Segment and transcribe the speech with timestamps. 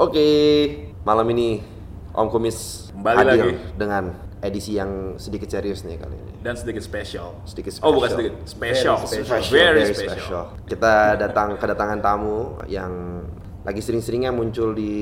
[0.00, 0.26] Oke,
[1.04, 1.60] malam ini
[2.10, 3.52] Om Kumis Kembali hadir lagi.
[3.76, 4.04] dengan
[4.40, 6.32] edisi yang sedikit serius nih kali ini.
[6.40, 7.36] dan sedikit spesial.
[7.44, 8.16] Sedikit Oh bukan special.
[8.16, 10.44] sedikit, special, Very very, very special.
[10.64, 13.22] Kita datang kedatangan tamu yang
[13.60, 14.92] lagi sering-seringnya muncul di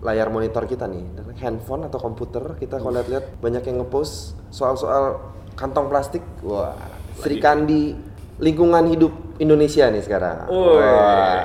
[0.00, 1.04] layar monitor kita nih,
[1.36, 2.56] handphone atau komputer.
[2.56, 5.20] Kita kalau lihat-lihat banyak yang ngepost soal-soal
[5.58, 6.22] kantong plastik.
[6.40, 6.78] Wah,
[7.18, 7.98] Sri Kandi
[8.38, 10.46] lingkungan hidup Indonesia nih sekarang.
[10.46, 11.42] Wah.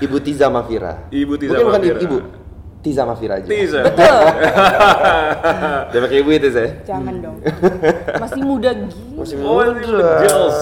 [0.00, 1.06] Ibu Tiza Mafira.
[1.08, 2.00] Ibu Tiza Mungkin bukan Mafira.
[2.00, 2.18] ibu.
[2.80, 3.48] Tiza Mafira aja.
[3.48, 3.84] Teaser.
[5.88, 6.70] Dia pakai ibu itu saya.
[6.84, 7.36] Jangan dong.
[8.22, 8.92] Masih muda gini.
[9.16, 10.10] Masih Oh, ini muda.
[10.20, 10.58] girls.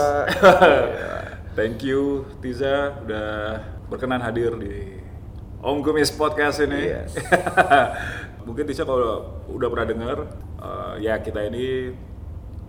[1.59, 5.03] Thank you Tiza udah berkenan hadir di
[5.59, 6.95] Om Kumis Podcast ini.
[6.95, 7.13] Yes.
[8.47, 10.19] Mungkin Tiza kalau udah pernah dengar,
[10.59, 11.91] eh, ya kita ini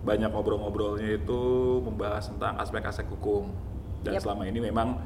[0.04, 1.40] banyak ngobrol-ngobrolnya itu
[1.80, 3.48] membahas tentang aspek-aspek hukum.
[4.04, 4.22] Dan Yep.
[4.22, 5.00] selama ini memang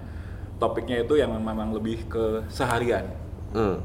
[0.58, 3.06] topiknya itu yang memang lebih ke seharian.
[3.55, 3.78] Hmm.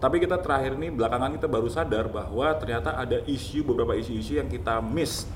[0.00, 4.48] Tapi kita terakhir ini belakangan kita baru sadar bahwa ternyata ada isu beberapa isu-isu yang
[4.48, 5.28] kita miss.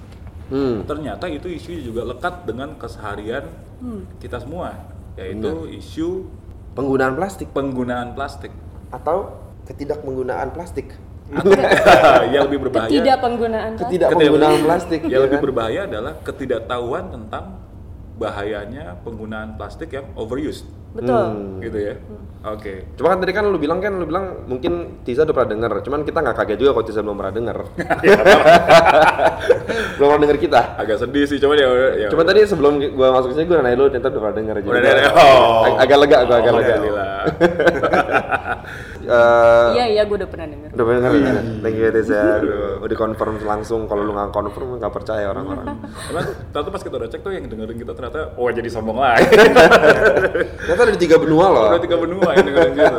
[0.48, 0.88] Hmm.
[0.88, 3.44] Ternyata itu isu juga lekat dengan keseharian
[4.16, 4.72] kita semua,
[5.20, 6.24] yaitu isu
[6.74, 8.50] Penggunaan plastik penggunaan plastik
[8.90, 9.30] atau
[9.70, 10.90] ketidakpenggunaan plastik.
[12.34, 12.90] yang lebih berbahaya.
[12.92, 13.88] Tidak penggunaan plastik.
[13.88, 15.00] Ketidakpenggunaan plastik.
[15.04, 15.44] Yang ya lebih kan?
[15.48, 17.44] berbahaya adalah ketidaktahuan tentang
[18.14, 21.24] bahayanya penggunaan plastik yang overused, Betul.
[21.34, 21.58] Hmm.
[21.58, 21.94] gitu ya.
[22.44, 22.86] Oke.
[22.94, 26.00] Cuma kan tadi kan lu bilang kan lu bilang mungkin Tiza udah pernah denger, cuman
[26.06, 27.56] kita nggak kaget juga kalau Tiza belum pernah denger.
[29.98, 30.60] belum pernah denger kita.
[30.78, 31.68] Agak sedih sih, cuman ya.
[32.06, 34.68] ya Cuma tadi sebelum gua masuk sini gua nanya lu ternyata udah pernah denger aja.
[35.16, 35.64] Oh.
[35.66, 36.74] Ag- Agak lega gua agak lega.
[39.04, 40.68] Eh, Iya, iya gue udah pernah denger.
[40.72, 41.42] Udah pernah denger ya?
[41.60, 41.88] Thank you.
[42.14, 45.76] Aduh, udah confirm langsung kalau lu nggak confirm nggak percaya orang-orang.
[46.08, 49.28] Emang ternyata pas kita udah cek tuh yang dengerin kita ternyata oh jadi sombong lagi.
[50.64, 51.68] Ternyata ada di tiga benua loh.
[51.76, 52.98] Udah tiga benua yang dengerin gitu.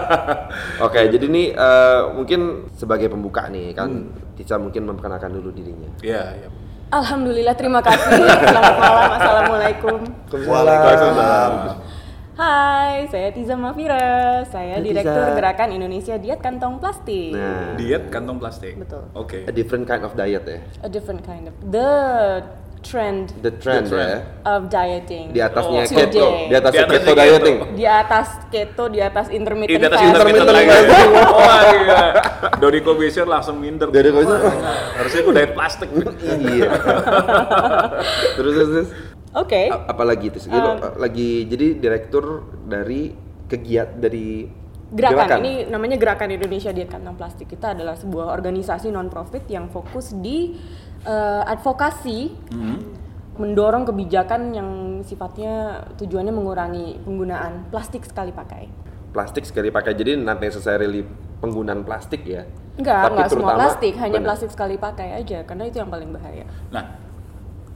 [0.86, 5.92] Oke, jadi ini eh, mungkin sebagai pembuka nih kan Tica mungkin memperkenalkan dulu dirinya.
[6.00, 6.48] Iya, iya.
[6.90, 8.18] Alhamdulillah, terima kasih.
[8.18, 9.10] Selamat malam.
[9.14, 9.98] Assalamualaikum.
[10.26, 11.52] Waalaikumsalam.
[12.40, 14.00] Hai, saya Tiza Mafira.
[14.48, 15.36] Saya Hai, Direktur Tiza.
[15.36, 17.36] Gerakan Indonesia Diet Kantong Plastik.
[17.36, 18.80] Nah, Diet kantong plastik.
[18.80, 19.04] Betul.
[19.12, 19.44] Oke.
[19.44, 20.56] a different kind of diet ya.
[20.80, 21.90] A different kind of the
[22.80, 24.24] trend The trend, The trend.
[24.24, 24.48] ya.
[24.48, 25.36] of dieting.
[25.36, 26.48] Di atasnya Oh, keto, today.
[26.48, 27.20] di atasnya Di keto keto.
[27.20, 27.56] dieting.
[27.76, 30.08] Di atas keto, di atas intermittent Di atas fast.
[30.08, 30.68] intermittent lagi.
[31.36, 32.00] Wah, gila.
[32.56, 33.92] Dodi Kobusier langsung minder.
[33.92, 34.40] Dodi Kobusier.
[34.96, 35.88] Harusnya aku diet plastik.
[36.40, 36.70] iya.
[38.32, 38.88] terus terus, terus.
[39.30, 39.70] Oke.
[39.70, 40.38] A- apalagi itu?
[40.42, 42.24] Jadi lo, lagi jadi direktur
[42.66, 43.14] dari
[43.46, 44.58] kegiat dari
[44.90, 45.38] Gerakan.
[45.38, 47.46] ini namanya Gerakan Indonesia Diet Kantong Plastik.
[47.46, 50.58] Kita adalah sebuah organisasi non profit yang fokus di
[51.06, 52.18] eh, advokasi
[53.38, 54.68] mendorong kebijakan yang
[55.00, 58.66] sifatnya tujuannya mengurangi penggunaan plastik sekali pakai.
[59.10, 59.90] plastik sekali pakai.
[59.90, 61.02] Jadi not necessarily
[61.38, 62.46] penggunaan plastik ya.
[62.78, 64.26] Enggak, Tapi enggak semua plastik, hanya benar.
[64.30, 66.46] plastik sekali pakai aja karena itu yang paling bahaya.
[66.70, 66.94] Nah,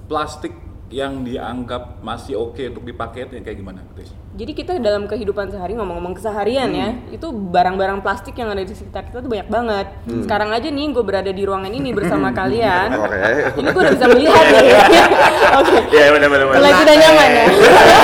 [0.06, 0.54] plastik
[0.94, 4.14] yang dianggap masih oke untuk dipakai kayak gimana, Tis?
[4.34, 9.10] Jadi kita dalam kehidupan sehari ngomong-ngomong keseharian ya, itu barang-barang plastik yang ada di sekitar
[9.10, 9.86] kita tuh banyak banget.
[10.22, 12.94] Sekarang aja nih gue berada di ruangan ini bersama kalian.
[12.94, 13.18] Oke.
[13.58, 14.70] Ini gue udah bisa melihat nih.
[15.62, 15.76] Oke.
[15.90, 17.46] Iya, benar benar Mulai tidak nyaman ya.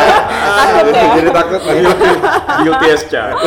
[0.60, 1.04] Takut ya.
[1.14, 1.84] Jadi takut lagi.
[2.90, 3.38] As charged.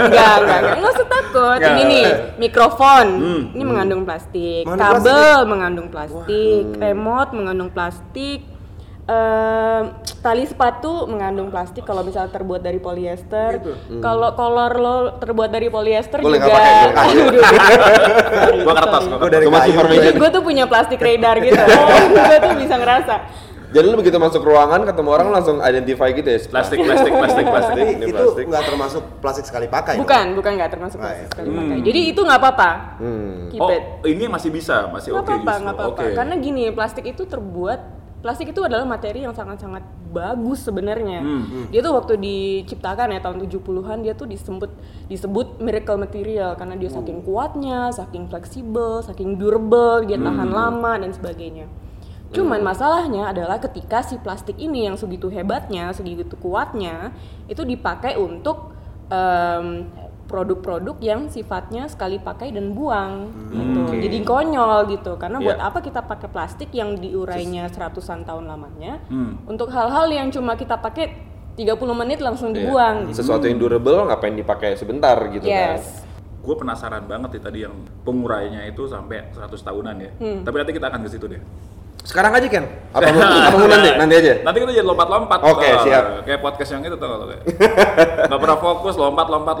[0.00, 0.76] Enggak, enggak, enggak.
[0.80, 1.58] Nggak usah takut.
[1.60, 1.72] Nggak.
[1.76, 2.04] Ini nih,
[2.40, 3.06] mikrofon.
[3.20, 3.42] Hmm.
[3.52, 4.64] Ini mengandung plastik.
[4.64, 6.64] Mengandung Kabel mengandung plastik.
[6.80, 8.55] Remote mengandung plastik.
[9.06, 9.82] Ehm,
[10.18, 13.62] tali sepatu mengandung plastik kalau misalnya terbuat dari polyester.
[13.96, 16.58] Kalau kolor lo terbuat dari polyester Boleh juga.
[17.06, 17.30] aduh.
[18.60, 20.10] Gua kertas, gua dari Cuma kayu.
[20.12, 21.54] gue tuh punya plastik radar gitu.
[22.26, 23.14] gue tuh bisa ngerasa.
[23.66, 26.38] Jadi lu begitu masuk ruangan ketemu orang langsung identify gitu ya.
[26.40, 27.74] Plastik, plastik, plastik, plastik.
[27.76, 28.44] Jadi Ini itu plastik.
[28.46, 29.94] nggak termasuk plastik sekali pakai.
[29.96, 30.34] Bukan, dong?
[30.34, 31.30] bukan nggak termasuk Nggak plastik ya?
[31.30, 31.76] sekali pakai.
[31.84, 32.70] Jadi itu nggak apa-apa.
[32.98, 33.34] Hmm.
[33.50, 33.82] Keep Oh, it.
[34.08, 36.02] ini masih bisa, masih oke apa-apa, nggak apa-apa.
[36.02, 36.14] Oke.
[36.14, 37.80] Karena gini, plastik itu terbuat
[38.26, 41.22] plastik itu adalah materi yang sangat-sangat bagus sebenarnya.
[41.22, 44.66] Hmm, Dia tuh waktu diciptakan ya tahun 70-an dia tuh disebut
[45.06, 46.58] disebut miracle material.
[46.58, 51.70] Karena dia saking kuatnya, saking fleksibel, saking durable, dia tahan lama dan sebagainya.
[52.34, 57.14] Cuman masalahnya adalah ketika si plastik ini yang segitu hebatnya, segitu kuatnya,
[57.46, 58.74] itu dipakai untuk
[59.06, 59.86] em,
[60.26, 63.80] produk-produk yang sifatnya sekali pakai dan buang gitu.
[63.86, 63.96] Oke.
[64.02, 65.14] Jadi konyol gitu.
[65.16, 65.66] Karena buat Iya.
[65.66, 69.38] apa kita pakai plastik yang diurainya seratusan tahun lamanya Hmm.
[69.46, 71.14] untuk hal-hal yang cuma kita pakai
[71.54, 72.58] 30 menit langsung Iya.
[72.60, 73.22] dibuang gitu.
[73.22, 75.78] Sesuatu yang durable ngapain dipakai sebentar gitu kan.
[75.78, 76.04] Yes.
[76.46, 77.74] gue penasaran banget nih tadi yang
[78.06, 80.10] pengurainya itu sampai 100 tahunan ya.
[80.46, 81.42] Tapi nanti kita akan ke situ deh.
[82.06, 82.64] Sekarang aja Ken.
[82.94, 83.90] Apa mau, apa mau nanti?
[83.98, 84.32] Nanti aja.
[84.46, 85.38] Nanti kita jadi lompat-lompat.
[85.42, 86.04] Oke, Tuh, siap.
[86.22, 87.42] Kayak podcast yang itu tuh kalau kayak.
[88.30, 89.56] Gak pernah fokus, lompat, lompat,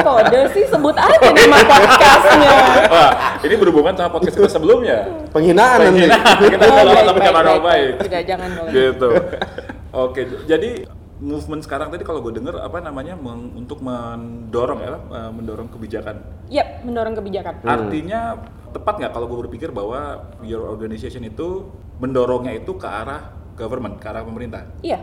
[0.00, 2.52] kode sih sebut aja nama podcastnya.
[2.96, 3.10] Wah,
[3.44, 5.28] ini berhubungan sama podcast kita sebelumnya.
[5.28, 6.08] Penghinaan nanti.
[6.08, 7.92] kita Oh, kalau baik, tapi baik.
[8.08, 8.72] Tidak, jangan boleh.
[8.72, 9.10] Gitu.
[9.92, 10.70] Oke, jadi
[11.22, 16.18] movement sekarang tadi kalau gue denger apa namanya meng- untuk mendorong ya, eh, mendorong kebijakan.
[16.50, 17.62] Yap, mendorong kebijakan.
[17.62, 20.00] Artinya tepat nggak kalau gue berpikir bahwa
[20.42, 24.98] your organization itu mendorongnya itu ke arah government, ke arah pemerintah, Iya.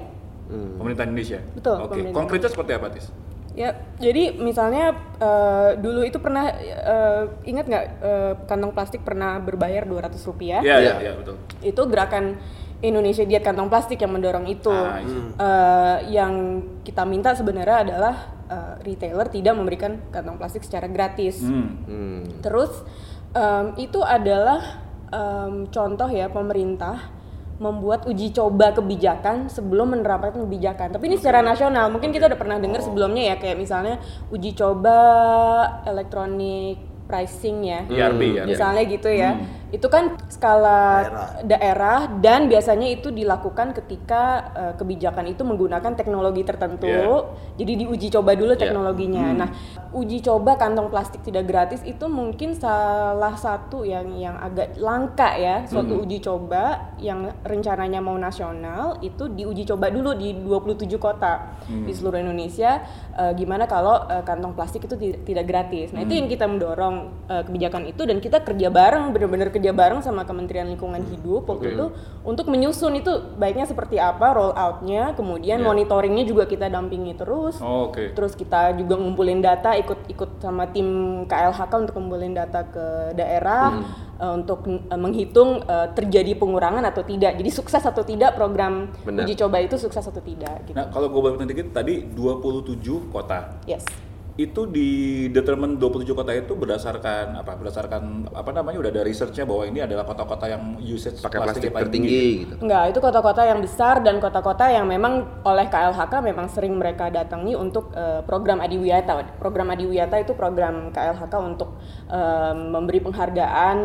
[0.50, 1.39] pemerintah Indonesia.
[1.54, 2.16] Betul, Oke, pemerintah.
[2.16, 3.07] konkretnya seperti apa, Tis?
[3.51, 9.83] Ya, jadi misalnya eh, dulu itu pernah eh, ingat nggak eh, kantong plastik pernah berbayar
[9.83, 10.60] 200 rupiah?
[10.60, 10.94] Iya, iya, Iya.
[11.00, 11.36] iya, betul.
[11.60, 12.39] Itu gerakan
[12.80, 14.72] Indonesia Diet Kantong Plastik yang mendorong itu.
[14.72, 15.20] Ah, iya.
[15.36, 16.34] Eh, yang
[16.88, 18.16] kita minta sebenarnya adalah
[18.48, 21.44] eh, retailer tidak memberikan kantong plastik secara gratis.
[21.44, 21.84] Hmm.
[21.86, 22.22] Hmm.
[22.40, 22.72] Terus
[23.36, 24.81] em, itu adalah
[25.12, 27.20] em, contoh ya pemerintah
[27.60, 30.96] membuat uji coba kebijakan sebelum menerapkan kebijakan.
[30.96, 31.92] Tapi ini secara nasional.
[31.92, 34.00] Mungkin kita udah pernah dengar sebelumnya ya kayak misalnya
[34.31, 34.98] uji coba
[35.84, 36.80] elektronik
[37.12, 37.84] pricing ya.
[37.92, 38.44] ERP ya.
[38.48, 39.36] Misalnya gitu ya.
[39.69, 41.30] Itu kan skala Daerah.
[41.44, 46.86] daerah, dan biasanya itu dilakukan ketika eh, kebijakan itu menggunakan teknologi tertentu.
[46.86, 47.21] Yeah.
[47.56, 48.62] Jadi diuji coba dulu Yeah.
[48.66, 49.25] teknologinya.
[49.36, 49.50] Nah,
[49.92, 55.63] uji coba kantong plastik tidak gratis itu mungkin salah satu yang yang agak langka ya,
[55.63, 61.92] suatu uji coba yang rencananya mau nasional itu diuji coba dulu di 27 kota di
[61.92, 62.81] seluruh Indonesia.
[63.13, 65.92] Eh, gimana kalau eh, kantong plastik itu ti- tidak gratis.
[65.92, 66.95] Nah, itu yang kita mendorong
[67.25, 71.75] eh, kebijakan itu dan kita kerja bareng benar-benar kerja bareng sama Kementerian Lingkungan Hidup waktu
[71.75, 71.91] itu
[72.23, 75.67] untuk menyusun itu baiknya seperti apa roll outnya, kemudian Yeah.
[75.67, 77.59] monitoringnya juga kita dampingi terus.
[77.59, 78.15] Oh, Oke.
[78.15, 80.88] Terus kita juga ngumpulin data, ikut-ikut sama tim
[81.27, 83.83] KLHK untuk ngumpulin data ke daerah
[84.15, 87.35] eh, untuk eh, menghitung eh, terjadi pengurangan atau tidak.
[87.35, 89.27] Jadi sukses atau tidak program Benar.
[89.27, 90.63] uji coba itu sukses atau tidak.
[90.63, 90.77] Gitu.
[90.77, 93.59] Nah, kalau gue balik dikit tadi 27 kota.
[93.67, 93.83] Yes.
[94.39, 97.59] Itu di determine 27 kota itu berdasarkan apa?
[97.59, 98.80] Berdasarkan apa namanya?
[98.80, 102.56] Udah ada researchnya bahwa ini adalah kota-kota yang usage Pakai plastik paling tertinggi gitu.
[102.63, 107.51] Enggak, itu kota-kota yang besar dan kota-kota yang memang oleh KLHK memang sering mereka datangi
[107.51, 109.36] untuk eh, program Adiwiyata.
[109.36, 111.75] Program Adiwiyata itu program KLHK untuk
[112.07, 113.77] eh, memberi penghargaan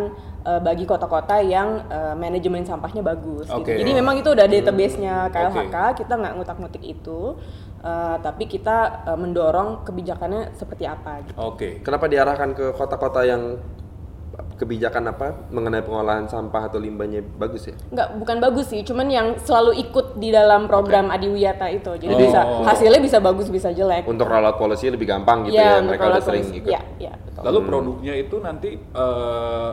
[0.46, 3.50] eh, bagi kota-kota yang eh, manajemen sampahnya bagus.
[3.50, 3.58] gitu.
[3.58, 3.74] Oke.
[3.74, 7.34] Jadi memang itu udah database-nya KLHK, kita nggak ngutak-ngutik itu,
[7.84, 11.20] eh, tapi kita eh, mendorong kebijakannya seperti apa.
[11.28, 11.36] Gitu.
[11.36, 11.68] Oke.
[11.84, 13.60] Kenapa diarahkan ke kota-kota yang
[14.54, 17.74] kebijakan apa mengenai pengolahan sampah atau limbahnya bagus ya?
[17.90, 21.94] Nggak, bukan bagus sih, cuman yang selalu ikut di dalam program Adiwiyata itu.
[21.98, 22.18] Jadi Oh.
[22.18, 24.06] bisa hasilnya bisa bagus bisa jelek.
[24.06, 26.70] Untuk rollout policy lebih gampang gitu Iya, ya, untuk mereka udah sering ikut.
[26.70, 27.42] Iya, iya, betul.
[27.46, 29.70] Lalu produknya itu nanti eh,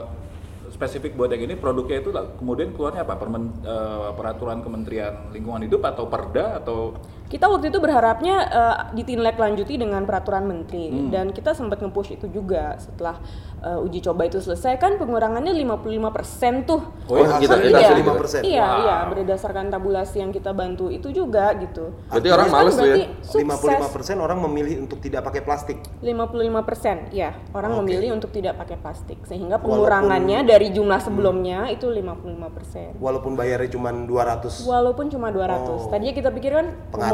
[0.74, 2.10] spesifik buat yang ini produknya itu
[2.42, 3.16] kemudian keluarnya apa?
[3.22, 6.98] Permen, eh, peraturan Kementerian Lingkungan Hidup atau Perda atau
[7.31, 11.07] Kita waktu itu berharapnya eh, ditindaklanjuti dengan peraturan menteri Hmm.
[11.10, 13.16] dan kita sempat nge-push itu juga setelah
[13.62, 16.81] eh, uji coba itu selesai kan pengurangannya 55% tuh.
[17.06, 18.01] Oh, iya, kita- kita Iya, segitu.
[18.04, 18.42] 5%.
[18.44, 18.81] Iya, Wow.
[18.81, 21.94] iya, berdasarkan tabulasi yang kita bantu itu juga gitu.
[22.10, 22.88] Berarti orang kan males tuh ya?
[22.92, 23.38] berarti Sukses.
[23.38, 25.77] 55% orang memilih untuk tidak pakai plastik.
[26.01, 27.80] 55% ya orang Oke.
[27.80, 32.98] memilih untuk tidak pakai plastik sehingga Walaupun- pengurangannya dari jumlah sebelumnya itu 55%.
[32.98, 34.65] Walaupun bayarnya cuma 200.
[34.65, 35.79] Walaupun cuma 200.
[35.79, 35.88] Oh.
[35.88, 36.67] Tadinya kita pikir kan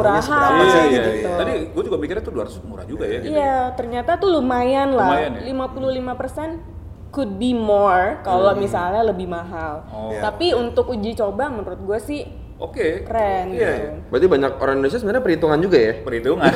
[0.07, 1.09] Pengaruhnya pemurahan seberapa sih gitu.
[1.11, 1.35] gitu ya?
[1.37, 3.19] Tadi gue juga mikirnya tuh 200 murah juga ya.
[3.19, 5.09] gitu Iya, ternyata tuh lumayan lah.
[5.11, 5.41] Lumayan ya?
[5.51, 6.75] 55%
[7.07, 9.83] could be more kalau misalnya lebih mahal.
[9.89, 10.11] Oh.
[10.11, 10.21] Iya.
[10.27, 12.21] Tapi untuk uji coba menurut gue sih
[12.57, 13.05] Oke.
[13.05, 13.69] keren Iya.
[13.69, 14.09] gitu.
[14.09, 15.93] Berarti banyak orang Indonesia sebenarnya perhitungan juga ya?
[16.01, 16.49] Perhitungan.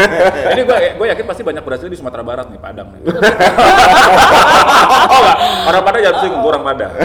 [0.52, 3.00] Ini gue gue yakin pasti banyak berhasil di Sumatera Barat nih, Padang nih.
[5.10, 6.92] oh enggak, orang Padang jangan singgung, orang Padang.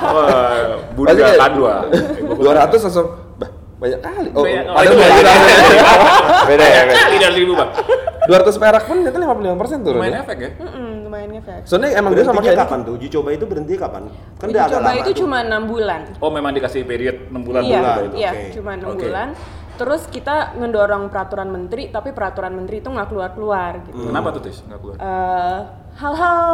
[0.00, 1.74] Wah, Bunda Pasti kayak Kadua.
[2.36, 3.08] 200 langsung
[3.80, 4.28] banyak kali.
[4.30, 5.32] Oh, Banyak- oh, ada itu dua beda.
[5.32, 6.82] ya.
[6.84, 6.94] beda.
[6.94, 7.70] Kali dari ribu bang.
[8.20, 10.20] 200 perak pun ternyata 55% turun Lumayan ya.
[10.22, 10.50] efek ya.
[10.54, 11.60] Mm-mm, lumayan ngefek.
[11.64, 12.92] Soalnya emang dia sama kayak kapan tuh?
[12.94, 14.02] Uji coba itu berhenti kapan?
[14.36, 16.00] Kan Uji coba itu cuma enam bulan.
[16.20, 18.16] Oh memang dikasih period 6 bulan iya, dulu itu.
[18.16, 18.44] iya, Oke.
[18.54, 19.02] cuma enam Oke.
[19.02, 19.28] bulan.
[19.80, 24.12] Terus kita ngedorong peraturan menteri, tapi peraturan menteri itu nggak keluar-keluar gitu.
[24.12, 24.60] Kenapa tuh Tis?
[24.60, 24.96] Nggak keluar?
[25.00, 25.58] Eh,
[25.96, 26.44] hal-hal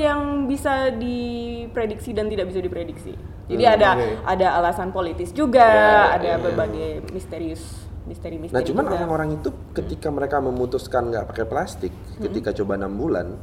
[0.00, 3.12] yang bisa diprediksi dan tidak bisa diprediksi.
[3.46, 4.08] Jadi ada oke.
[4.24, 6.36] ada alasan politis juga, Ya, ada ya.
[6.40, 7.60] berbagai misterius
[8.08, 8.56] misteri-misteri.
[8.56, 13.36] Nah cuman orang-orang itu ketika mereka memutuskan nggak pakai plastik, ketika coba enam bulan,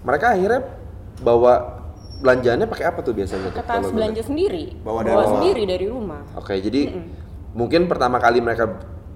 [0.00, 0.62] mereka akhirnya
[1.18, 1.82] bawa
[2.22, 3.50] belanjaannya pakai apa tuh biasanya?
[3.50, 5.32] kertas belanja sendiri, Bawa bawa, rumah.
[5.34, 6.22] sendiri dari rumah.
[6.38, 6.94] Oke, jadi
[7.54, 8.66] mungkin pertama kali mereka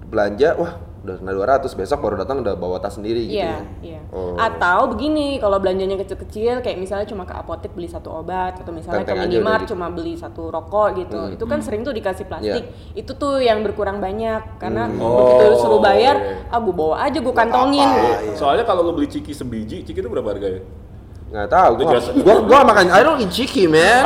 [0.07, 3.59] belanja, wah udah kena 200 besok baru datang udah bawa tas sendiri gitu Iya, ya.
[3.79, 4.01] iya.
[4.11, 4.35] Oh.
[4.35, 9.07] Atau begini, kalau belanjanya kecil-kecil, kayak misalnya cuma ke apotek beli satu obat, atau misalnya
[9.07, 9.71] Tenteng ke minimart udah gitu.
[9.71, 11.15] cuma beli satu rokok gitu.
[11.17, 11.31] Hmm.
[11.31, 12.63] Itu kan sering tuh dikasih plastik.
[12.67, 12.99] Iya.
[12.99, 14.99] Itu tuh yang berkurang banyak, karena Hmm.
[14.99, 16.51] begitu Oh, suruh bayar, iya.
[16.51, 17.79] ah gue bawa aja, gue kantongin.
[17.81, 18.35] apa-apa, iya.
[18.35, 20.67] Soalnya kalau lu beli ciki sebiji, ciki itu berapa harganya?
[21.29, 22.05] Nggak tahu, Itu gua, jelas.
[22.25, 24.01] gua, gua makan I don't eat chicky man.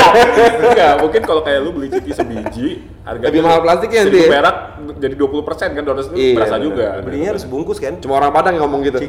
[0.64, 2.66] Enggak, mungkin kalau kayak lu beli ciki sebiji,
[3.04, 4.32] harganya Lebih mahal plastiknya nanti seribu ya?
[4.40, 4.56] perak
[4.96, 6.86] jadi 20% kan, 200 itu Iya, berasa bener, juga.
[7.04, 8.00] Belinya harus bungkus kan?
[8.00, 8.96] Cuma orang Padang yang ngomong gitu.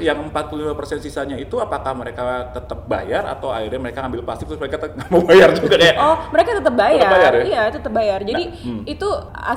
[0.00, 4.76] Yang 45% sisanya itu apakah mereka tetap bayar atau akhirnya mereka ngambil plastik terus mereka
[4.78, 6.98] tetap nggak mau bayar juga kayak Oh, mereka tetap bayar.
[6.98, 7.42] Tetap bayar ya?
[7.44, 8.20] Iya, tetap bayar.
[8.22, 8.82] Jadi Nah, hmm.
[8.84, 9.08] itu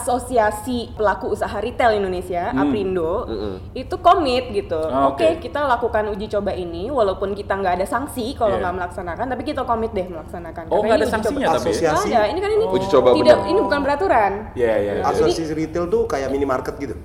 [0.04, 2.62] asosiasi pelaku usaha retail Indonesia, Hmm.
[2.62, 3.56] Aprindo, Mm-mm.
[3.74, 4.78] itu komit gitu.
[4.78, 5.42] Oh, Oke, oke.
[5.42, 8.62] kita lakukan uji coba ini walaupun kita nggak ada sanksi kalau Iya.
[8.62, 10.64] nggak melaksanakan, tapi kita komit deh melaksanakan.
[10.68, 11.56] Oh, nggak ada uji sanksinya coba.
[11.56, 11.72] tapi ya?
[11.72, 12.10] Asosiasi.
[12.12, 12.22] Ada.
[12.26, 13.50] Ini kan ini Uji coba tidak benar.
[13.50, 14.32] ini bukan peraturan.
[14.54, 14.92] Iya, iya.
[14.94, 15.04] iya.
[15.06, 16.96] Asosiasi retail tuh kayak minimarket gitu.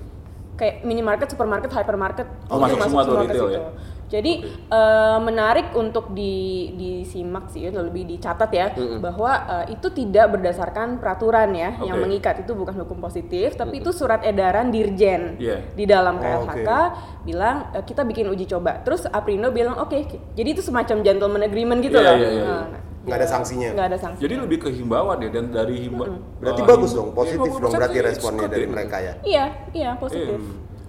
[0.59, 3.55] Kayak minimarket, supermarket, hypermarket Oh, itu masuk semua tuh ke retail situ.
[3.55, 3.69] ya?
[4.09, 4.33] Jadi
[4.73, 6.33] eh, menarik untuk di
[6.73, 9.31] disimak sih, ya, lebih dicatat ya bahwa
[9.63, 12.09] eh, itu tidak berdasarkan peraturan ya yang Oke.
[12.09, 15.61] mengikat itu bukan hukum positif, tapi itu surat edaran dirjen Iya.
[15.71, 16.97] di dalam Oh, KLHK oke.
[17.23, 18.81] bilang eh, kita bikin uji coba.
[18.81, 19.97] Terus Aprindo bilang oke,
[20.33, 22.15] jadi itu semacam gentleman agreement gitu Iya, loh.
[22.17, 22.43] iya, iya.
[22.43, 22.65] Nah,
[23.05, 23.69] Nggak ada sanksinya.
[23.75, 24.19] Nggak ada sanksi.
[24.23, 26.19] Jadi lebih ke himbauan ya dan dari himbauan.
[26.43, 29.13] Berarti bagus dong, positif dong berarti iya, responnya dari mereka ya.
[29.23, 30.39] Iya, iya positif.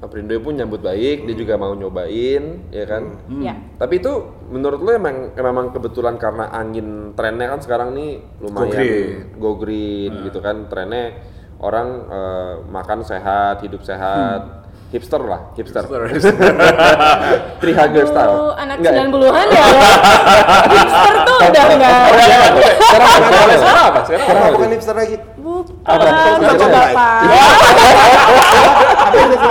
[0.00, 3.20] Aprindo pun nyambut baik, dia juga mau nyobain, ya kan?
[3.36, 3.52] Ya.
[3.76, 8.72] Tapi itu menurut lu emang memang kebetulan karena angin trennya kan sekarang nih lumayan Go
[8.72, 9.08] green.
[9.36, 11.20] go green gitu kan trennya
[11.60, 14.59] orang eh, makan sehat, hidup sehat,
[14.90, 15.84] hipster lah, hipster.
[17.62, 18.34] Tree hugger style.
[18.34, 19.02] Aduh, anak Enggak ya?
[19.06, 19.64] 90-an ya.
[20.66, 21.94] Hipster tuh udah enggak.
[22.10, 23.28] Sekarang apa?
[23.54, 24.00] Sekarang apa?
[24.02, 24.50] Sekarang apa?
[24.50, 25.16] bukan hipster lagi?
[25.40, 27.22] Bukan, Sekarang bapak-bapak.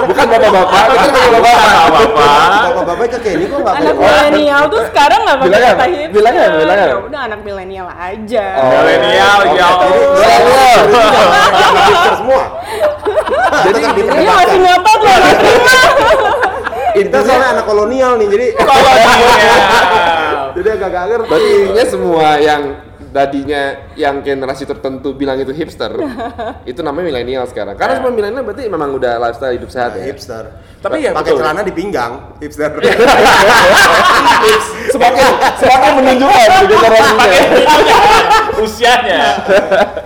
[0.10, 2.48] Bukan bapak-bapak, itu kan bapak-bapak.
[2.60, 5.86] Bapak-bapak ke Kenny kok nggak Anak milenial tuh sekarang nggak pakai kata apa?
[5.86, 6.12] hipster.
[6.12, 6.58] Bilangnya apa?
[6.58, 6.91] Bilangnya apa?
[6.91, 8.46] Ya udah anak milenial aja.
[8.55, 8.67] Oh.
[8.69, 9.67] Milenial, ya
[10.19, 10.43] Jadi-
[11.55, 12.43] Jadi hipster semua.
[13.49, 15.17] Jadi kan masih ngotot loh
[16.89, 18.67] Kita soalnya anak kolonial nih, jadi Iya.
[20.57, 21.29] jadi agak gak ngerti.
[21.29, 22.61] Berarti intinya semua yang
[23.09, 23.61] tadinya
[23.97, 25.89] yang generasi tertentu bilang itu hipster,
[26.65, 27.73] itu namanya milenial sekarang.
[27.77, 30.05] Karena semua milenial berarti memang udah lifestyle hidup sehat ya.
[30.09, 30.43] hipster.
[30.79, 32.69] Tapi ya pakai celana di pinggang, hipster.
[34.89, 35.25] Semakin
[35.61, 37.37] semakin menunjukkan generasinya.
[38.59, 39.21] usianya.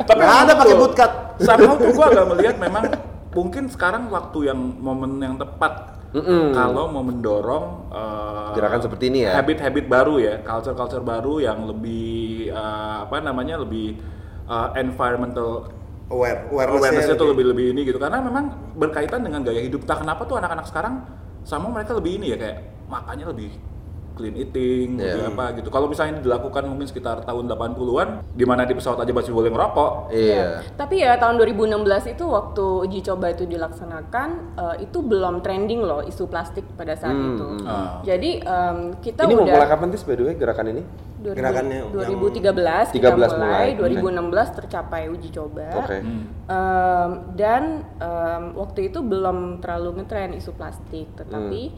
[0.04, 1.12] Tapi ada pakai bootcut.
[1.42, 2.84] Somehow tuh gua agak melihat memang
[3.34, 5.94] mungkin sekarang waktu yang momen yang tepat
[6.54, 9.42] kalau mau mendorong eh, Gerakan seperti ini ya?
[9.42, 13.98] habit-habit baru ya, culture-culture baru yang lebih eh, apa namanya lebih
[14.46, 15.74] eh, environmental
[16.14, 17.50] Aware, awareness-nya tuh lebih.
[17.50, 19.82] lebih lebih ini gitu karena memang berkaitan dengan gaya hidup.
[19.90, 21.02] Tak kenapa tuh anak-anak sekarang
[21.42, 23.50] sama mereka lebih ini ya kayak makannya lebih
[24.14, 25.28] clean eating, Iya.
[25.28, 25.68] apa gitu.
[25.68, 29.92] Kalau misalnya dilakukan mungkin sekitar tahun 80-an di mana di pesawat aja masih boleh ngerokok.
[30.10, 30.62] Iya.
[30.74, 36.02] Tapi ya tahun 2016 itu waktu uji coba itu dilaksanakan eh, itu belum trending loh
[36.02, 37.48] isu plastik pada saat Hmm, itu.
[37.56, 37.66] hmm.
[37.66, 38.00] Ah.
[38.04, 40.84] Jadi em, kita Ini mau udah mulai kapan sih by the way gerakan ini?
[41.24, 43.80] 2000 Gerakannya yang- 2013 kita 13 mulai, mulai.
[43.80, 45.68] 2016 tercapai uji coba.
[45.80, 45.98] Oke.
[45.98, 46.24] Hmm.
[46.46, 47.64] Em, dan
[47.98, 51.72] em, waktu itu belum terlalu ngetren isu plastik, tetapi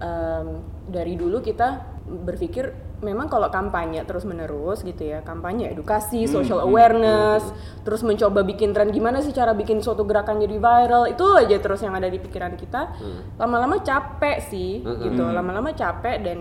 [0.00, 6.58] em, dari dulu kita berpikir memang kalau kampanye terus menerus gitu ya, kampanye edukasi, social
[6.66, 7.46] awareness,
[7.86, 11.78] terus mencoba bikin tren gimana sih cara bikin suatu gerakan jadi viral, itu aja terus
[11.78, 12.98] yang ada di pikiran kita.
[13.38, 16.38] Lama-lama capek sih, gitu, lama-lama capek dan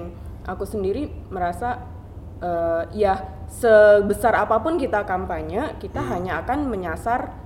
[0.50, 1.78] aku sendiri merasa
[2.42, 7.38] eh, ya sebesar apa pun kita kampanye, kita hanya akan menyasar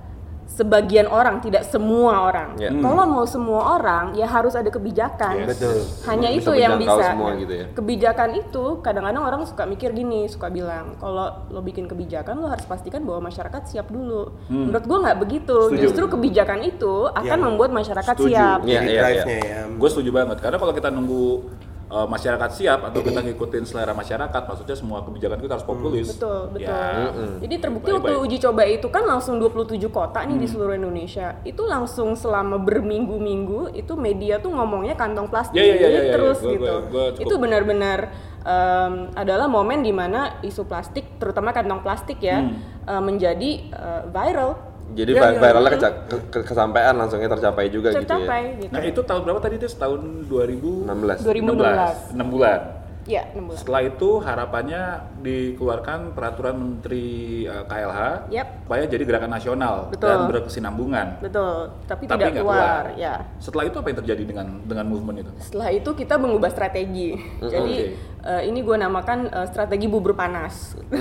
[0.52, 2.60] sebagian orang, tidak semua orang.
[2.60, 2.68] Ya.
[2.68, 5.48] Kalau mau semua orang, ya harus ada kebijakan.
[5.48, 5.48] Yes.
[5.56, 5.78] Betul.
[6.04, 7.04] Hanya Bisa itu yang bisa.
[7.16, 7.66] semua gitu ya.
[7.72, 12.68] Kebijakan itu kadang-kadang orang suka mikir gini, suka bilang kalau lo bikin kebijakan lo harus
[12.68, 14.36] pastikan bahwa masyarakat siap dulu.
[14.52, 15.56] Menurut gua nggak begitu.
[15.72, 15.82] Setuju.
[15.88, 18.36] Justru kebijakan itu akan Yang membuat masyarakat setuju.
[18.36, 18.58] siap.
[18.68, 19.60] Iya, iya, drive-nya ya.
[19.72, 21.48] Gue setuju banget karena kalau kita nunggu
[21.92, 26.08] uh, masyarakat siap atau kita ngikutin selera masyarakat, maksudnya semua kebijakan kita harus populis.
[26.10, 26.64] Betul, betul.
[26.64, 28.08] Ya, Jadi terbukti Baik-baik.
[28.08, 31.36] waktu uji coba itu kan langsung 27 kota nih di seluruh Indonesia.
[31.42, 36.12] Itu langsung selama berminggu-minggu itu media tuh ngomongnya kantong plastik Ya, ya, ya, ya, ya.
[36.12, 36.64] terus Gua- gitu.
[36.64, 37.98] gua- gua itu benar-benar
[38.42, 42.42] em, adalah momen di mana isu plastik, terutama kantong plastik ya,
[42.82, 44.71] eh, menjadi eh, viral.
[44.92, 45.74] Jadi Ya, vi- ya, viralnya ya.
[45.74, 48.04] keca- ke- ke- kesampaian langsungnya tercapai juga gitu ya.
[48.04, 48.72] Tercapai gitu.
[48.72, 49.68] Nah itu tahun berapa tadi itu?
[49.70, 50.84] Tahun 2016.
[50.84, 51.18] 16.
[51.22, 51.96] 2016.
[52.12, 52.60] 6 bulan.
[53.02, 53.58] Ya, 6 bulan.
[53.58, 54.82] Setelah itu harapannya
[55.18, 57.06] dikeluarkan peraturan Menteri
[57.44, 57.98] eh, KLH
[58.28, 58.46] Yap.
[58.62, 60.06] supaya jadi gerakan nasional Betul.
[60.06, 61.06] dan berkesinambungan.
[61.18, 62.82] Betul, tapi, Tapi tidak keluar, keluar.
[62.94, 63.14] ya.
[63.38, 65.30] Setelah itu apa yang terjadi dengan dengan movement itu?
[65.40, 67.18] Setelah itu kita mengubah strategi.
[67.40, 68.11] Jadi Oke.
[68.22, 70.78] Eh, ini gue namakan eh, strategi bubur panas.
[70.84, 70.98] Dari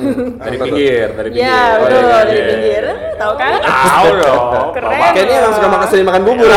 [0.51, 0.65] Apa tuh?
[0.67, 1.43] pinggir, dari pinggir.
[1.43, 2.45] Ya, Oh, betul, iya, dari iya.
[2.47, 2.83] pinggir.
[3.15, 3.51] Tahu kan?
[3.61, 4.41] Tahu dong.
[4.71, 4.89] Keren.
[4.91, 6.49] Bapak- Kayaknya emang suka makan sering makan bubur.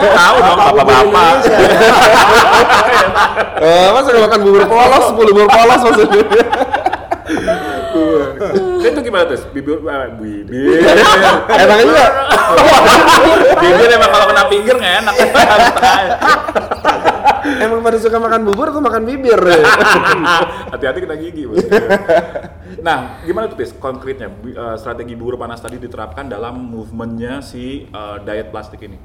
[0.00, 1.34] Tahu dong bapak-bapak.
[3.60, 6.24] Eh, mas suka makan bubur polos, 10 bubur polos maksudnya.
[8.80, 9.36] Itu gimana tuh?
[9.52, 10.80] Bibir, eh, bibir.
[11.46, 12.04] Enak juga.
[13.60, 15.14] bibir emang kalau kena pinggir nggak enak.
[17.64, 19.36] Emang pada suka makan bubur atau makan bibir?
[20.72, 21.44] Hati-hati kena gigi.
[21.44, 21.60] Bos.
[22.70, 28.16] Nah, gimana tuh Tis konkretnya eh, strategi bubur panas tadi diterapkan dalam movementnya si eh,
[28.22, 28.96] diet plastik ini?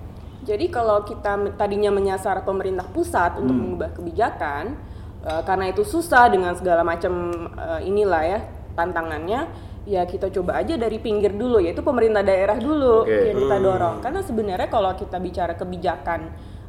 [0.45, 4.77] Jadi kalau kita tadinya menyasar pemerintah pusat untuk mengubah kebijakan,
[5.25, 7.33] eh, karena itu susah dengan segala macam
[7.81, 8.39] inilah ya
[8.77, 9.49] tantangannya,
[9.89, 13.33] ya kita coba aja dari pinggir dulu, yaitu pemerintah daerah dulu Oke.
[13.33, 13.95] yang kita dorong.
[13.99, 16.21] Karena sebenarnya kalau kita bicara kebijakan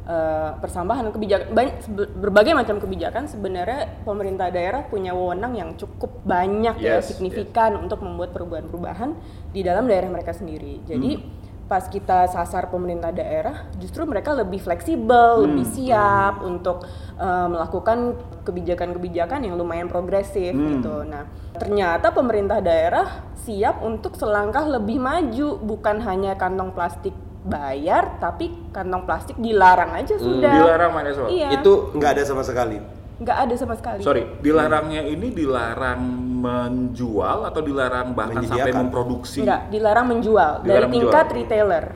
[0.06, 1.74] eh, persambahan kebijakan banyak,
[2.16, 8.00] berbagai macam kebijakan sebenarnya pemerintah daerah punya wewenang yang cukup banyak ya Yes, signifikan untuk
[8.00, 9.12] membuat perubahan-perubahan
[9.50, 10.80] di dalam daerah mereka sendiri.
[10.86, 16.86] Jadi pas kita sasar pemerintah daerah, justru mereka lebih fleksibel, lebih siap untuk
[17.18, 18.14] eh, melakukan
[18.46, 21.02] kebijakan-kebijakan yang lumayan progresif gitu.
[21.02, 21.26] Nah,
[21.58, 27.14] ternyata pemerintah daerah siap untuk selangkah lebih maju, bukan hanya kantong plastik
[27.46, 30.52] bayar, tapi kantong plastik dilarang aja sudah.
[30.52, 31.26] Dilarang main SO.
[31.26, 31.48] Iya.
[31.54, 32.78] Itu nggak ada sama sekali.
[33.16, 34.04] nggak ada sama sekali.
[34.04, 36.04] Sorry, dilarangnya ini dilarang
[36.36, 39.40] menjual atau dilarang bahkan sampai memproduksi?
[39.40, 41.00] Nggak, dilarang menjual Dilarang dari menjual.
[41.08, 41.86] tingkat retailer.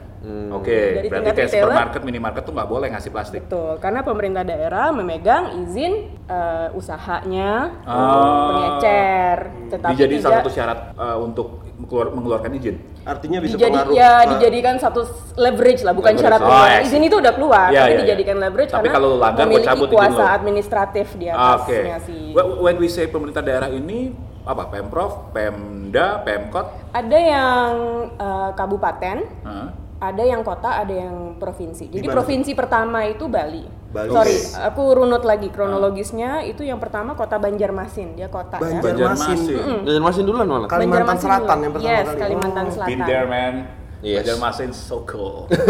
[0.51, 3.41] Oke, Dari berarti tingkat kayak retailer- supermarket, minimarket tuh nggak boleh ngasih plastik.
[3.43, 5.93] Betul, karena pemerintah daerah memegang izin
[6.27, 7.97] eh, usahanya Ah.
[7.97, 9.39] untuk pengecer,
[9.71, 11.49] tetapi Dijadi tidak salah satu syarat uh, untuk
[11.91, 12.79] keluar, mengeluarkan izin.
[13.03, 13.93] Artinya bisa dijadi, pengaruh.
[13.93, 15.01] ya ke- dijadikan satu
[15.35, 16.23] leverage lah, bukan Leverage.
[16.23, 16.87] syarat Oh, see.
[16.87, 18.45] izin itu udah keluar, Iya, tapi iya, dijadikan iya.
[18.47, 21.35] leverage Tapi karena kalau lu langgar, memiliki kuasa administratif di Oke.
[21.35, 22.17] atasnya si.
[22.31, 24.71] Wh- When we say pemerintah daerah ini apa?
[24.71, 26.67] Pemprov, Pemda, Pemkot?
[26.93, 27.71] Ada yang
[28.15, 29.67] eh, kabupaten, Hah?
[30.01, 31.93] Ada yang kota, ada yang provinsi.
[31.93, 33.69] Jadi provinsi pertama itu Bali.
[33.93, 34.09] Bali.
[34.09, 36.41] Sorry, aku runut lagi kronologisnya.
[36.49, 38.81] Itu yang pertama kota Banjarmasin, dia kota ya.
[38.81, 39.39] Banjarmasin.
[39.85, 40.69] Banjarmasin duluan malah.
[40.73, 41.65] Kalimantan Banjarmasin Selatan dulu.
[41.65, 42.21] yang pertama yes, kali.
[42.25, 42.73] Kalimantan Oh.
[42.73, 42.91] Selatan.
[42.97, 43.55] Been there man.
[44.01, 44.25] Yes.
[44.25, 45.45] Banjarmasin so cool.
[45.53, 45.61] So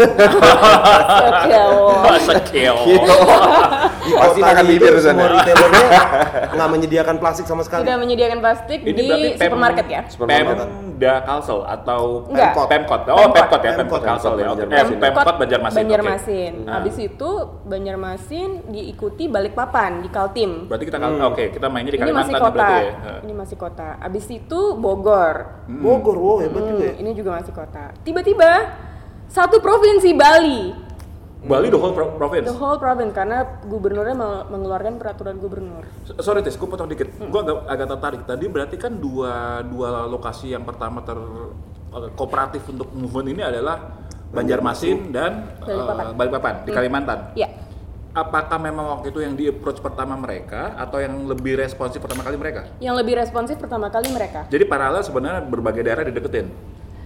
[2.47, 2.79] kill.
[4.01, 5.35] Di Pasti makan itu bibir semua sana.
[5.43, 5.87] retailernya
[6.55, 7.83] nggak menyediakan plastik sama sekali.
[7.83, 10.01] Tidak menyediakan plastik Ini di supermarket ya.
[10.07, 10.90] Supermarket.
[11.01, 12.53] Pemda Kalsel atau Enggak.
[12.53, 12.67] Pemkot?
[12.69, 13.01] Pemkot.
[13.09, 13.33] Oh, Pemkot.
[13.33, 14.01] Pemkot ya, Pemkot Pemkot.
[14.05, 14.47] Kalsel ya.
[14.53, 14.63] Oke.
[14.69, 15.77] Eh, Pemkot Banjarmasin.
[15.81, 16.53] Banjarmasin.
[16.61, 16.73] Nah.
[16.77, 17.29] Habis itu
[17.65, 20.69] Banjarmasin diikuti Balikpapan di Kaltim.
[20.69, 22.53] Berarti kita kal- oke, kita mainnya di Ini masih Kalimantan kota.
[22.53, 23.13] berarti ya.
[23.25, 23.87] Ini masih kota.
[23.97, 25.35] Habis itu Bogor.
[25.65, 26.93] Bogor, wow hebat juga ya.
[26.93, 27.83] Hmm, ini juga masih kota.
[28.05, 28.51] Tiba-tiba
[29.25, 30.69] satu provinsi Bali,
[31.41, 32.45] Bali the whole pro- province.
[32.45, 35.81] the whole province karena gubernurnya me- mengeluarkan peraturan gubernur.
[36.21, 37.09] Sorry Tis, gue potong dikit.
[37.17, 38.21] Gue agak, agak tertarik.
[38.29, 44.05] Tadi berarti kan dua dua lokasi yang pertama ter eh, kooperatif untuk movement ini adalah
[44.31, 46.05] Banjarmasin dan Balikpapan.
[46.15, 47.19] Balikpapan di Kalimantan.
[47.33, 47.49] Ya.
[48.11, 52.35] Apakah memang waktu itu yang di approach pertama mereka atau yang lebih responsif pertama kali
[52.35, 52.67] mereka?
[52.83, 54.45] Yang lebih responsif pertama kali mereka.
[54.51, 56.51] Jadi paralel sebenarnya berbagai daerah dideketin.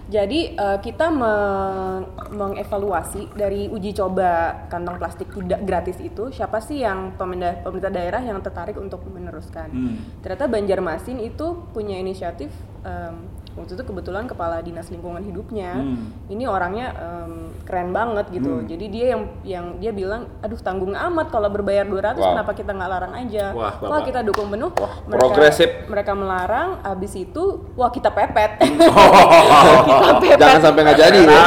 [0.06, 6.78] Jadi eh, kita me- mengevaluasi dari uji coba kantong plastik tidak gratis itu siapa sih
[6.86, 9.66] yang pemerintah, pemerintah daerah yang tertarik untuk meneruskan.
[9.66, 9.96] Hmm.
[10.22, 12.54] Ternyata Banjarmasin itu punya inisiatif
[12.86, 16.12] em, waktu itu kebetulan kepala dinas lingkungan hidupnya Hmm.
[16.28, 17.32] ini orangnya em,
[17.64, 18.60] keren banget gitu.
[18.60, 18.68] Hmm.
[18.68, 22.36] Jadi dia yang yang dia bilang aduh tanggung amat kalau berbayar 200 Wow.
[22.36, 23.44] kenapa kita nggak larang aja.
[23.50, 24.70] Wah, Wah, kita dukung penuh.
[24.72, 25.66] Wah, progresif.
[25.86, 28.60] Mereka melarang habis itu wah kita pepet.
[28.86, 29.82] Oh.
[29.82, 30.38] kita pepet.
[30.38, 31.40] Jangan sampai nggak jadi ya.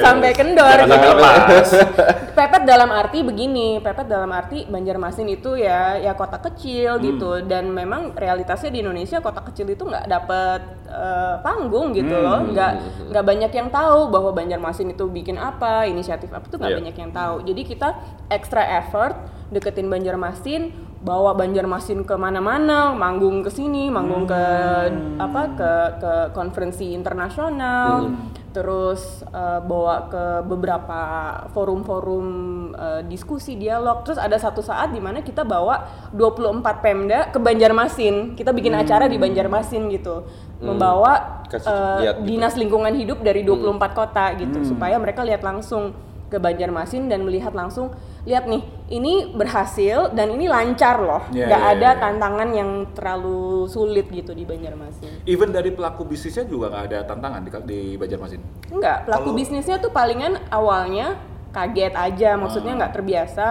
[0.00, 1.18] sampai kendor Jangan sampai gitu.
[1.18, 1.68] lepas.
[2.64, 7.04] pepet dalam arti begini pepet dalam arti Banjarmasin itu ya ya kota kecil Hmm.
[7.04, 7.30] gitu.
[7.44, 12.24] Dan memang realitasnya di Indonesia kota kecil itu nggak dapet eh, panggung gitu Hmm.
[12.24, 12.40] loh.
[12.48, 12.72] Nggak
[13.12, 16.78] nggak banyak yang tahu bahwa Banjarmasin itu bikin apa inisiatif apa tuh nggak Iya.
[16.80, 17.36] banyak yang tahu.
[17.44, 17.88] Jadi kita
[18.32, 19.12] extra effort
[19.52, 20.72] deketin Banjarmasin
[21.04, 24.42] bawa Banjarmasin ke mana-mana manggung ke sini manggung ke
[25.20, 28.08] apa ke ke konferensi internasional
[28.54, 31.00] terus eh, bawa ke beberapa
[31.50, 32.26] forum-forum
[32.70, 34.06] eh, diskusi dialog.
[34.06, 38.38] Terus ada satu saat di mana kita bawa 24 Pemda ke Banjarmasin.
[38.38, 40.22] Kita bikin acara di Banjarmasin gitu.
[40.62, 42.26] Membawa Kasih eh, lihat gitu.
[42.30, 45.92] dinas lingkungan hidup dari 24 kota gitu supaya mereka lihat langsung
[46.30, 47.90] ke Banjarmasin dan melihat langsung
[48.24, 52.00] lihat nih ini berhasil dan ini lancar loh, Iya, nggak iya, ada iya.
[52.00, 55.24] tantangan yang terlalu sulit gitu di Banjarmasin.
[55.24, 58.40] Even dari pelaku bisnisnya juga nggak ada tantangan di, di Banjarmasin.
[58.68, 61.16] Enggak, pelaku Kalau- bisnisnya tuh palingan awalnya
[61.48, 63.48] kaget aja, maksudnya nggak terbiasa.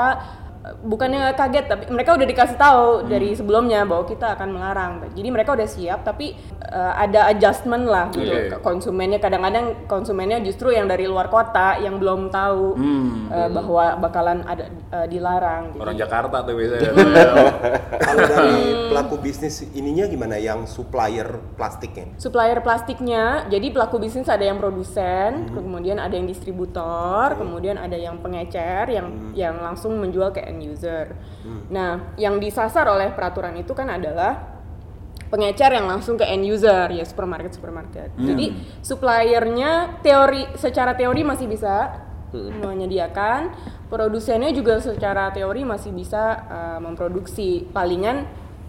[0.63, 4.91] Bukannya kaget, tapi mereka udah dikasih tahu dari sebelumnya bahwa kita akan melarang.
[5.11, 8.31] Jadi mereka udah siap, tapi eh, ada adjustment lah gitu.
[8.31, 8.63] Oke.
[8.63, 13.27] Konsumennya kadang-kadang konsumennya justru yang dari luar kota yang belum tahu Hmm.
[13.27, 15.75] eh, bahwa bakalan ada eh, dilarang.
[15.75, 16.91] Jadi- Orang Jakarta tuh biasanya.
[18.05, 18.55] Kalau dari
[18.87, 22.15] pelaku bisnis ininya gimana yang supplier plastiknya?
[22.15, 28.19] supplier plastiknya jadi pelaku bisnis ada yang produsen kemudian ada yang distributor kemudian ada yang
[28.19, 31.17] pengecer yang yang langsung menjual ke end user.
[31.73, 34.53] Nah yang disasar oleh peraturan itu kan adalah
[35.33, 38.13] pengecer yang langsung ke end user ya supermarket supermarket.
[38.21, 38.53] Jadi
[38.85, 43.53] suppliernya teori secara teori masih bisa menyediakan
[43.89, 47.65] produsennya juga secara teori masih bisa uh, memproduksi.
[47.69, 48.25] Palingan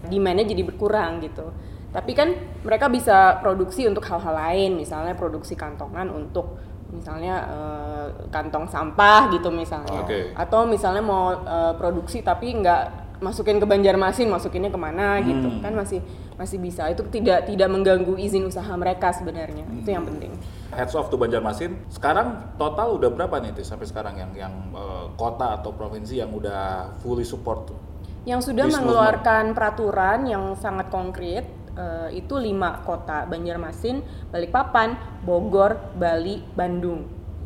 [0.09, 1.49] demandnya jadi berkurang gitu.
[1.89, 6.59] Tapi kan mereka bisa produksi untuk hal-hal lain misalnya produksi kantongan untuk
[6.95, 10.01] misalnya eh, kantong sampah gitu misalnya.
[10.01, 10.31] Oke.
[10.33, 15.47] atau misalnya mau eh, produksi tapi nggak masukin ke Banjarmasin masukinnya ke mana gitu.
[15.59, 15.99] Kan masih
[16.35, 16.87] masih bisa.
[16.91, 19.63] Itu tidak tidak mengganggu izin usaha mereka sebenarnya.
[19.71, 20.35] Itu yang penting.
[20.75, 21.79] Heads off to Banjarmasin.
[21.87, 26.31] Sekarang total udah berapa nih Tis, sampai sekarang yang yang eh, kota atau provinsi yang
[26.31, 27.79] udah fully support tuh?
[28.25, 36.43] yang sudah mengeluarkan peraturan yang sangat konkret eh, itu lima kota Banjarmasin, Balikpapan, Bogor, Bali,
[36.51, 37.05] Bandung.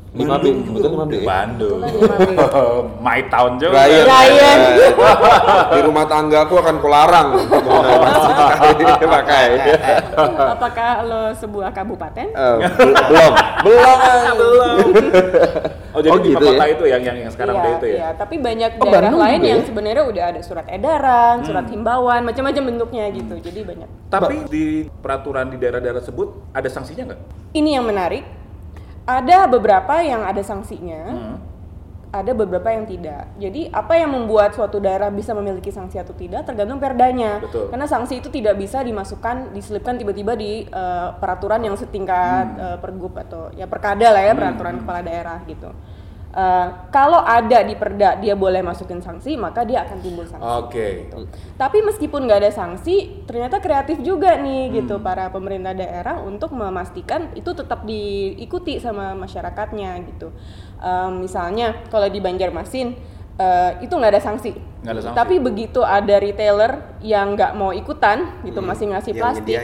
[0.09, 1.21] Lima B, betul lima B.
[1.21, 1.85] Bandung.
[3.05, 3.85] My town juga.
[3.85, 4.05] Ryan.
[4.09, 4.59] Ryan.
[5.77, 7.29] Di rumah tangga aku akan kularang
[8.65, 9.45] pakai- pakai.
[10.49, 12.25] Apakah lo sebuah kabupaten?
[12.25, 13.33] Eh, bel- belum,
[14.33, 14.77] belum.
[15.99, 16.71] Oh jadi Oh, gitu kota ya?
[16.71, 17.95] itu yang yang, yang sekarang Iya, udah itu ya?
[17.99, 19.65] iya, tapi banyak Oh, daerah Bandung lain yang ya?
[19.67, 23.35] sebenarnya udah ada surat edaran, surat himbauan, macam-macam bentuknya gitu.
[23.37, 23.89] Jadi banyak.
[24.07, 27.21] Tapi di peraturan di daerah-daerah tersebut ada sanksinya nggak?
[27.51, 28.23] Ini yang menarik.
[29.03, 31.03] Ada beberapa yang ada sanksinya.
[31.05, 31.37] Hmm.
[32.09, 33.37] ada beberapa yang tidak.
[33.37, 37.37] Jadi apa yang membuat suatu daerah bisa memiliki sanksi atau tidak tergantung perdanya.
[37.37, 37.69] Betul.
[37.69, 42.65] Karena sanksi itu tidak bisa dimasukkan, diselipkan tiba-tiba di eh, peraturan yang setingkat Hmm.
[42.65, 45.69] eh, pergub atau ya perkada lah ya peraturan kepala daerah gitu.
[46.29, 50.45] Eh, kalau ada di perda dia boleh masukin sanksi maka dia akan timbul sanksi.
[50.45, 51.09] Oke.
[51.57, 54.75] Tapi meskipun nggak ada sanksi, ternyata kreatif juga nih Hmm.
[54.77, 60.29] gitu para pemerintah daerah untuk memastikan itu tetap diikuti sama masyarakatnya gitu.
[60.77, 62.93] Em, misalnya kalau di Banjarmasin
[63.39, 64.53] eh, itu nggak ada sanksi.
[64.85, 65.17] Ada sanksi.
[65.17, 69.55] Tapi begitu ada retailer yang nggak mau ikutan gitu masih ngasih yang plastik.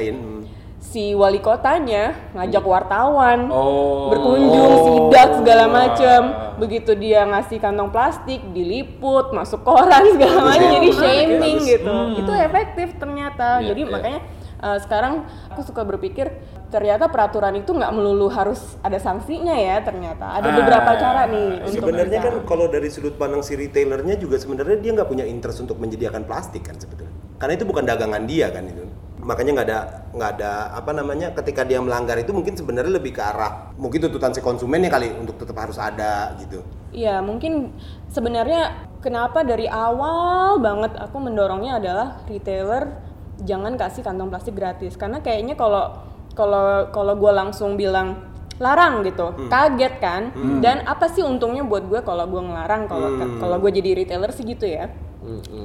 [0.86, 0.92] Hmm.
[0.94, 4.14] si wali kotanya ngajak wartawan Oh.
[4.14, 5.74] berkunjung sidak segala Wah.
[5.82, 6.22] macem
[6.56, 11.68] begitu dia ngasih kantong plastik diliput masuk koran segala macam jadi shaming bagus.
[11.68, 12.16] gitu Hmm.
[12.16, 13.92] itu efektif ternyata Iya, jadi iya.
[13.92, 14.20] makanya
[14.62, 15.14] uh, sekarang
[15.50, 16.32] aku suka berpikir
[16.66, 21.50] ternyata peraturan itu nggak melulu harus ada sanksinya ya ternyata ada Ah, beberapa cara nih
[21.64, 25.60] untuk Sebenarnya kan kalau dari sudut pandang si retailernya juga sebenarnya dia nggak punya interest
[25.60, 27.14] untuk menyediakan plastik kan sebetulnya.
[27.36, 28.84] Karena itu bukan dagangan dia kan itu.
[29.26, 29.80] Makanya nggak ada
[30.14, 34.32] nggak ada apa namanya ketika dia melanggar itu mungkin sebenarnya lebih ke arah mungkin tuntutan
[34.32, 36.62] si konsumennya kali untuk tetap harus ada gitu.
[36.94, 37.74] Iya, mungkin
[38.14, 43.02] sebenarnya kenapa dari awal banget aku mendorongnya adalah retailer
[43.44, 45.92] jangan kasih kantong plastik gratis karena kayaknya kalau
[46.38, 50.32] kalau kalau gue langsung bilang larang gitu, kaget kan?
[50.64, 54.48] Dan apa sih untungnya buat gue kalau gue ngelarang kalau kalau gue jadi retailer sih
[54.48, 54.88] gitu ya?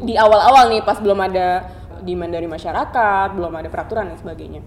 [0.03, 1.71] Di awal-awal nih pas belum ada
[2.03, 4.61] demand dari masyarakat, belum ada peraturan dan sebagainya.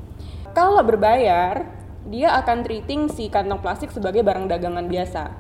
[0.54, 1.66] Kalau berbayar,
[2.04, 5.32] dia akan treating si kantong plastik sebagai barang dagangan biasa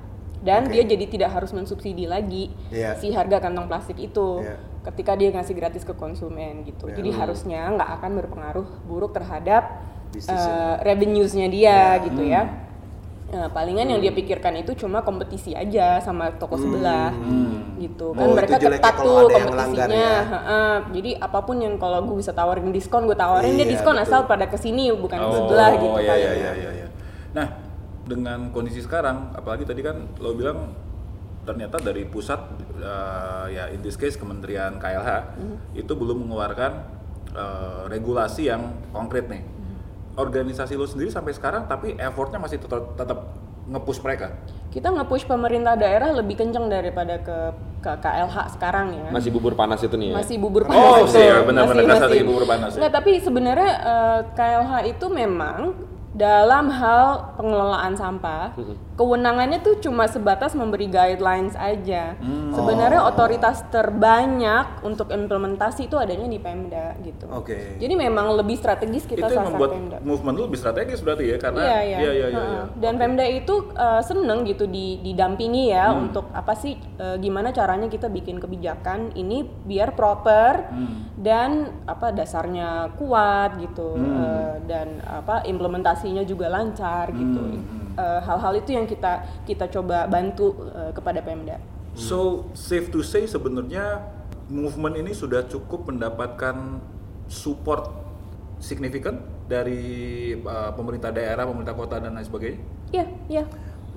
[0.43, 0.75] dan Oke.
[0.75, 2.95] dia jadi tidak harus mensubsidi lagi Iya.
[2.99, 4.59] si harga kantong plastik itu Iya.
[4.91, 6.87] ketika dia ngasih gratis ke konsumen gitu.
[6.87, 6.99] Iya.
[6.99, 10.39] Jadi harusnya nggak akan berpengaruh buruk terhadap Bisnisnya.
[10.39, 12.03] eh, revenues-nya dia Iya.
[12.07, 12.41] gitu ya.
[13.33, 17.09] Nah, palingan yang dia pikirkan itu cuma kompetisi aja sama toko sebelah
[17.75, 20.21] gitu kan Oh, mereka ketat tuh kompetisinya ya.
[20.21, 20.73] Heeh.
[20.93, 24.05] jadi apa pun yang kalau gue bisa tawarin diskon gue tawarin dia Iya, diskon betul.
[24.05, 26.87] asal pada ke sini bukan ke Oh, sebelah gitu iya, kan iya, iya, iya, iya.
[27.33, 27.47] Nah,
[28.05, 30.77] dengan kondisi sekarang, apalagi tadi kan lo bilang
[31.41, 32.37] ternyata dari pusat,
[32.77, 35.55] eh, ya in this case Kementerian KLH Mhm.
[35.73, 37.01] itu belum mengeluarkan
[37.33, 38.61] eh, regulasi yang
[38.93, 39.41] konkret nih.
[40.13, 43.33] Organisasi lo sendiri sampai sekarang, tapi effortnya masih tetap, tetap
[43.65, 44.29] nge-push mereka.
[44.69, 47.37] kita nge-push pemerintah daerah lebih kenceng daripada ke
[47.79, 50.15] ke KLH sekarang ya Masih bubur panas itu nih ya.
[50.15, 51.45] masih bubur Oh, panas iya, itu.
[51.45, 52.11] benar-benar Masih- kasar masih.
[52.11, 52.89] lagi bubur panas ya.
[52.89, 55.57] Tapi sebenarnya eh, KLH itu memang
[56.11, 58.53] dalam hal pengelolaan sampah,
[58.93, 62.13] kewenangannya tuh cuma sebatas memberi guidelines aja.
[62.53, 67.25] Sebenarnya otoritas terbanyak untuk implementasi itu adanya di Pemda gitu.
[67.27, 67.77] Oke.
[67.77, 69.97] Jadi memang lebih strategis kita itu yang membuat Pemda.
[69.99, 71.97] movement lu lebih strategis berarti ya karena Iya, iya.
[71.97, 72.51] iya iya iya, Heeh.
[72.51, 72.63] iya.
[72.77, 76.07] Dan Pemda itu uh, seneng gitu di, didampingi ya Hmm.
[76.07, 81.09] untuk apa sih uh, gimana caranya kita bikin kebijakan ini biar proper Hmm.
[81.15, 81.49] dan
[81.83, 84.05] apa dasarnya kuat gitu Hmm.
[84.13, 87.41] uh, dan apa implementasinya juga lancar gitu.
[87.41, 87.82] Hmm.
[87.93, 91.61] Uh, hal-hal itu yang kita kita coba bantu uh, kepada Pemda.
[91.93, 94.01] So safe to say sebenarnya
[94.49, 96.81] movement ini sudah cukup mendapatkan
[97.29, 97.93] support
[98.57, 102.59] signifikan dari uh, pemerintah daerah, pemerintah kota dan lain sebagainya.
[102.89, 103.43] Iya, iya.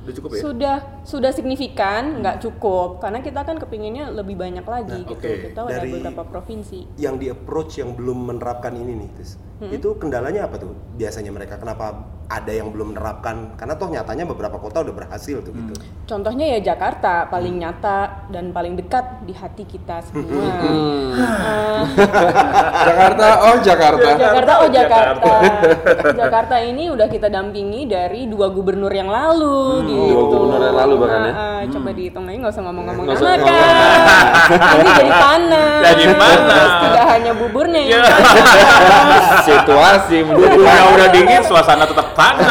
[0.07, 0.41] Udah cukup ya?
[0.45, 5.19] Sudah sudah signifikan, nggak cukup karena kita kan kepinginnya lebih banyak lagi Nah, gitu.
[5.19, 5.33] oke.
[5.51, 7.01] Kita ada Dari- beberapa provinsi.
[7.01, 9.41] Yang di approach yang belum menerapkan ini nih, Tis.
[9.73, 10.77] Itu kendalanya apa tuh?
[10.95, 13.55] Biasanya mereka kenapa ada yang belum menerapkan?
[13.55, 15.75] Karena toh nyatanya beberapa kota udah berhasil tuh gitu.
[16.07, 20.27] Contohnya ya Jakarta paling nyata dan paling dekat di hati kita semua.
[20.27, 21.83] Eh,
[22.87, 24.09] Jakarta, oh Jakarta.
[24.19, 25.35] Jakarta oh Jakarta.
[25.43, 26.13] Jakarta.
[26.15, 30.03] Jakarta ini udah kita dampingi dari dua gubernur yang lalu gitu.
[30.11, 30.25] dua
[30.87, 31.33] lalu bahkan ya?
[31.35, 33.39] Ah, ah, Coba dihitung aja nggak usah ngomong-ngomong nama kan.
[34.79, 35.81] Ini jadi panas.
[35.83, 36.69] Jadi panas.
[36.79, 38.15] Tidak hanya buburnya yang Iya.
[39.43, 40.63] Situasi mendukung.
[40.63, 42.47] Buburnya udah dingin, suasana tetap panas.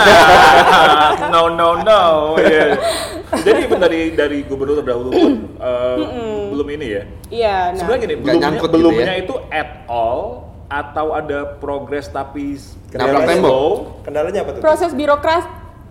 [1.31, 2.03] no no no.
[2.43, 2.75] Iya.
[3.41, 5.97] Jadi dari dari gubernur terdahulu pun uh,
[6.51, 7.03] belum ini ya.
[7.31, 7.79] Iya, nah.
[7.79, 9.15] Sebenarnya gini, belumnya, nyangkut gitu belumnya ya?
[9.23, 13.27] itu at all atau ada progres tapi slow?
[13.27, 13.75] tembok.
[14.05, 14.61] Kendalanya apa tuh?
[14.61, 14.91] proses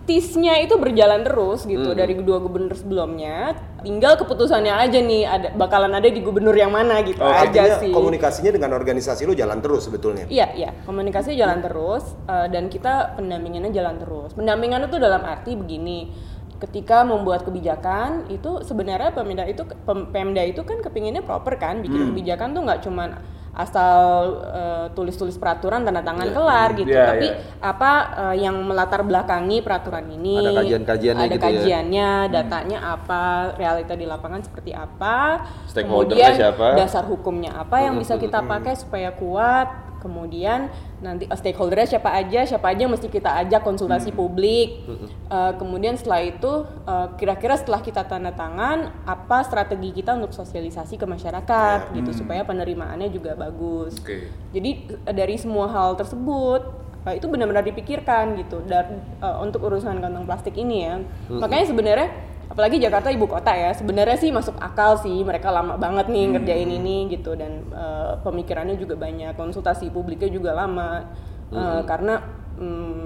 [0.05, 5.97] birokratisnya itu berjalan terus gitu dari dua gubernur sebelumnya tinggal keputusannya aja nih ada bakalan
[5.97, 7.49] ada di gubernur yang mana gitu Oke.
[7.49, 10.29] aja sih komunikasinya dengan organisasi lu jalan terus sebetulnya.
[10.29, 14.37] Iya, iya, komunikasi jalan terus eh, dan kita pendampingannya jalan terus.
[14.37, 16.13] Pendampingan itu dalam arti begini,
[16.61, 22.13] ketika membuat kebijakan itu sebenarnya Pemda itu Pem- Pemda itu kan kepinginnya proper kan, bikin
[22.13, 23.09] kebijakan tuh nggak cuman
[23.55, 23.99] asal
[24.45, 27.39] eh, tulis-tulis peraturan tanda tangan kelar gitu, Iya, tapi iya.
[27.63, 31.47] apa eh, yang melatar belakangi peraturan ini, Ada kajian-kajiannya ada gitu ya?
[31.47, 33.23] kajiannya, datanya apa,
[33.55, 36.67] realita di lapangan seperti apa, Stakeholdernya kemudian siapa?
[36.75, 40.69] dasar hukumnya apa yang bisa kita pakai supaya kuat kemudian
[41.01, 44.85] nanti eh, stakeholdernya siapa aja siapa aja mesti kita ajak konsultasi publik.
[45.25, 51.01] Eh, kemudian setelah itu eh, kira-kira setelah kita tanda tangan apa strategi kita untuk sosialisasi
[51.01, 53.97] ke masyarakat gitu supaya penerimaannya juga bagus.
[53.97, 54.29] Oke.
[54.53, 56.61] jadi dari semua hal tersebut
[57.09, 58.61] eh, itu benar-benar dipikirkan gitu.
[58.69, 61.01] Dan eh, untuk urusan kantong plastik ini ya.
[61.33, 62.09] Makanya sebenarnya
[62.47, 66.69] apalagi Jakarta ibu kota ya, sebenarnya sih masuk akal sih mereka lama banget nih ngerjain
[66.69, 71.05] ini gitu dan eh, pemikirannya juga banyak, konsultasi publiknya juga lama
[71.53, 72.15] Eh, karena
[72.57, 73.05] mm,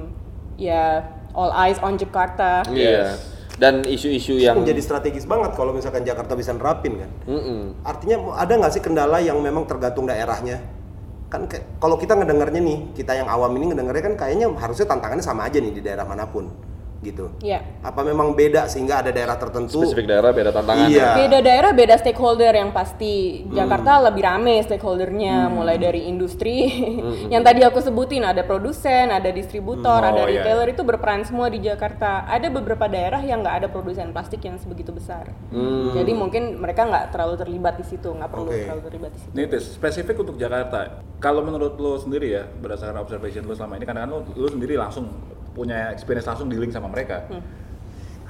[0.55, 1.03] ya
[1.35, 2.63] all eyes on Jakarta.
[2.71, 3.19] Iya.
[3.59, 7.11] Dan isu-isu yang Menjadi strategis banget kalau misalkan Jakarta bisa nerapin kan.
[7.27, 7.75] Mm-mm.
[7.83, 10.63] Artinya ada nggak sih kendala yang memang tergantung daerahnya?
[11.27, 11.43] Kan
[11.83, 15.59] kalau kita ngedengarnya nih, kita yang awam ini ngedengarnya kan kayaknya harusnya tantangannya sama aja
[15.59, 16.47] nih di daerah mana pun,
[16.99, 17.31] gitu.
[17.39, 17.63] Iya.
[17.79, 19.79] Apa memang beda sehingga ada daerah tertentu?
[19.81, 20.87] spesifik daerah beda tantangan.
[20.91, 21.15] Iya.
[21.15, 23.47] Beda daerah beda stakeholder yang pasti.
[23.49, 26.67] Jakarta lebih rame stakeholdernya, mulai dari industri
[27.33, 30.11] yang tadi aku sebutin ada produsen, ada distributor, Hmm.
[30.11, 30.43] ada Oh, iya.
[30.43, 32.27] retailer itu berperan semua di Jakarta.
[32.27, 35.31] Ada beberapa daerah yang nggak ada produsen plastik yang sebegitu besar.
[35.95, 38.59] Jadi mungkin mereka nggak terlalu terlibat di situ, nggak perlu Oke.
[38.67, 39.31] terlalu terlibat di situ.
[39.31, 40.99] Ini Tis, spesifik untuk Jakarta.
[41.17, 44.75] Kalau menurut lo sendiri ya, berdasarkan observation lo selama ini, karena kan lo, lo sendiri
[44.75, 45.07] langsung
[45.59, 47.27] punya experience langsung dealing sama mereka.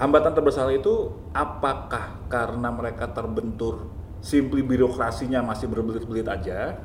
[0.02, 3.86] Hambatan terbesar itu apakah karena mereka terbentur
[4.26, 6.82] simply birokrasinya masih berbelit-belit aja,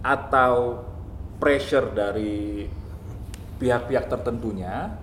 [0.00, 0.86] atau
[1.36, 2.64] pressure dari
[3.60, 4.96] pihak-pihak tertentunya,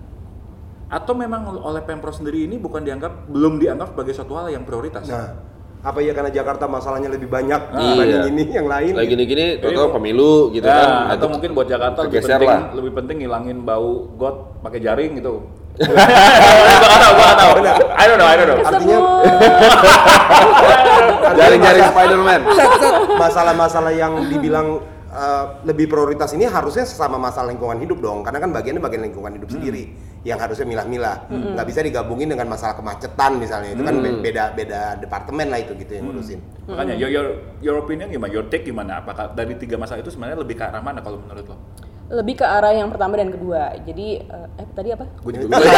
[0.90, 5.06] atau memang oleh pemprov sendiri ini bukan dianggap belum dianggap sebagai suatu hal yang prioritas?
[5.06, 5.32] Nah,
[5.80, 7.96] apa ya karena Jakarta masalahnya lebih banyak Iya.
[7.96, 8.92] dibanding ini yang lain?
[8.92, 10.88] Lagi gini-gini, Jadi total mau- pemilu gitu Ya, kan.
[11.16, 12.60] atau mungkin buat Jakarta lebih penting, lah.
[12.76, 15.40] lebih penting ngilangin bau got pakai jaring gitu.
[15.80, 17.52] tahu, gua nggak tahu.
[17.90, 18.58] I don't know, I don't know.
[18.60, 19.00] Artinya-
[21.32, 22.40] Jaring-jaring Spider-Man.
[23.16, 24.66] masalah-masalah yang dibilang
[25.10, 29.34] uh, lebih prioritas ini harusnya sesama masalah lingkungan hidup dong karena kan bagiannya bagian lingkungan
[29.34, 34.20] hidup sendiri yang harusnya milah-milah nggak bisa digabungin dengan masalah kemacetan misalnya itu kan be-
[34.20, 37.26] beda beda departemen lah itu gitu yang ngurusin Makanya your, your
[37.58, 38.30] your opinion gimana?
[38.30, 39.02] Your take gimana?
[39.02, 41.56] Apakah dari tiga masalah itu sebenarnya lebih ke arah mana kalau menurut lo?
[42.10, 43.74] Lebih ke arah yang pertama dan kedua.
[43.80, 45.02] Jadi eh, eh, tadi apa?
[45.18, 45.66] Gue juga bingung.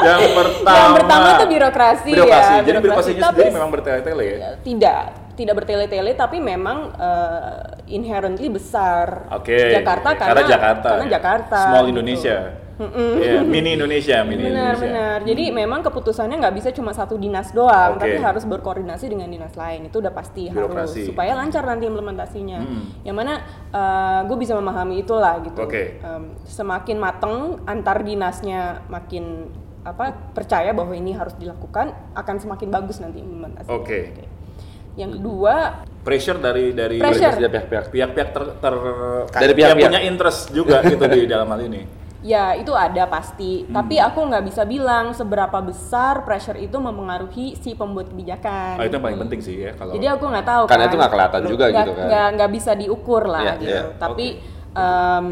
[0.00, 0.74] yang pertama.
[0.74, 2.52] Yang pertama tuh birokrasi, Birokrasi.
[2.52, 2.62] ya.
[2.64, 4.36] Jadi birokrasinya Tapi sendiri memang bertele-tele ya.
[4.62, 5.02] tidak
[5.40, 7.56] tidak bertele-tele tapi memang eh,
[7.88, 9.72] inherently besar Oke.
[9.72, 10.88] Jakarta karena Karena Jakarta.
[10.92, 11.92] karena Jakarta Small gitu.
[11.96, 12.38] Indonesia.
[12.80, 14.80] Iya, mini Indonesia, mini Benar, Indonesia.
[14.88, 15.18] benar.
[15.28, 18.08] Jadi memang keputusannya nggak bisa cuma satu dinas doang, Oke.
[18.08, 19.92] tapi harus berkoordinasi dengan dinas lain.
[19.92, 20.72] Itu udah pasti Birokrasi.
[20.72, 22.56] harus supaya lancar nanti implementasinya.
[22.64, 23.04] Hmm.
[23.04, 23.32] Yang mana
[24.24, 25.60] gue bisa memahami itulah gitu.
[25.60, 26.00] Oke.
[26.00, 29.52] Em, semakin mateng antar dinasnya makin
[29.84, 33.76] apa percaya bahwa ini harus dilakukan akan semakin bagus nanti implementasinya.
[33.76, 34.00] Oke.
[35.00, 35.54] Yang kedua
[36.00, 37.36] Pressure dari dari Pressure.
[37.36, 37.84] Dari pihak-pihak.
[37.88, 38.84] pihak-pihak ter, ter-
[39.30, 39.90] Dari yang pihak-pihak.
[39.90, 41.82] punya interest juga gitu di dalam hal ini.
[42.20, 43.72] Ya itu ada pasti, Hmm.
[43.74, 48.76] tapi aku nggak bisa bilang seberapa besar pressure itu mempengaruhi si pembuat kebijakan.
[48.76, 50.88] Oh, itu yang paling penting sih ya kalau Jadi aku nggak tahu Karena kan.
[50.88, 52.06] itu nggak kelihatan juga Nggak- gitu kan.
[52.06, 53.70] nggak nggak bisa diukur lah Iya, gitu.
[53.70, 53.82] iya.
[53.96, 54.26] Tapi
[54.70, 55.26] em,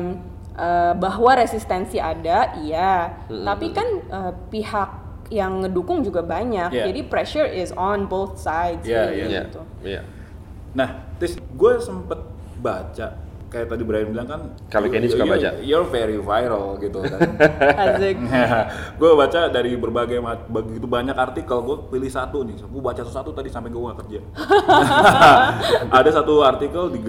[0.54, 2.92] eh, bahwa resistensi ada, iya.
[3.26, 4.90] Tapi kan eh, pihak
[5.28, 6.70] yang ngedukung juga banyak.
[6.70, 6.84] Iya.
[6.88, 8.82] Jadi pressure is on both sides.
[8.82, 9.42] Iya, really, Iya.
[9.46, 9.60] gitu.
[9.82, 10.00] Iya.
[10.72, 12.20] Nah, Tis, gue sempet
[12.58, 13.06] baca
[13.48, 15.48] kayak tadi Brian bilang kan Kalau Kenny suka you- baca.
[15.58, 17.20] You're very viral gitu kan.
[17.88, 18.16] Asik.
[19.00, 22.60] gue baca dari berbagai begitu banyak artikel, gue pilih satu nih.
[22.60, 24.20] Gue baca satu tadi sampai gue gak kerja.
[25.98, 27.00] Ada satu artikel di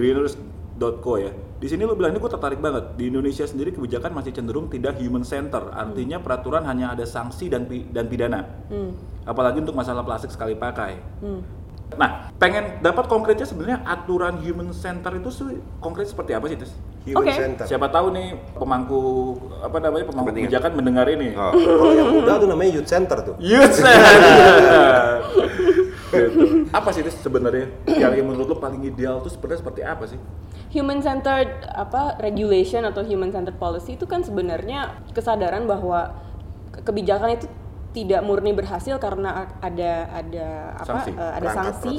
[0.80, 1.30] greeners.co ya.
[1.60, 2.96] Di sini lu bilang ini gue tertarik banget.
[2.96, 5.68] Di Indonesia sendiri kebijakan masih cenderung tidak human center.
[5.76, 8.48] Artinya peraturan hanya ada sanksi dan pi- dan pidana.
[8.72, 8.96] Hmm.
[9.28, 10.96] Apalagi untuk masalah plastik sekali pakai.
[11.20, 11.44] Hmm.
[11.90, 16.72] Nah, pengen dapat konkretnya sebenarnya aturan human center itu sih konkret seperti apa sih, Tis?
[17.10, 17.34] Human Oke.
[17.34, 17.64] center.
[17.66, 19.00] Siapa tahu nih pemangku
[19.58, 21.34] apa namanya pemangku kebijakan mendengar ini.
[21.34, 21.50] Oh.
[21.50, 23.34] Kalau yang muda tuh namanya youth center tuh.
[23.42, 25.18] Youth center.
[26.12, 26.44] gitu.
[26.72, 30.18] Apa sih Tis sebenarnya yang menurut lo paling ideal tuh sebenarnya seperti apa sih?
[30.70, 34.78] Human centered apa regulation atau human centered policy itu kan sebenarnya
[35.10, 36.14] kesadaran bahwa
[36.70, 37.46] ke- kebijakan itu
[37.90, 40.46] tidak murni berhasil karena ada ada
[40.76, 41.10] apa Sanksi.
[41.10, 41.94] eh, ada Perangkat sanksi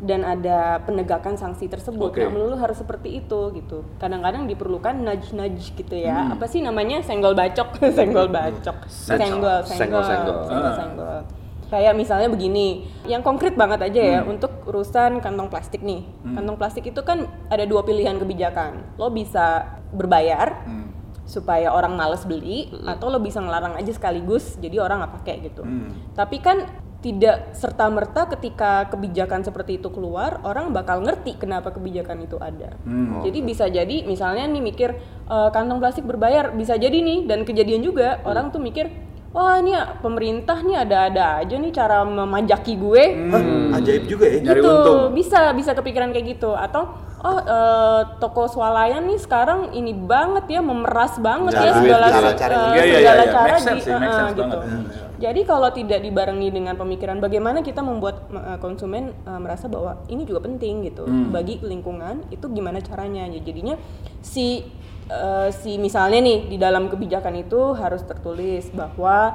[0.00, 2.10] dan ada penegakan sanksi tersebut.
[2.10, 2.18] Oke.
[2.18, 3.86] Nggak melulu harus seperti itu gitu.
[3.96, 6.26] Kadang-kadang diperlukan nudge nudge gitu ya.
[6.26, 6.34] Hmm.
[6.34, 10.38] Apa sih namanya senggol bacok, senggol bacok, senggol, senggol, Senggol-senggol.
[10.44, 10.74] senggol, Ah.
[10.74, 11.20] senggol.
[11.68, 14.32] Kayak misalnya begini, yang konkret banget aja ya Hmm.
[14.32, 16.00] untuk urusan kantong plastik nih.
[16.24, 18.96] Kantong plastik itu kan ada dua pilihan kebijakan.
[18.96, 20.88] Lo bisa berbayar Hmm.
[21.28, 25.60] supaya orang males beli, atau lo bisa ngelarang aja sekaligus jadi orang nggak pakai gitu.
[25.60, 25.92] Hmm.
[26.16, 26.64] Tapi kan
[26.98, 32.74] tidak serta merta ketika kebijakan seperti itu keluar orang bakal ngerti kenapa kebijakan itu ada.
[32.82, 33.22] Hmm.
[33.22, 34.90] Jadi bisa jadi misalnya nih mikir
[35.30, 38.90] "Eh, kantong plastik berbayar bisa jadi nih dan kejadian juga orang tuh mikir
[39.28, 43.04] wah ini pemerintah nih ada-ada aja nih cara memajaki gue.
[43.28, 43.44] Hah,
[43.76, 44.38] ajaib juga ya.
[44.40, 45.00] Nyari gitu untung.
[45.12, 46.88] bisa bisa kepikiran kayak gitu atau
[47.18, 52.48] oh eh, toko swalayan nih sekarang ini banget ya memeras banget Cara- ya segala cara-cara
[52.48, 53.32] eh, yang- Iya, iya, segala iya.
[53.32, 54.42] cara Make sense di- sih, make sense gitu.
[54.42, 54.58] banget.
[54.64, 54.84] Hmm.
[55.18, 60.22] Jadi kalau tidak dibarengi dengan pemikiran bagaimana kita membuat eh, konsumen eh, merasa bahwa ini
[60.22, 61.28] juga penting gitu Hmm.
[61.28, 63.74] bagi lingkungan itu gimana caranya ya jadinya
[64.20, 64.62] si
[65.08, 69.34] eh, si misalnya nih di dalam kebijakan itu harus tertulis bahwa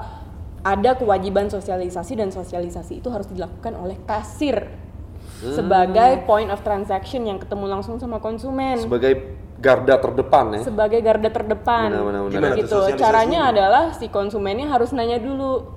[0.63, 4.69] ada kewajiban sosialisasi dan sosialisasi itu harus dilakukan oleh kasir
[5.43, 10.61] sebagai point of transaction yang ketemu langsung sama konsumen Sebagai garda terdepan ya.
[10.63, 12.31] sebagai garda terdepan Benar, benar, benar.
[12.31, 15.67] Gimana gitu caranya adalah si konsumennya harus nanya dulu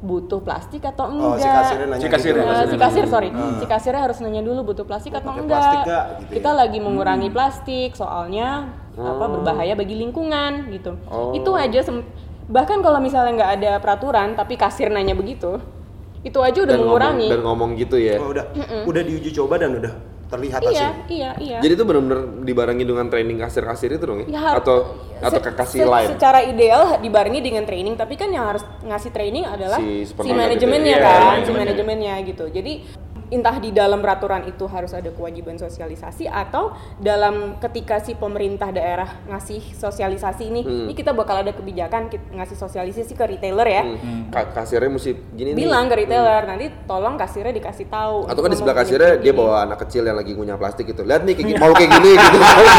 [0.00, 2.42] butuh plastik atau Oh, si enggak kasirnya nanya Si kasir gitu.
[2.42, 3.54] Eh, si kasir sorry Ah.
[3.62, 6.04] si kasirnya harus nanya dulu butuh plastik atau enggak, plastik nggak?
[6.18, 6.58] Gitu kita ya.
[6.58, 8.48] lagi mengurangi plastik soalnya
[8.94, 11.32] apa berbahaya bagi lingkungan gitu Oh.
[11.32, 11.80] itu aja
[12.44, 15.56] bahkan kalau misalnya nggak ada peraturan tapi kasir nanya begitu
[16.20, 18.14] itu aja udah Dan ngomong, mengurangi dan ngomong gitu ya.
[18.16, 18.44] Oh, udah
[18.84, 19.90] udah diuji coba dan udah
[20.28, 20.90] terlihat iya hasilnya.
[21.08, 24.26] iya iya Jadi itu benar-benar dibarengi dengan training kasir-kasir itu dong ya?
[24.30, 26.08] Ya, atau atau se- ke kasir se- lain?
[26.08, 30.36] Secara ideal dibarengi dengan training, tapi kan yang harus ngasih training adalah Si si, supermarket
[30.56, 31.02] manajemennya itu ya.
[31.02, 31.58] kan, Iya, si manajemennya.
[31.58, 32.44] manajemennya gitu.
[32.48, 32.72] Jadi
[33.32, 39.08] entah di dalam peraturan itu harus ada kewajiban sosialisasi atau dalam ketika si pemerintah daerah
[39.24, 40.84] ngasih sosialisasi ini, Hmm.
[40.84, 43.82] ini kita bakal ada kebijakan kita ngasih sosialisasi ke retailer ya.
[43.82, 44.28] Hmm.
[44.28, 45.64] Ka- kasirnya mesti gini nih.
[45.64, 48.28] Bilang ke retailer, nanti tolong kasirnya dikasih tahu.
[48.28, 49.40] Atau kan di sebelah kasirnya gini, dia gini.
[49.40, 51.00] bawa anak kecil yang lagi ngunyah plastik gitu.
[51.00, 52.36] Lihat nih kayak gini, mau kayak gini gitu.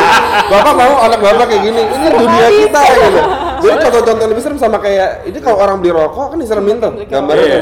[0.53, 1.81] bapak mau anak bapak kayak gini.
[1.81, 3.21] Ini dunia kita gitu.
[3.63, 7.59] Jadi contoh-contoh lebih serem sama kayak ini kalau orang beli rokok kan diseremin tuh gambarnya.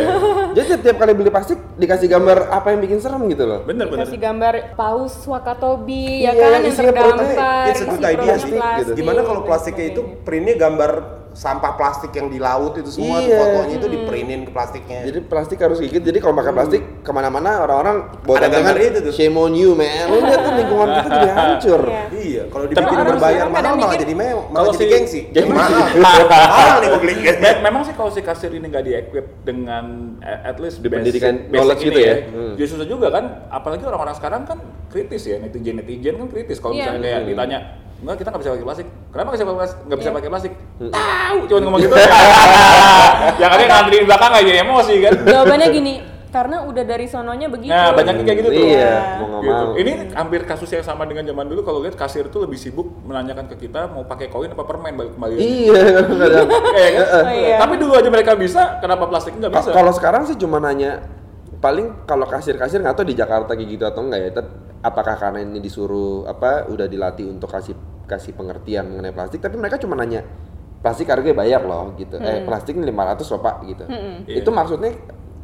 [0.52, 3.64] Jadi tiap kali beli plastik dikasih gambar apa yang bikin serem gitu loh.
[3.64, 4.04] Bener bener.
[4.08, 7.66] Kasih gambar paus Wakatobi ya Iya, kan yang terdampar.
[7.72, 8.92] isi idea sih, gitu.
[8.98, 13.40] Gimana kalau plastiknya itu printnya gambar sampah plastik yang di laut itu semua tuh Iya.
[13.40, 15.00] fotonya itu di printin ke plastiknya.
[15.02, 16.00] Jadi plastik harus gigit.
[16.02, 19.12] Jadi kalau pakai plastik ke mana-mana orang-orang bawa gambar itu tuh.
[19.12, 20.06] Shame on you man.
[20.06, 21.82] Lu lihat tuh lingkungan kita jadi hancur.
[21.82, 22.04] Iya.
[22.12, 25.20] Iya, kalau Tapi dibikin orang berbayar mahal malah mikir- jadi mewah, malah jadi si- gengsi.
[25.30, 25.52] Gengsi.
[25.98, 26.22] Mahal.
[26.28, 27.14] mahal nih beli.
[27.34, 29.84] Me- memang sih kalau si kasir ini nggak di-equip dengan
[30.20, 32.16] eh, at least Di basic- pendidikan knowledge ini gitu ya.
[32.28, 32.54] Hmm.
[32.54, 36.74] Jadi susah juga kan, apalagi orang-orang sekarang kan kritis ya, netizen netizen kan kritis kalau
[36.74, 36.92] Iya.
[36.92, 37.60] misalnya kayak ditanya
[38.02, 38.88] enggak kita nggak bisa pakai plastik.
[39.08, 39.78] Kenapa nggak bisa pakai plastik?
[39.82, 40.16] Nggak bisa Iya.
[40.16, 40.54] pakai plastik?
[40.92, 41.96] Tahu, cuma ngomong gitu.
[43.42, 45.14] Yang ada ngantri di belakang aja emosi kan.
[45.22, 45.94] Jawabannya gini,
[46.28, 47.70] karena udah dari sononya begitu.
[47.70, 48.66] Nah, banyak kayak gitu tuh.
[48.66, 49.52] Iya, mau nggak Gitu.
[49.54, 49.74] mau.
[49.76, 53.46] Ini hampir kasus yang sama dengan zaman dulu kalau lihat kasir tuh lebih sibuk menanyakan
[53.48, 55.34] ke kita mau pakai koin apa permen balik kembali.
[55.36, 55.82] Iya.
[56.72, 57.06] Iya kan?
[57.22, 57.56] Oh, iya.
[57.58, 59.70] Tapi dulu aja mereka bisa, kenapa plastik nggak bisa?
[59.70, 61.04] Ka- Kalau sekarang sih cuma nanya
[61.60, 64.30] paling kalau kasir-kasir nggak tahu di Jakarta kayak gitu atau enggak ya.
[64.82, 67.78] Apakah karena ini disuruh apa udah dilatih untuk kasih
[68.10, 70.26] kasih pengertian mengenai plastik tapi mereka cuma nanya
[70.82, 72.18] plastik harganya bayar loh gitu.
[72.18, 73.84] Eh plastik ini 500 loh Pak gitu.
[74.26, 74.92] Itu maksudnya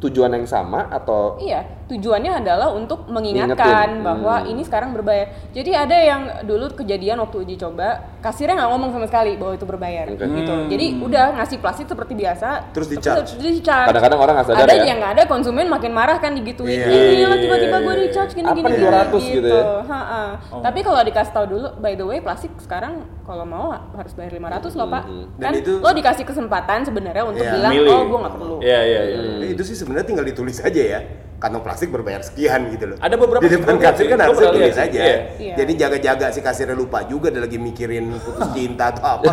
[0.02, 3.56] tujuan yang sama atau Iya, tujuannya adalah untuk mengingatkan
[3.90, 4.04] Ngingetin.
[4.04, 4.50] bahwa Hmm.
[4.50, 5.26] ini sekarang berbayar.
[5.50, 9.64] Jadi ada yang dulu kejadian waktu uji coba, kasirnya nggak ngomong sama sekali bahwa itu
[9.64, 10.20] berbayar, Oke.
[10.20, 10.52] gitu.
[10.52, 10.68] Hmm.
[10.68, 12.48] Jadi udah ngasih plastik seperti biasa.
[12.70, 13.30] Terus tapi di-charge.
[13.34, 13.88] terus di-charge.
[13.88, 14.84] Kadang-kadang orang nggak sadar ada ya.
[14.84, 16.70] yang nggak ada konsumen makin marah kan digituin.
[16.70, 16.86] Iya.
[16.86, 19.62] Ih, gila tiba-tiba gue Iya, iya, di-charge gini Apa gini gini 200 gitu ya?
[19.82, 20.22] Ha-ha.
[20.50, 20.60] Oh.
[20.60, 24.72] Tapi kalau dikasih tahu dulu, by the way plastik sekarang kalau mau harus bayar 500
[24.74, 25.04] loh pak.
[25.34, 27.54] Dan Kan itu- lo dikasih kesempatan sebenarnya untuk Iya.
[27.54, 27.90] bilang, Milih.
[27.90, 28.56] oh gue nggak perlu.
[28.60, 29.18] Iya, iya, iya.
[29.40, 31.00] Eh, itu sih sebenarnya tinggal ditulis aja ya.
[31.38, 32.96] Kantong plastik berbayar sekian gitu loh.
[32.98, 34.98] Ada beberapa di depan yang kasir kan harusnya lihat tulis sih, aja.
[34.98, 35.16] iya.
[35.38, 35.54] Iya.
[35.54, 39.30] Jadi jaga-jaga si kasirnya lupa juga dia lagi mikirin putus cinta atau apa.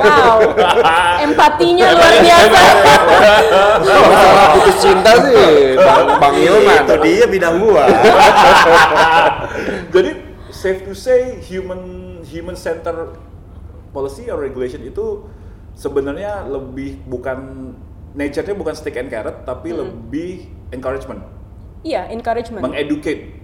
[0.00, 0.38] Wow,
[1.28, 2.62] empatinya luar biasa.
[3.84, 5.36] Masalah putus cinta sih
[5.76, 6.82] Bang, Bang Ilman.
[6.88, 7.84] itu dia bidang gua.
[9.94, 10.10] Jadi
[10.48, 13.12] safe to say human human center
[13.92, 15.28] policy or regulation itu
[15.76, 17.72] sebenarnya lebih bukan
[18.16, 19.84] nature-nya bukan stick and carrot tapi Hmm.
[19.84, 21.20] lebih encouragement,
[21.84, 22.64] Iya, encouragement.
[22.64, 23.36] mengeducate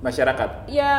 [0.00, 0.66] masyarakat.
[0.66, 0.92] ya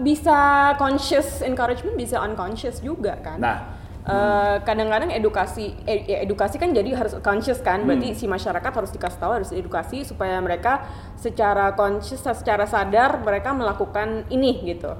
[0.00, 0.38] bisa
[0.76, 3.38] conscious encouragement, bisa unconscious juga kan.
[3.38, 3.58] Nah,
[4.00, 7.94] Eh, kadang-kadang edukasi eh, ya edukasi kan jadi harus conscious kan Hmm.
[7.94, 13.52] berarti si masyarakat harus dikasih tahu harus edukasi supaya mereka secara conscious secara sadar mereka
[13.52, 14.96] melakukan ini gitu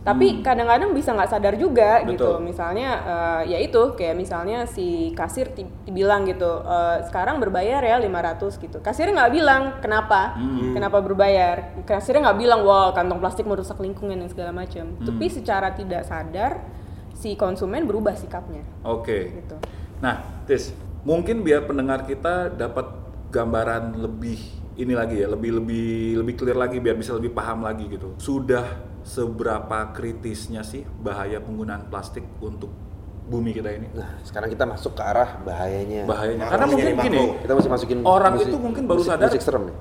[0.00, 2.40] tapi kadang-kadang bisa nggak sadar juga gitu Hmm.
[2.40, 2.48] Betul.
[2.48, 7.96] misalnya eh, ya itu kayak misalnya si kasir ti- bilang gitu "Eh, sekarang berbayar ya
[7.96, 10.72] 500 gitu kasirnya nggak bilang kenapa Hmm.
[10.72, 15.04] kenapa berbayar kasirnya nggak bilang wah kantong plastik merusak lingkungan dan segala macam Hmm.
[15.04, 16.64] tapi secara tidak sadar
[17.12, 19.18] si konsumen berubah sikapnya oke.
[19.36, 19.56] gitu
[20.00, 20.72] Nah, Tis,
[21.04, 22.88] mungkin biar pendengar kita dapat
[23.28, 24.40] gambaran lebih
[24.74, 28.16] ini lagi ya, lebih lebih lebih clear lagi biar bisa lebih paham lagi gitu.
[28.16, 28.64] Sudah
[29.02, 32.68] seberapa kritisnya sih bahaya penggunaan plastik untuk
[33.26, 33.88] bumi kita ini?
[33.94, 36.02] Nah, sekarang kita masuk ke arah bahayanya.
[36.04, 36.44] Bahayanya.
[36.44, 37.22] Makro Karena mungkin gini.
[37.38, 39.76] Kita mesti masukin Orang musik- itu mungkin baru musik- sadar- musik serem nih.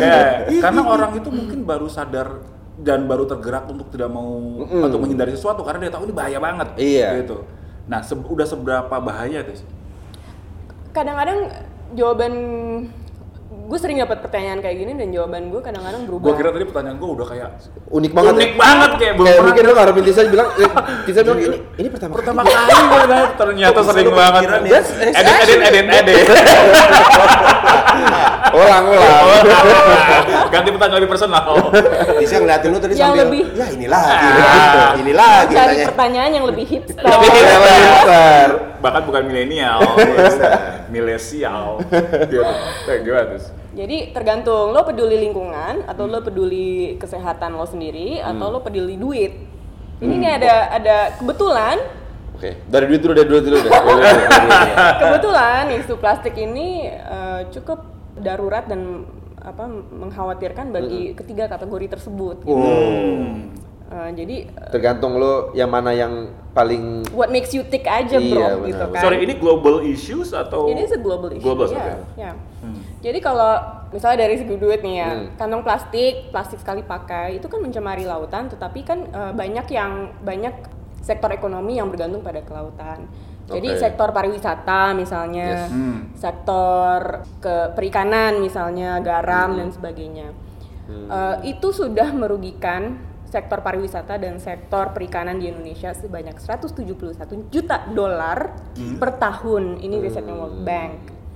[0.00, 0.20] Ya,
[0.64, 2.40] karena orang itu mungkin baru sadar
[2.80, 6.68] dan baru tergerak untuk tidak mau atau menghindari sesuatu karena dia tahu ini bahaya banget.
[6.76, 7.08] Iya.
[7.20, 7.36] Gitu.
[7.84, 9.60] Nah, se- udah seberapa bahaya, Tis?
[10.90, 11.50] kadang-kadang
[11.92, 12.32] jawaban
[13.64, 16.96] gue sering dapat pertanyaan kayak gini dan jawaban gue kadang-kadang berubah Gua kira tadi pertanyaan
[16.96, 17.48] gua udah kayak
[17.88, 18.32] Unik banget.
[18.34, 18.56] Unik ya?
[18.56, 19.48] banget kayak belum Kayak pernah.
[19.48, 20.70] mungkin lu ngarepin Tisa bilang, eh,
[21.04, 22.52] Tisa bilang ini ini pertama, pertama kali.
[22.54, 24.42] kali gue lihat ternyata sering banget.
[24.44, 26.26] Edit, edit, edit, edit.
[28.54, 29.22] Ulang, ulang.
[30.52, 31.44] Ganti pertanyaan lebih personal.
[32.16, 34.92] Bisa ngeliatin lu tadi Yang sambil, lebih- ya ini lagi, Ah.
[34.94, 35.86] ini lagi cari tanya.
[35.86, 38.48] pertanyaan yang lebih hipster Lebih hipster.
[38.78, 39.80] Bahkan bukan milenial,
[40.92, 41.82] milesial.
[42.24, 42.42] Gitu.
[42.86, 43.46] Eh, gimana terus?
[43.74, 49.34] jadi tergantung lo peduli lingkungan atau lo peduli kesehatan lo sendiri atau lo peduli duit
[49.98, 51.82] ini nih ada ada kebetulan
[52.34, 53.70] Oke, dari duit dulu, dari duit dulu deh.
[55.00, 59.04] kebetulan isu plastik ini eh, cukup darurat dan
[59.36, 62.56] apa mengkhawatirkan bagi ketiga kategori tersebut gitu.
[62.56, 63.52] Hmm.
[63.84, 68.32] Eh, jadi eh, Tergantung lo yang mana yang paling what makes you tick aja Iya,
[68.32, 68.68] bro benar.
[68.72, 70.72] gitu kan Sorry, ini global issues atau?
[70.72, 71.44] Ini is a global issue.
[71.44, 71.92] Global, ya, oke.
[72.16, 72.32] ya.
[72.64, 72.80] Hmm.
[73.04, 73.52] Jadi kalau
[73.92, 75.26] misalnya dari segi duit nih ya, Hmm.
[75.36, 79.92] kantong plastik, plastik sekali pakai itu kan mencemari lautan, tetapi kan eh, banyak yang
[80.24, 80.54] banyak
[81.04, 83.04] sektor ekonomi yang bergantung pada kelautan.
[83.44, 83.80] Jadi Oke.
[83.80, 85.68] sektor pariwisata misalnya, Yes.
[85.68, 85.98] Hmm.
[86.16, 87.00] sektor
[87.38, 90.32] ke perikanan misalnya, garam dan sebagainya.
[90.86, 98.52] Eh, itu sudah merugikan sektor pariwisata dan sektor perikanan di Indonesia sebanyak 171 juta dolar
[98.96, 99.80] per tahun.
[99.80, 100.92] Ini risetnya World Bank.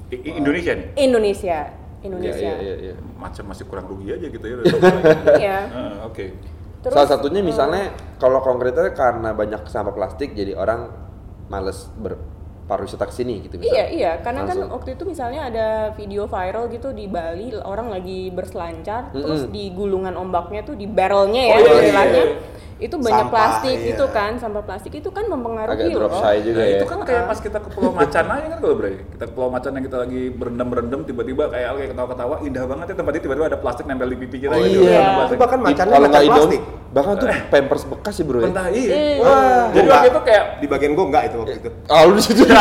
[0.09, 0.87] I- Indonesia nih?
[0.97, 1.59] Indonesia,
[2.01, 2.49] Indonesia.
[2.55, 2.95] iya, iya, iya.
[3.19, 4.57] Macam masih kurang rugi aja gitu ya.
[5.43, 5.59] Iya.
[5.69, 6.33] Ah, Oke.
[6.79, 7.85] Terus, Salah satunya eh, misalnya
[8.17, 11.08] kalau konkretnya karena banyak sampah plastik jadi orang
[11.49, 13.86] males berpariwisata ke sini gitu Iya misalnya.
[13.90, 14.72] iya, karena kan Langsung.
[14.76, 19.22] waktu itu misalnya ada video viral gitu di Bali orang lagi berselancar, Mm-mm.
[19.24, 22.36] terus di gulungan ombaknya tuh di barrelnya ya Oh, iya, istilahnya, iya.
[22.79, 23.91] Itu banyak Sampah, plastik iya.
[23.91, 26.22] itu kan, sampah plastik itu kan mempengaruhi agak drop loh.
[26.22, 26.76] juga Nah, ya.
[26.79, 28.93] itu kan kayak pas kita ke Pulau Macan aja kan kalau bre.
[29.03, 32.95] Kita ke Pulau Macan yang kita lagi berendam-berendam tiba-tiba kayak kayak ketawa-ketawa indah banget ya
[32.95, 34.81] tempatnya tiba-tiba ada plastik nempel di pipi kita Oh, gitu.
[34.87, 35.01] iya.
[35.03, 35.22] Itu.
[35.26, 36.62] Itu bahkan macannya kalau macan plastik.
[36.89, 38.47] Bahkan tuh pampers bekas sih bro ya.
[38.49, 38.89] Entah iya.
[38.89, 39.16] Iya.
[39.20, 39.64] Wah.
[39.74, 41.70] Jadi Gua waktu itu kayak di bagian gua enggak itu waktu itu.
[41.93, 42.43] Ah lu di situ.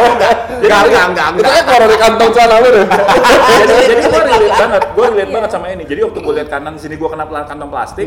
[0.00, 1.40] Enggak, enggak, enggak, enggak.
[1.40, 2.86] Itu kan keluar dari kantong celana lu deh.
[3.60, 5.82] jadi jadi gue relate banget, gue relate banget sama ini.
[5.88, 8.06] Jadi waktu gue lihat kanan di sini gue kena kantong plastik,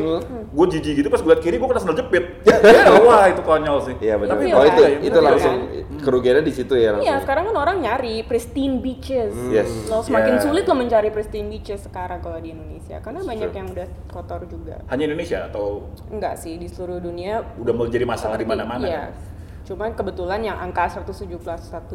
[0.54, 1.08] gue jijik gitu.
[1.14, 2.24] Pas gue lihat kiri gue kena sandal jepit.
[2.64, 3.96] Ya, wah itu konyol sih.
[4.00, 4.34] Iya benar.
[4.34, 6.00] Tapi Oh ya, itu ya, itu bener langsung kan?
[6.00, 7.06] kerugiannya di situ ya langsung.
[7.06, 9.36] Iya, sekarang kan orang nyari pristine beaches.
[9.52, 9.70] Yes.
[9.86, 10.44] Lo semakin Yeah.
[10.44, 14.80] sulit lo mencari pristine beaches sekarang kalau di Indonesia karena banyak yang udah kotor juga.
[14.88, 17.44] Hanya Indonesia atau Enggak sih di seluruh dunia.
[17.54, 18.84] udah mulai jadi masalah di mana-mana?
[18.84, 19.04] Iya.
[19.04, 19.32] kan?
[19.64, 21.40] Cuman kebetulan yang angka 171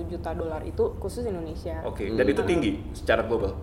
[0.07, 1.81] juta dolar itu khusus Indonesia.
[1.83, 3.57] Oke, dan itu tinggi secara global.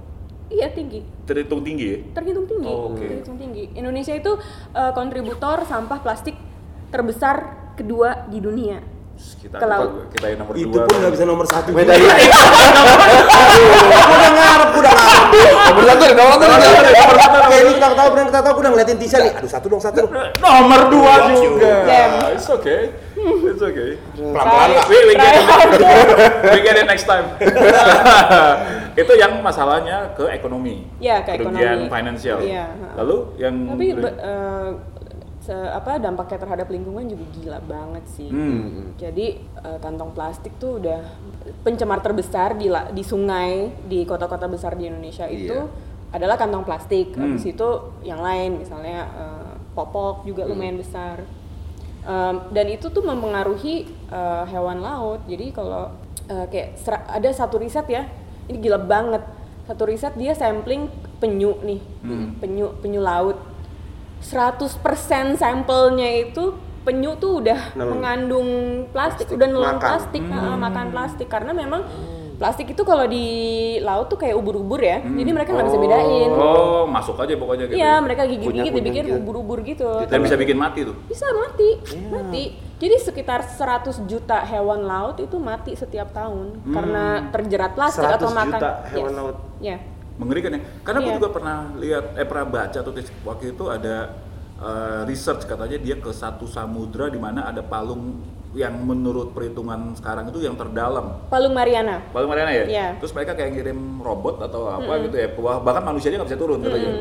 [0.50, 1.02] Iya tinggi.
[1.26, 2.00] Terhitung tinggi ya?
[2.14, 2.70] Terhitung tinggi.
[2.70, 3.02] Oh, oke.
[3.02, 3.74] Terhitung tinggi.
[3.74, 4.38] Indonesia itu
[4.78, 6.38] eh, kontributor sampah plastik
[6.94, 8.95] terbesar kedua di dunia.
[9.16, 9.90] Kita Ke laut.
[10.10, 10.84] kita yang nomor Itu dua.
[10.84, 11.70] pun nggak bisa nomor satu.
[11.72, 12.10] Beda ya.
[14.06, 15.26] udah ngarep, udah ngarep.
[15.66, 16.60] Nomor satu nih, nomor satu nih.
[17.46, 19.32] Kayak ini kita tahu, benar kita tahu, udah ngeliatin Tisha nih.
[19.34, 19.98] Aduh satu dong satu.
[20.02, 20.12] dong.
[20.38, 21.74] Nomor dua juga.
[22.34, 22.82] It's okay.
[23.16, 23.90] It's okay.
[24.14, 24.86] Pelan-pelan lah.
[24.86, 25.46] We, we get it.
[26.46, 27.26] we get it next time.
[28.96, 30.88] itu yang masalahnya ke ekonomi.
[30.98, 31.92] Iya, ke Kerugian ekonomi.
[31.92, 32.38] finansial.
[32.42, 32.66] Iya.
[32.96, 34.70] Lalu yang Tapi eh,
[35.46, 38.28] se- apa dampaknya terhadap lingkungan juga gila banget sih.
[38.28, 38.98] Hmm.
[38.98, 41.06] Jadi eh, kantong plastik tuh udah
[41.62, 45.70] pencemar terbesar di la- di sungai di kota-kota besar di Indonesia itu Iya.
[46.12, 47.14] adalah kantong plastik.
[47.14, 47.38] Hmm.
[47.38, 47.68] Habis itu
[48.02, 51.22] yang lain misalnya eh, popok juga lumayan besar.
[52.06, 53.76] Em, dan itu tuh mempengaruhi
[54.10, 55.22] eh, hewan laut.
[55.26, 55.94] Jadi kalau
[56.26, 58.10] eh, kayak ada satu riset ya,
[58.46, 59.22] ini gila banget.
[59.66, 60.86] Satu riset dia sampling
[61.18, 61.82] penyu nih,
[62.38, 63.34] penyu penyu laut.
[64.26, 64.82] 100%
[65.36, 66.44] sampelnya itu
[66.82, 68.48] penyu tuh udah mengandung
[68.90, 69.82] plastik, Plastik, udah nelan makan.
[69.82, 71.82] plastik, ah, makan plastik karena memang
[72.36, 73.26] plastik itu kalau di
[73.80, 76.30] laut tuh kayak ubur-ubur ya, jadi mereka nggak bisa bedain.
[76.30, 77.80] Oh, masuk aja pokoknya gitu.
[77.80, 79.18] Iya, mereka gigit-gigit dipikir gitu.
[79.18, 80.04] ubur-ubur gitu.
[80.06, 81.00] Dan bisa bikin mati tuh.
[81.08, 81.70] Bisa mati,
[82.06, 82.44] mati.
[82.76, 88.30] Jadi sekitar 100 juta hewan laut itu mati setiap tahun karena terjerat plastik 100 atau
[88.30, 88.60] makan.
[88.60, 89.16] juta hewan Yes.
[89.18, 89.36] laut.
[89.64, 89.78] Ya.
[90.16, 90.62] Mengerikan ya.
[90.82, 91.18] Karena gue Iya.
[91.20, 94.16] juga pernah lihat, eh pernah baca Tis, waktu itu ada
[94.56, 98.24] eh, research katanya dia ke satu samudra di mana ada palung
[98.56, 101.28] yang menurut perhitungan sekarang itu yang terdalam.
[101.28, 102.00] Palung Mariana.
[102.16, 102.64] Palung Mariana ya?
[102.64, 102.88] Iya.
[103.04, 105.28] Terus mereka kayak ngirim robot atau apa gitu ya.
[105.36, 106.92] Bahkan manusianya nggak bisa turun katanya.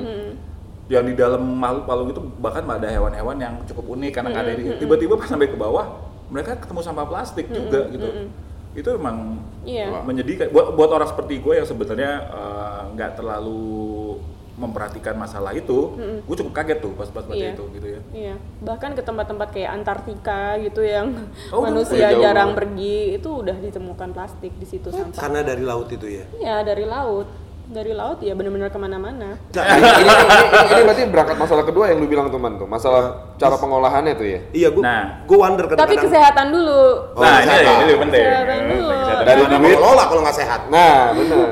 [0.90, 1.42] Yang di dalam
[1.86, 5.46] palung itu bahkan ada hewan-hewan yang cukup unik karena nggak ada di- tiba-tiba pas sampai
[5.46, 5.86] ke bawah
[6.28, 8.34] mereka ketemu sampah plastik juga gitu.
[8.74, 10.02] Itu emang Iya.
[10.02, 14.18] menyedihkan buat buat orang seperti gue yang sebenarnya eh, nggak terlalu
[14.54, 17.54] memperhatikan masalah itu, gue cukup kaget tuh pas pas baca Iya.
[17.54, 18.00] itu gitu ya.
[18.12, 21.10] Iya, bahkan ke tempat-tempat kayak Antartika gitu yang
[21.50, 22.58] Oh, manusia jauh jarang banget.
[22.62, 25.18] pergi itu udah ditemukan plastik di situ sampah.
[25.18, 26.22] Karena dari laut itu ya.
[26.38, 27.26] Iya dari laut,
[27.64, 29.40] dari laut ya benar-benar ke mana-mana.
[29.40, 33.02] Nah, ini, ini, ini, ini berarti berangkat masalah kedua yang lu bilang teman tuh, masalah
[33.34, 34.40] cara pengolahannya tuh ya.
[34.52, 35.02] Iya, gua Nah.
[35.24, 36.04] gua wonder Tapi kadang-kadang.
[36.04, 36.80] kesehatan dulu.
[37.16, 37.72] Oh, nah ini kesehatan.
[37.72, 38.24] ini lebih penting.
[38.24, 38.88] Kesehatan dulu.
[38.92, 39.24] Kesehatan.
[39.24, 39.60] Dari duit.
[39.60, 40.60] mengelola kalau nggak sehat.
[40.68, 41.48] Nah, bener.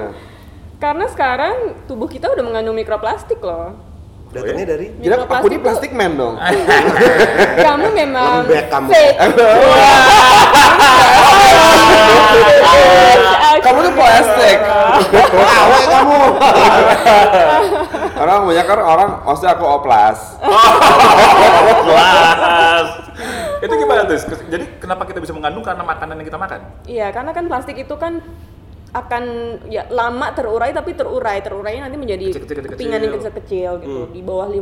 [0.77, 1.55] Karena sekarang
[1.87, 3.73] tubuh kita udah mengandung mikroplastik loh.
[4.33, 6.35] Datangnya dari Jadi aku ini plastik man dong.
[7.69, 8.89] Kamu memang Lembek kamu.
[8.89, 9.17] fake.
[13.63, 14.59] Kamu tuh plastik.
[15.39, 16.21] Awe kamu.
[18.23, 20.19] orang banyak kan orang, maksudnya aku oplas.
[21.87, 22.87] Kelas.
[23.63, 24.19] itu gimana tuh?
[24.51, 26.61] Jadi kenapa kita bisa mengandung karena makanan yang kita makan?
[26.87, 28.19] Iya, karena kan plastik itu kan
[28.93, 29.25] akan
[29.67, 34.61] ya lama terurai tapi terurai terurainya nanti menjadi kepingan yang kecil-kecil gitu di bawah 5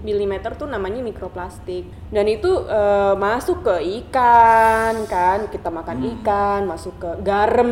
[0.00, 6.96] mm tuh namanya mikroplastik dan itu eh, masuk ke ikan kan kita makan ikan masuk
[6.96, 7.68] ke garam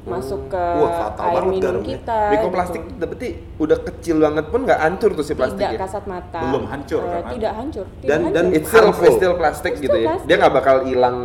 [0.00, 1.88] masuk ke Wah, fatal air minum garam ya.
[1.92, 3.04] kita Mikroplastik gitu.
[3.04, 3.28] berarti
[3.60, 5.80] udah kecil banget pun nggak hancur tuh si plastik tidak ya.
[5.84, 7.30] kasat mata Belum hancur, Eh, kan?
[7.36, 8.64] tidak hancur tidak Dan- dan hancur.
[8.64, 9.04] Still, Harmful.
[9.04, 10.08] it's still plastik It's gitu still ya.
[10.08, 10.26] plastic.
[10.26, 11.16] Dia nggak bakal hilang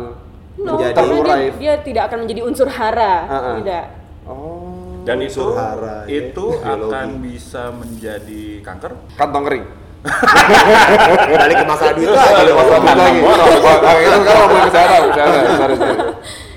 [0.56, 3.54] No, menjadi- karena dia, dia tidak akan menjadi unsur hara Ah-ah.
[3.60, 3.84] tidak
[4.24, 5.04] Oh.
[5.04, 6.18] Dan itu Unsur hara, ya.
[6.26, 6.66] itu Biologi.
[6.66, 8.90] akan bisa menjadi kanker.
[9.14, 9.64] Kantong kering.
[11.32, 12.32] balik ke masalah duit lagi.
[12.32, 13.18] Ada masalah duit lagi.
[13.18, 15.40] Itu kan ngomongin kesehatan, kesehatan.
[15.54, 15.96] Sorry, sorry.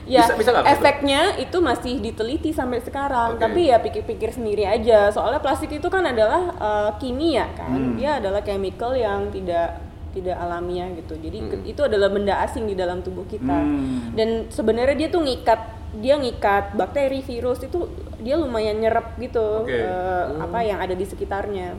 [0.10, 0.74] Ya, Bisa- bisa Mas?
[0.74, 3.38] efeknya itu masih diteliti sampai sekarang.
[3.38, 3.46] Oke.
[3.46, 5.14] Tapi ya pikir-pikir sendiri aja.
[5.14, 7.70] Soalnya plastik itu kan adalah eh, kimia kan.
[7.70, 7.94] Hmm.
[7.94, 9.78] Dia adalah chemical yang tidak
[10.10, 11.14] tidak alamiah gitu.
[11.16, 11.64] Jadi Hmm.
[11.64, 13.52] itu adalah benda asing di dalam tubuh kita.
[13.56, 14.12] Hmm.
[14.14, 17.90] Dan sebenarnya dia tuh ngikat dia ngikat bakteri, virus itu
[18.20, 19.74] dia lumayan nyerap gitu Oke.
[19.74, 21.74] eh, apa yang ada di sekitarnya.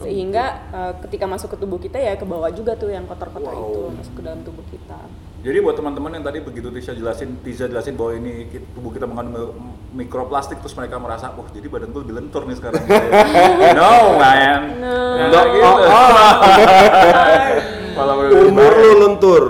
[0.00, 3.68] sehingga eh, ketika masuk ke tubuh kita ya ke bawah juga tuh yang kotor-kotor Wow.
[3.68, 4.96] itu masuk ke dalam tubuh kita.
[5.40, 8.44] Jadi buat teman-teman yang tadi begitu Tisha jelasin, Tisha jelasin bahwa ini
[8.76, 12.60] tubuh kita mengandung mi- mikroplastik terus mereka merasa, wah jadi badan gue lebih lentur nih
[12.60, 12.84] sekarang.
[13.80, 14.92] no man, No.
[15.16, 15.64] Nggak gitu.
[17.96, 19.42] Malah bener-bener Umur lu lentur.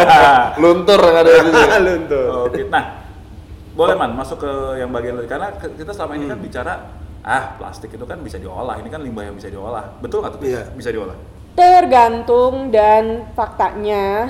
[0.62, 1.80] Luntur yang ada di sini.
[1.80, 2.28] lentur.
[2.52, 2.84] Oke, nah
[3.72, 6.72] boleh man masuk ke yang bagian lain karena kita selama ini kan bicara
[7.24, 10.40] ah plastik itu kan bisa diolah, ini kan limbah yang bisa diolah, betul nggak tuh?
[10.44, 10.62] Iya.
[10.76, 11.16] Bisa diolah.
[11.56, 14.28] Tergantung dan faktanya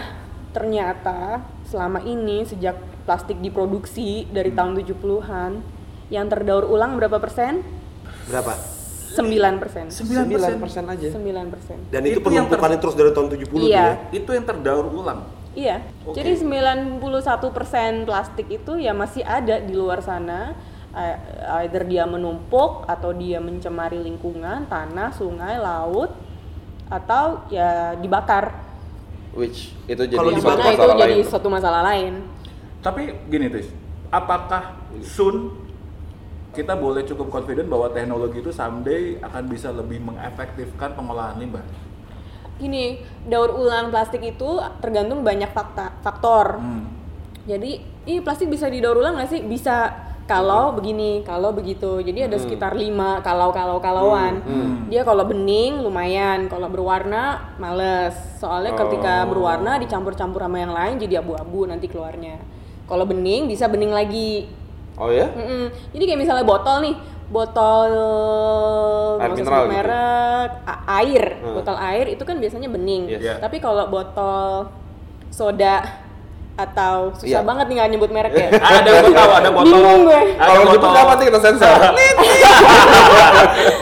[0.53, 2.77] ternyata selama ini sejak
[3.09, 5.53] plastik diproduksi dari tahun 70-an
[6.13, 7.65] yang terdaur ulang berapa persen?
[8.29, 8.53] Berapa?
[9.13, 9.93] 9 persen.
[9.93, 11.09] 9 persen aja.
[11.13, 11.77] 9 persen.
[11.93, 13.85] Dan itu, Itu yang penumpukannya terus dari tahun 70 tuh Iya.
[13.85, 13.95] ya.
[14.13, 15.21] Itu yang terdaur ulang.
[15.53, 15.85] Iya.
[16.09, 16.17] Oke.
[16.17, 20.57] Jadi 91% plastik itu ya masih ada di luar sana.
[21.65, 26.13] Either dia menumpuk atau dia mencemari lingkungan, tanah, sungai, laut
[26.93, 28.72] atau ya dibakar.
[29.33, 31.25] Which itu jadi Kalau suatu mana itu masalah jadi lain.
[31.25, 32.13] suatu masalah lain.
[32.85, 33.03] Tapi
[33.33, 33.69] gini Tis,
[34.13, 35.57] apakah soon
[36.53, 41.65] kita boleh cukup confident bahwa teknologi itu someday akan bisa lebih mengefektifkan pengolahan limbah?
[42.61, 46.61] Gini, daur ulang plastik itu tergantung banyak fakta, faktor.
[46.61, 46.93] Hmm.
[47.49, 49.41] Jadi, ini plastik bisa didaur ulang nggak sih?
[49.41, 49.91] Bisa.
[50.23, 51.99] Kalau begini, kalau begitu.
[51.99, 54.39] Jadi ada sekitar lima kalau kalau kalauan.
[54.87, 58.15] Dia kalau bening lumayan, kalau berwarna males.
[58.39, 62.39] Soalnya ketika berwarna dicampur-campur sama yang lain jadi abu-abu nanti keluarnya.
[62.87, 64.47] Kalau bening bisa bening lagi.
[65.01, 65.25] Oh ya?
[65.33, 65.73] Mm-mm.
[65.97, 66.95] Jadi kayak misalnya botol nih,
[67.33, 67.91] botol
[69.17, 69.73] Air mineral gitu?
[69.73, 70.51] merek,
[70.85, 71.55] air, Hmm.
[71.57, 73.09] botol air itu kan biasanya bening.
[73.09, 73.21] Yes.
[73.25, 73.35] Iya.
[73.41, 74.69] Tapi kalau botol
[75.33, 76.02] soda
[76.53, 77.49] atau susah Iya.
[77.49, 78.49] banget nih nggak nyebut merek ya.
[78.77, 79.67] Ada gue tahu ada botol.
[79.73, 80.21] Bingung gue.
[80.37, 80.91] Kalau gitu botol.
[80.93, 81.77] nggak penting kita sensor.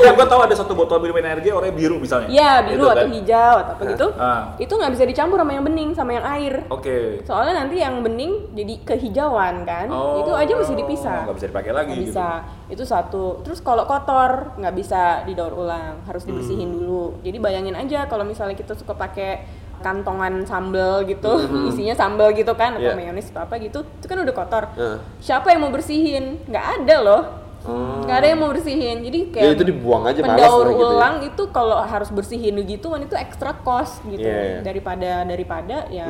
[0.00, 2.28] Ya, gue tahu ada satu botol minum energi warnanya biru misalnya.
[2.30, 3.12] Iya biru Itu atau kan?
[3.12, 4.06] hijau atau apa gitu.
[4.16, 4.42] Ah.
[4.56, 6.54] Itu nggak bisa dicampur sama yang bening sama yang air.
[6.68, 7.20] Oke.
[7.22, 9.86] Soalnya nanti yang bening jadi kehijauan kan.
[9.90, 11.18] Oh, itu aja mesti dipisah.
[11.28, 12.12] Nggak bisa dipakai lagi Nggak gitu.
[12.12, 12.28] bisa.
[12.68, 13.24] Itu satu.
[13.44, 17.20] Terus kalau kotor nggak bisa didaur ulang, harus dibersihin dulu.
[17.20, 19.44] Jadi bayangin aja kalau misalnya kita suka pakai
[19.80, 21.32] kantongan sambel gitu,
[21.66, 22.96] isinya sambel gitu kan atau Iya.
[22.96, 24.64] mayones atau apa gitu, itu kan udah kotor.
[24.76, 24.96] Heeh.
[25.18, 26.38] Siapa yang mau bersihin?
[26.46, 27.22] Nggak ada loh.
[27.60, 28.96] Nggak ada yang mau bersihin.
[29.00, 30.90] Jadi kayak Ya, itu dibuang aja, malas pendaur lah gitu ya.
[30.90, 34.22] ulang itu kalau harus bersihin gitu kan itu extra cost gitu.
[34.22, 34.58] Iya, iya.
[34.60, 36.06] Daripada daripada ya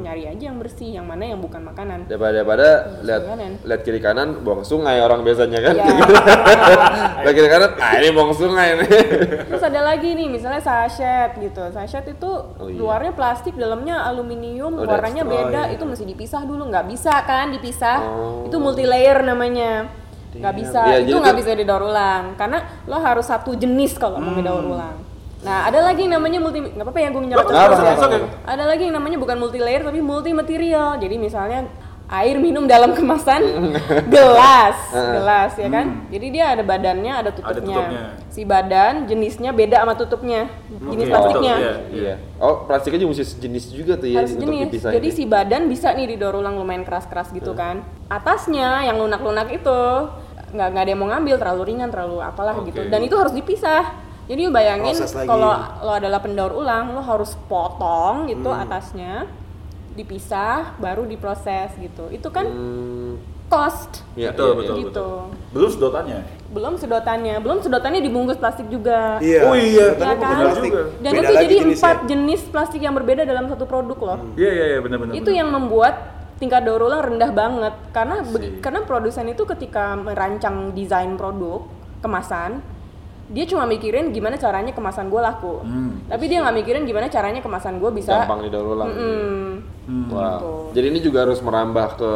[0.00, 2.06] nyari aja yang bersih, yang mana yang bukan makanan.
[2.06, 2.68] Daripada daripada
[3.00, 3.22] lihat
[3.62, 5.74] lihat kiri kanan buang sungai orang biasanya kan.
[5.76, 5.84] Iya.
[7.24, 8.88] lihat kiri kanan, ah ini buang sungai nih.
[9.48, 11.62] Terus ada lagi nih, misalnya sachet gitu.
[11.70, 12.76] Sachet itu Oh, iya.
[12.76, 15.60] luarnya plastik, dalamnya aluminium, Oh, warnanya beda.
[15.60, 15.74] oh, iya.
[15.74, 17.98] Itu mesti dipisah dulu, nggak bisa kan dipisah?
[18.00, 18.46] Oh.
[18.46, 20.03] Itu multi layer namanya.
[20.34, 20.60] Nggak Damn.
[20.60, 22.24] bisa, Iya, itu nggak bisa didaur ulang.
[22.34, 24.38] Karena lo harus satu jenis kalau mau Hmm.
[24.38, 24.96] didaur ulang.
[25.40, 27.94] Nah, ada lagi yang namanya multi, nggak apa-apa ya gue nyerot Nggak ya.
[27.94, 28.22] nggak.
[28.44, 30.96] Ada lagi yang namanya bukan multi layer tapi multi material.
[30.96, 31.68] Jadi misalnya
[32.06, 33.40] air minum dalam kemasan
[34.08, 36.08] gelas, gelas ya kan.
[36.08, 37.76] Jadi dia ada badannya, ada tutupnya.
[37.76, 38.02] tutupnya.
[38.28, 40.48] Si badan jenisnya beda sama tutupnya.
[40.68, 41.54] Jenis Oke, plastiknya.
[41.54, 41.92] betul, iya.
[41.92, 42.14] Iya.
[42.38, 44.68] Oh, plastiknya juga mesti sejenis juga tuh ya Harus jenis.
[44.80, 47.84] Jadi si badan bisa nih didaur ulang lumayan keras-keras gitu kan.
[48.08, 49.80] Atasnya yang lunak-lunak itu
[50.54, 52.70] nggak nggak ada yang mau ngambil terlalu ringan terlalu apalah Oke.
[52.70, 52.86] gitu.
[52.86, 53.84] Dan itu harus dipisah.
[54.24, 54.94] Jadi lu bayangin
[55.26, 55.52] kalau
[55.84, 58.64] lo adalah pendaur ulang, lo harus potong gitu Hmm.
[58.64, 59.28] atasnya,
[59.92, 62.08] dipisah, baru diproses gitu.
[62.08, 64.80] Itu kan Hmm, cost iya, betul, iya, betul, iya.
[64.80, 64.88] gitu.
[64.88, 65.14] betul.
[65.52, 66.18] Belum sedotannya.
[66.48, 69.18] Belum sedotannya, belum sedotannya dibungkus plastik juga.
[69.20, 69.40] Iya.
[69.44, 70.16] Oh iya, Ya kan?
[70.40, 70.72] plastik.
[70.98, 74.18] Dan Beda itu jadi empat jenis plastik yang berbeda dalam satu produk loh.
[74.34, 75.12] Iya, iya, iya, benar-benar.
[75.12, 75.94] itu yang membuat
[76.38, 77.74] tingkat daur ulang rendah banget.
[77.94, 81.64] Karena be- karena produsen itu ketika merancang desain produk
[82.04, 82.60] kemasan
[83.24, 86.04] dia cuma mikirin gimana caranya kemasan gue laku Hmm.
[86.06, 88.88] tapi dia nggak mikirin gimana caranya kemasan gue bisa gampang didaur ulang.
[88.88, 89.44] Mm-mm.
[89.84, 90.08] Hmm.
[90.08, 90.16] Wow.
[90.16, 90.50] Gitu.
[90.74, 92.10] Jadi ini juga harus merambah ke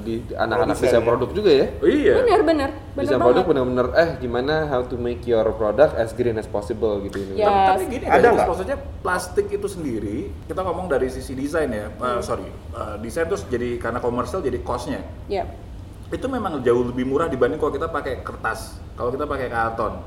[0.00, 1.02] di anak-anak desain ya?
[1.02, 1.66] produk juga ya.
[1.76, 2.14] Oh iya.
[2.16, 6.34] bener bener bener Desain produk benar-benar eh gimana how to make your product as green
[6.34, 7.32] as possible gitu ini.
[7.36, 7.46] Ya.
[7.46, 7.90] Tapi, tapi Yes.
[7.90, 8.46] gini Ada nggak?
[8.46, 11.98] maksudnya plastik itu sendiri, kita ngomong dari sisi desain ya, Hmm.
[12.00, 15.02] uh, sorry, uh, desain terus jadi karena komersial jadi costnya.
[15.26, 15.46] ya
[16.10, 19.98] Itu memang jauh lebih murah dibanding kalau kita pakai kertas, kalau kita pakai karton.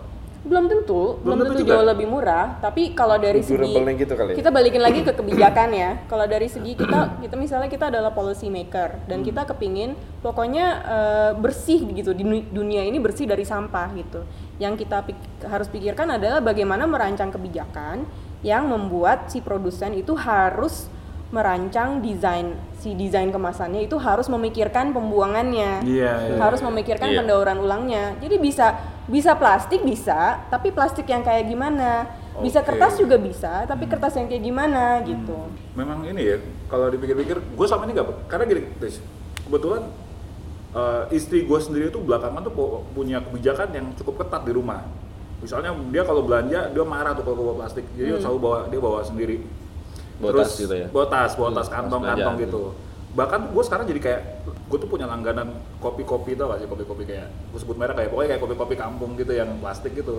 [0.44, 1.72] Belum tentu Belum belum, tentu tentu, juga?
[1.72, 3.64] jauh lebih murah tapi kalau dari segi
[3.96, 4.36] gitu kali ya?
[4.36, 8.52] kita balikin lagi ke kebijakan ya kalau dari segi kita kita misalnya kita adalah policy
[8.52, 14.28] maker dan kita kepingin pokoknya eh, bersih gitu di dunia ini bersih dari sampah gitu
[14.60, 18.04] yang kita pik- harus pikirkan adalah bagaimana merancang kebijakan
[18.44, 20.92] yang membuat si produsen itu harus
[21.34, 27.18] merancang desain si desain kemasannya itu harus memikirkan pembuangannya Iya, iya, harus memikirkan Iya.
[27.24, 28.14] pendauran ulangnya.
[28.22, 32.08] Jadi bisa bisa plastik bisa, tapi plastik yang kayak gimana?
[32.40, 32.74] Bisa Oke.
[32.74, 35.38] kertas juga bisa, tapi kertas yang kayak gimana gitu.
[35.78, 38.98] Memang ini ya, kalau dipikir-pikir, gue sama ini nggak, karena gini, Tis,
[39.46, 39.86] kebetulan
[40.74, 44.82] eh, istri gue sendiri tuh belakangan tuh pu- punya kebijakan yang cukup ketat di rumah.
[45.38, 49.00] Misalnya dia kalau belanja dia marah tuh kalau bawa plastik, jadi selalu bawa dia bawa
[49.06, 49.44] sendiri.
[50.18, 50.88] Bawa tas gitu ya?
[50.90, 52.50] Bawa tas, bawa Hmm, tas tas kantong-kantong belanjaan.
[52.50, 52.64] gitu.
[53.14, 57.30] Bahkan gue sekarang jadi kayak gue tuh punya langganan kopi-kopi tau gak sih kopi-kopi kayak
[57.30, 60.18] gue sebut merek kayak pokoknya kayak kopi-kopi kampung gitu yang plastik gitu.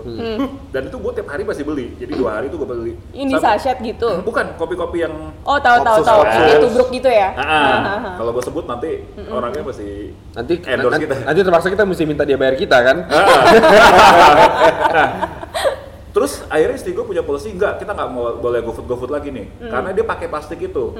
[0.71, 1.91] Dan itu gue tiap hari pasti beli.
[1.99, 2.95] Jadi dua hari tuh gue beli.
[3.11, 4.23] Ini Sampai- sachet gitu.
[4.23, 7.35] Bukan kopi-kopi yang Oh tahu tahu tahu, kayak tubruk gitu ya.
[7.35, 8.15] Ah, ah.
[8.15, 11.15] kalau gue sebut nanti orangnya pasti Nanti endorse nanti, kita.
[11.27, 12.97] nanti terpaksa kita mesti minta dia bayar kita kan?
[16.15, 19.51] Terus akhirnya istri gue punya policy enggak kita nggak mau boleh GoFood GoFood lagi nih.
[19.67, 20.95] Karena dia pakai plastik itu.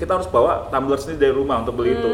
[0.00, 2.10] Kita harus bawa tumbler sendiri dari rumah untuk beli itu.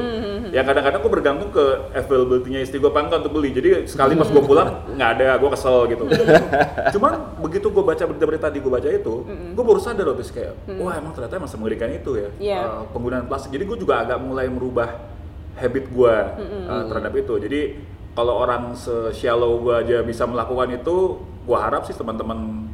[0.50, 3.54] Yang kadang-kadang gue bergantung ke availability-nya istri gue apa enggak untuk beli.
[3.54, 6.04] Jadi sekali pas gue pulang nggak ada gue kesel gitu.
[6.98, 10.98] Cuman begitu gue baca berita-berita tadi gue baca itu gue baru sadar loh kayak wah
[10.98, 12.58] emang ternyata emang semengerikan itu ya Iya.
[12.66, 13.54] eh, penggunaan plastik.
[13.54, 14.98] Jadi gue juga agak mulai merubah
[15.54, 16.14] habit gue
[16.66, 17.34] uh, terhadap itu.
[17.38, 17.60] Jadi
[18.12, 20.96] kalau orang se-shallow gue aja bisa melakukan itu,
[21.46, 22.66] gue harap sih teman-teman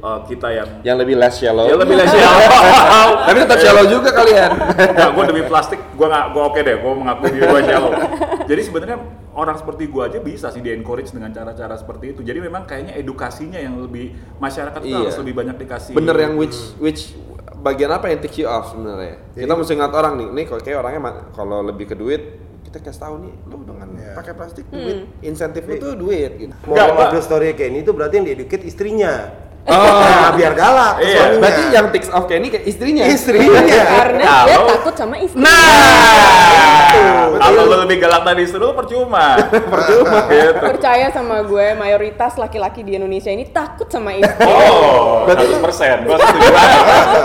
[0.00, 1.66] uh, kita yang Yang lebih less shallow.
[1.66, 2.40] ya lebih less shallow.
[3.28, 4.50] Tapi tetap shallow juga kalian.
[4.74, 7.92] Enggak, gue demi plastik, gue nggak, gue oke deh, gue mengaku diri gue shallow.
[8.50, 8.98] Jadi sebenarnya
[9.34, 12.20] orang seperti gue aja bisa sih di encourage dengan cara-cara seperti itu.
[12.24, 15.10] Jadi memang kayaknya edukasinya yang lebih masyarakat itu Iya.
[15.10, 15.92] harus lebih banyak dikasih.
[15.94, 17.12] Bener yang which which
[17.58, 19.20] bagian apa yang take you off sebenarnya?
[19.34, 21.00] Kita mesti ngat orang nih, nih kalau kayak orangnya
[21.34, 22.22] kalau lebih ke duit,
[22.68, 24.12] kita kasih tahu nih, lu dengan Iya.
[24.12, 26.52] pakai plastik duit, insentif lu tuh duit gitu.
[26.68, 29.32] Moral Nggak, of the story kayak ini tuh berarti yang dieducate istrinya.
[29.64, 29.76] Oh.
[30.18, 31.16] Nah, biar galak ke Iya.
[31.18, 31.40] suaminya.
[31.40, 33.04] Berarti yang takes off kayak ini kayak istrinya.
[33.06, 33.60] istrinya.
[33.64, 35.40] Karena dia Kalau- takut sama istri.
[35.40, 39.36] Nah, kalau lu lebih galak tadi istri lu percuma.
[39.72, 40.18] percuma.
[40.32, 40.60] gitu.
[40.68, 44.44] Percaya sama gue, mayoritas laki-laki di Indonesia ini takut sama istri.
[44.44, 45.96] Oh, 100 persen.
[46.04, 46.48] Gue setuju.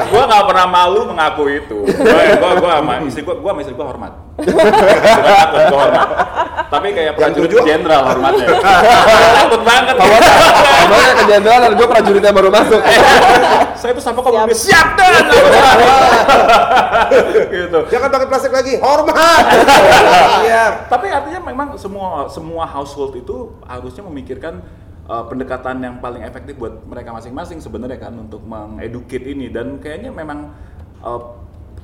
[0.09, 1.77] Gue nggak pernah malu mengaku itu.
[1.87, 4.13] Gue gue gue sama istri gue, gue sama istri gue hormat.
[4.47, 6.07] Bukan takut, gue hormat.
[6.73, 8.47] Tapi kayak prajurit jenderal hormatnya.
[9.41, 9.95] takut banget.
[9.95, 12.81] Kemarin ke jenderal, gue prajurit yang baru masuk.
[13.83, 15.11] Saya tuh sampai kalau mobil siap dan.
[17.53, 17.79] gitu.
[17.91, 19.43] Jangan pakai plastik lagi, hormat.
[20.43, 20.87] Iya.
[20.87, 24.63] Tapi artinya memang semua semua household itu harusnya memikirkan
[25.07, 30.11] uh, pendekatan yang paling efektif buat mereka masing-masing sebenarnya kan untuk mengeducate ini dan kayaknya
[30.15, 30.51] memang
[31.03, 31.42] uh,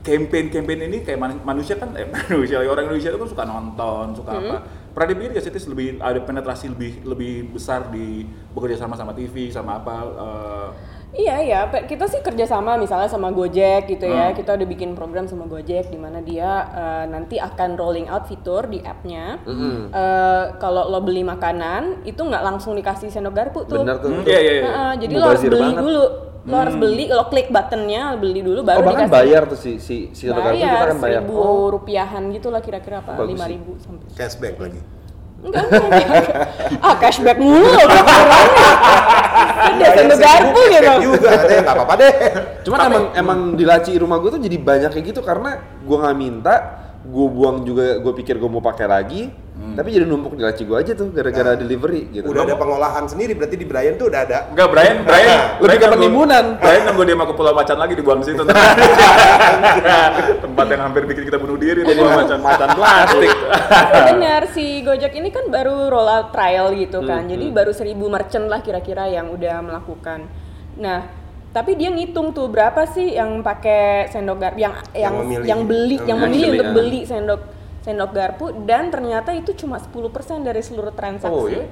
[0.10, 4.32] campaign-campaign ini kayak man- manusia kan eh, manusia orang Indonesia itu kan suka nonton suka
[4.34, 4.58] apa
[4.90, 9.14] pernah dipikir gak sih Tis, lebih ada penetrasi lebih lebih besar di bekerja sama sama
[9.14, 10.70] TV sama apa uh,
[11.10, 14.30] Iya iya, Pe- kita sih kerjasama misalnya sama Gojek gitu ya.
[14.30, 14.38] Hmm.
[14.38, 18.70] Kita udah bikin program sama Gojek di mana dia eh, nanti akan rolling out fitur
[18.70, 19.42] di app-nya.
[19.90, 23.82] Eh, kalau lo beli makanan itu nggak langsung dikasih sendok garpu tuh.
[23.82, 24.22] Bener tuh.
[24.22, 24.62] hmm, iya.
[24.62, 25.82] Heeh, jadi lo harus Mubazir beli banget.
[25.82, 26.06] dulu.
[26.50, 29.18] Lo harus beli, lo klik buttonnya, lo beli dulu baru Oh bahkan dikasih.
[29.22, 31.22] bayar tuh si si si Rogardu kita bayar kan bayar.
[31.22, 34.06] seribu Oh, rupiahan gitu lah kira-kira apa Bagus lima ribu sampai.
[34.18, 34.82] Cashback lagi.
[35.40, 36.04] enggak enggak,
[36.84, 37.88] ah cashback mulu loh
[39.72, 42.14] udah sendok garpu gitu juga, katanya nggak apa-apa deh.
[42.68, 46.18] Cuman emang emang di laci rumah gue tuh jadi banyak kayak gitu karena gue nggak
[46.20, 46.56] minta,
[47.08, 49.32] gue buang juga, gue pikir gue mau pakai lagi,
[49.76, 52.26] tapi jadi numpuk di laci gue aja tuh gara-gara delivery gitu.
[52.30, 54.40] Udah ada pengolahan sendiri, berarti di Brian tuh udah ada.
[54.54, 56.46] Enggak, Brian, Brian, Lebih Brian ke penimbunan.
[56.58, 58.44] Brian nunggu dia mau ke Pulau Macan lagi dibuang situ.
[60.46, 62.40] Tempat yang hampir bikin kita bunuh diri di Pulau Macan.
[62.40, 63.32] macan plastik.
[64.14, 67.26] Benar si Gojek ini kan baru roll out trial gitu kan.
[67.28, 70.30] Hmm, Jadi baru seribu merchant lah kira-kira yang udah melakukan.
[70.80, 75.46] Nah, tapi dia ngitung tuh berapa sih yang pakai sendok garpu yang yang memilih.
[75.50, 76.74] yang beli Yang yang memilih untuk ah.
[76.78, 77.42] beli sendok
[77.80, 79.96] sendok garpu dan ternyata itu cuma 10%
[80.42, 81.32] dari seluruh transaksi.
[81.32, 81.64] Oh, iya?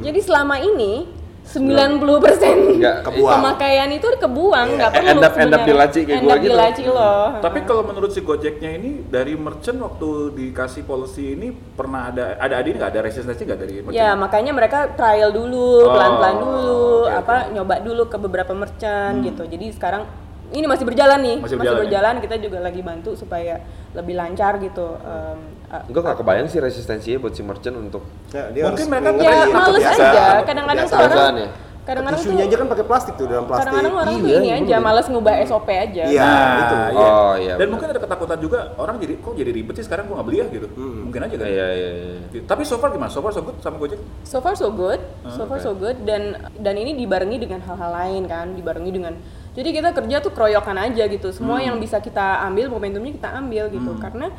[0.00, 1.10] Jadi selama ini
[1.48, 3.32] 90% Nggak, Kebuang.
[3.34, 6.54] pemakaian itu kebuang, nggak perlu End up- end up di laci kayak gua di gitu.
[6.54, 7.40] laci lo.
[7.40, 12.54] Tapi kalau menurut si Gojeknya ini dari merchant waktu dikasih policy ini pernah ada ada
[12.54, 13.96] ada ini nggak ada resistensi nggak dari merchant?
[13.96, 17.50] Ya makanya mereka trial dulu, Oh, pelan-pelan dulu, oke, apa oke.
[17.50, 19.42] nyoba dulu ke beberapa merchant gitu.
[19.42, 20.04] Jadi sekarang
[20.50, 21.82] ini masih berjalan nih, Masih masih, berjalan, ya?
[21.84, 22.14] berjalan.
[22.18, 23.54] Kita juga lagi bantu supaya
[23.90, 24.96] lebih lancar gitu.
[24.96, 25.38] Em,
[25.68, 29.08] uh, Gue gak kebayang sih resistensinya buat si merchant untuk Ya, dia Mungkin harus mereka
[29.14, 30.24] ya dia males aja.
[30.42, 31.50] Kadang-kadang tuh orang, ya?
[31.84, 33.64] kadang-kadang tuh, Tisunya aja kan pakai plastik tuh dalam plastik.
[33.64, 34.84] kadang-kadang orang tuh Iya, ini iya, aja, bener.
[34.84, 36.02] males ngubah SOP aja.
[36.04, 36.20] Iya.
[36.20, 36.76] Nah, itu.
[36.76, 37.08] iya.
[37.08, 37.68] Oh, iya, Dan benar.
[37.72, 40.46] mungkin ada ketakutan juga orang jadi kok jadi ribet sih sekarang gua nggak beli ya
[40.48, 40.66] gitu.
[40.76, 41.46] Mungkin aja kan.
[41.46, 41.90] Iya iya
[42.28, 42.40] iya.
[42.44, 43.08] Tapi so far gimana?
[43.08, 44.00] So far so good sama Gojek?
[44.22, 46.22] So far so good, so far so good dan
[46.56, 49.16] dan ini dibarengi dengan hal-hal lain kan, dibarengi dengan
[49.58, 51.34] jadi kita kerja tuh keroyokan aja gitu.
[51.34, 54.30] Semua yang bisa kita ambil momentumnya kita ambil gitu karena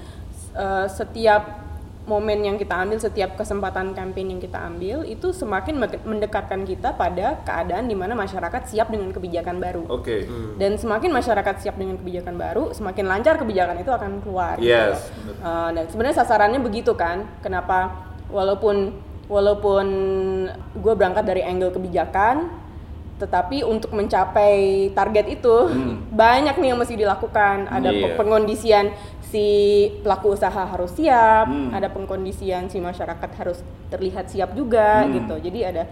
[0.55, 1.67] uh, setiap
[2.07, 6.97] momen yang kita ambil setiap kesempatan campaign yang kita ambil itu semakin me- mendekatkan kita
[6.97, 9.83] pada keadaan di mana masyarakat siap dengan kebijakan baru.
[9.91, 10.25] Oke.
[10.57, 14.57] Dan semakin masyarakat siap dengan kebijakan baru, semakin lancar kebijakan itu akan keluar.
[14.57, 14.71] gitu.
[14.71, 15.35] Yes, bener.
[15.43, 17.29] Uh, dan sebenarnya sasarannya begitu kan.
[17.45, 18.07] Kenapa?
[18.33, 18.95] Walaupun
[19.29, 19.85] walaupun
[20.81, 22.49] gue berangkat dari angle kebijakan,
[23.19, 25.55] tetapi untuk mencapai target itu
[26.09, 27.67] banyak nih yang mesti dilakukan.
[27.67, 28.15] Ada Iya.
[28.15, 28.85] pengkondisian
[29.21, 29.45] si
[30.01, 31.69] pelaku usaha harus siap, Hmm.
[31.69, 33.59] ada pengkondisian si masyarakat harus
[33.91, 35.13] terlihat siap juga Hmm.
[35.19, 35.35] gitu.
[35.51, 35.83] Jadi ada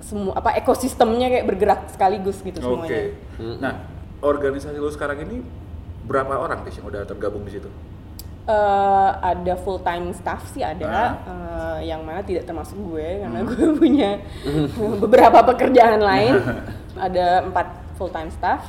[0.00, 2.66] semua apa ekosistemnya kayak bergerak sekaligus gitu Oke.
[2.66, 3.00] semuanya.
[3.60, 3.74] Nah,
[4.20, 5.44] organisasi lu sekarang ini
[6.04, 7.68] berapa orang Tis yang udah tergabung di situ?
[8.44, 11.12] Eh, ada full time staff sih ada, Ah.
[11.80, 14.10] eh, yang mana tidak termasuk gue karena gue punya
[15.02, 16.36] beberapa pekerjaan lain.
[17.08, 17.66] ada empat
[17.96, 18.68] full time staff,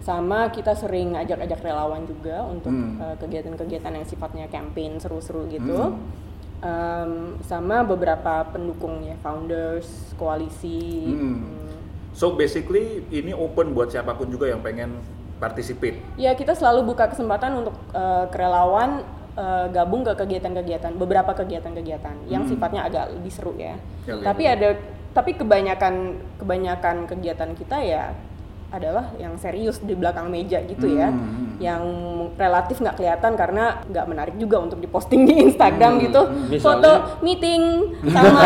[0.00, 2.96] sama kita sering ajak-ajak relawan juga untuk Hmm.
[2.96, 5.92] eh, kegiatan-kegiatan yang sifatnya campaign seru-seru gitu.
[5.92, 6.00] Hmm.
[6.60, 7.12] Em,
[7.44, 9.84] sama beberapa pendukung ya, founders,
[10.16, 11.12] koalisi.
[11.12, 11.44] Hmm.
[11.44, 11.76] Hmm.
[12.16, 14.96] So basically ini open buat siapa pun juga yang pengen
[15.40, 15.96] participate.
[16.14, 19.02] Ya kita selalu buka kesempatan untuk eh, kerelawan
[19.34, 22.50] eh, gabung ke kegiatan-kegiatan, beberapa kegiatan-kegiatan yang Hmm.
[22.52, 23.74] sifatnya agak lebih seru ya.
[24.04, 24.24] Ya, oke.
[24.28, 24.68] Tapi ada,
[25.10, 25.94] tapi kebanyakan
[26.38, 28.12] kebanyakan kegiatan kita ya
[28.70, 31.58] adalah yang serius di belakang meja gitu ya, Hmm.
[31.58, 31.82] yang
[32.32, 36.02] relatif nggak kelihatan karena nggak menarik juga untuk diposting di Instagram Hmm.
[36.02, 36.62] gitu, Misalnya?
[36.62, 36.90] foto
[37.20, 37.62] meeting
[38.14, 38.40] sama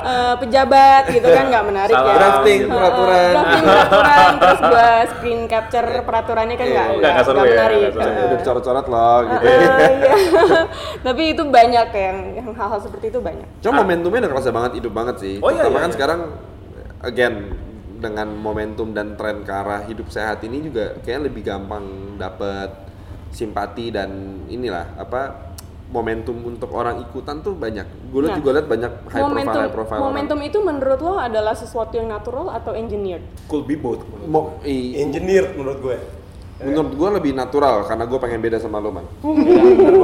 [0.00, 2.06] eh, pejabat gitu kan nggak menarik Salah.
[2.06, 2.16] ya.
[2.16, 3.32] Drafting Eh, peraturan.
[3.34, 7.52] drafting peraturan terus gua screen capture peraturannya kan nggak Iya, nggak nggak seru nggak ya,
[7.52, 7.80] menarik.
[7.90, 8.00] seru.
[8.06, 9.44] Eh, Udah dicoret-coret loh gitu.
[9.44, 10.14] iya.
[11.06, 13.46] Tapi itu banyak yang yang hal-hal seperti itu banyak.
[13.58, 15.34] Cuma momentumnya udah kerasa banget hidup banget sih.
[15.38, 15.94] Oh, iya, iya, kan iya.
[15.94, 16.20] sekarang
[17.02, 17.34] again
[17.96, 21.84] dengan momentum dan tren ke arah hidup sehat ini juga kayaknya lebih gampang
[22.14, 22.70] dapat
[23.28, 24.10] simpati dan
[24.46, 25.52] inilah apa
[25.86, 27.86] momentum untuk orang ikutan tuh banyak.
[28.10, 31.54] Gue Nah, juga lihat banyak high momentum, profile high profile momentum itu menurut lo adalah
[31.54, 33.22] sesuatu yang natural atau engineered?
[33.46, 34.02] Could be both.
[34.04, 34.26] orang.
[34.26, 35.98] Mo- i- Engineer menurut gue.
[36.56, 39.04] menurut gue lebih natural karena gue pengen beda sama lo man.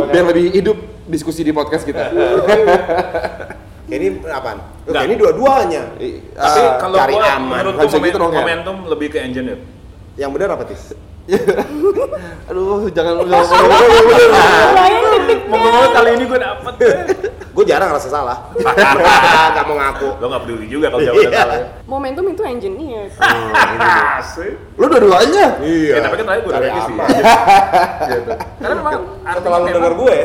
[0.07, 0.77] Biar lebih hidup
[1.09, 2.13] diskusi di podcast kita.
[3.93, 4.07] Ini?
[4.17, 4.57] Oh, Nggak.
[4.89, 5.83] kayak ini dua-duanya.
[6.33, 7.49] Tapi ah, kalau cari gua aman.
[7.55, 8.41] menurut gua bisa gitu momen- dong, ya?
[8.41, 9.59] momentum lebih ke engineer.
[10.15, 10.83] Yang benar apa tis?
[12.51, 13.47] aduh jangan jangan
[15.47, 16.75] ngomong Ngomong kali ini gue dapet.
[17.53, 18.49] Gue jarang rasa salah.
[18.57, 20.09] Gak mau ngaku.
[20.17, 21.37] Lo nggak peduli juga kalau jawabannya Iya.
[21.39, 21.57] salah.
[21.85, 23.13] Momentum itu engineered.
[23.21, 24.57] Asik.
[24.75, 25.61] Lu dua-duanya.
[25.61, 25.93] Iya.
[25.93, 26.61] Ya, tapi kan tadi gue udah.
[28.09, 28.31] Gitu.
[28.57, 30.17] Karena memang artinya Setelah lu memang- denger gue,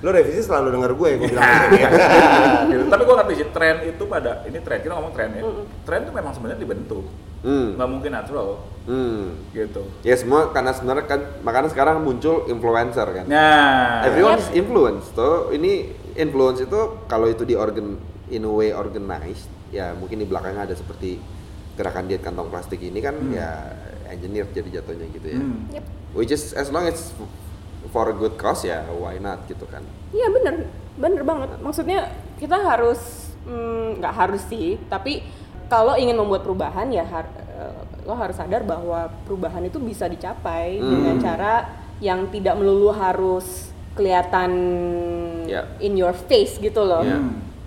[0.00, 1.10] lu revisi selalu denger gue.
[1.20, 1.96] Gue bilang gitu.
[2.72, 2.82] gitu.
[2.88, 5.42] Tapi gue ngerti sih tren itu pada ini tren kita ngomong tren ya.
[5.84, 7.04] Tren itu memang sebenarnya dibentuk,
[7.40, 7.76] Hmm.
[7.76, 8.48] nggak mungkin natural
[8.84, 9.36] Hmm.
[9.52, 9.84] gitu.
[10.00, 13.24] Ya semua karena sebenarnya kan makanya sekarang muncul influencer kan.
[13.28, 15.52] Nah, Everyone is influence tuh.
[15.52, 15.72] Ini
[16.16, 20.76] influence itu kalau itu di organ in a way organized, ya mungkin di belakangnya ada
[20.76, 21.20] seperti
[21.76, 23.32] gerakan diet kantong plastik ini kan Hmm.
[23.32, 23.48] ya
[24.08, 25.38] engineer jadi jatuhnya gitu ya.
[25.38, 25.60] Hmm.
[25.70, 25.84] Yep.
[26.12, 27.12] Which is as long as
[27.88, 29.80] for a good cause ya why not gitu kan.
[30.10, 30.54] Iya bener,
[30.94, 31.48] bener banget.
[31.58, 32.06] Maksudnya
[32.36, 33.00] kita harus
[33.42, 35.24] mm, nggak harus sih, tapi
[35.66, 37.74] kalau ingin membuat perubahan ya har- eh,
[38.04, 40.90] lo harus sadar bahwa perubahan itu bisa dicapai Hmm.
[40.90, 41.54] dengan cara
[42.00, 44.50] yang tidak melulu harus kelihatan
[45.46, 45.66] Ya.
[45.78, 47.02] in your face gitu loh.
[47.02, 47.18] Ya.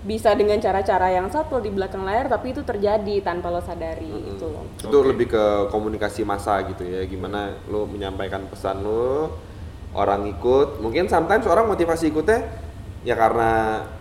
[0.04, 4.52] Bisa dengan cara-cara yang subtle di belakang layar, tapi itu terjadi tanpa lo sadari gitu
[4.52, 4.68] loh.
[4.76, 5.08] Itu Oke.
[5.08, 7.00] lebih ke komunikasi massa gitu ya.
[7.04, 9.32] Gimana lo menyampaikan pesan lo,
[9.94, 10.78] orang ikut.
[10.78, 12.44] Mungkin sometimes orang motivasi ikutnya
[13.00, 13.50] ya karena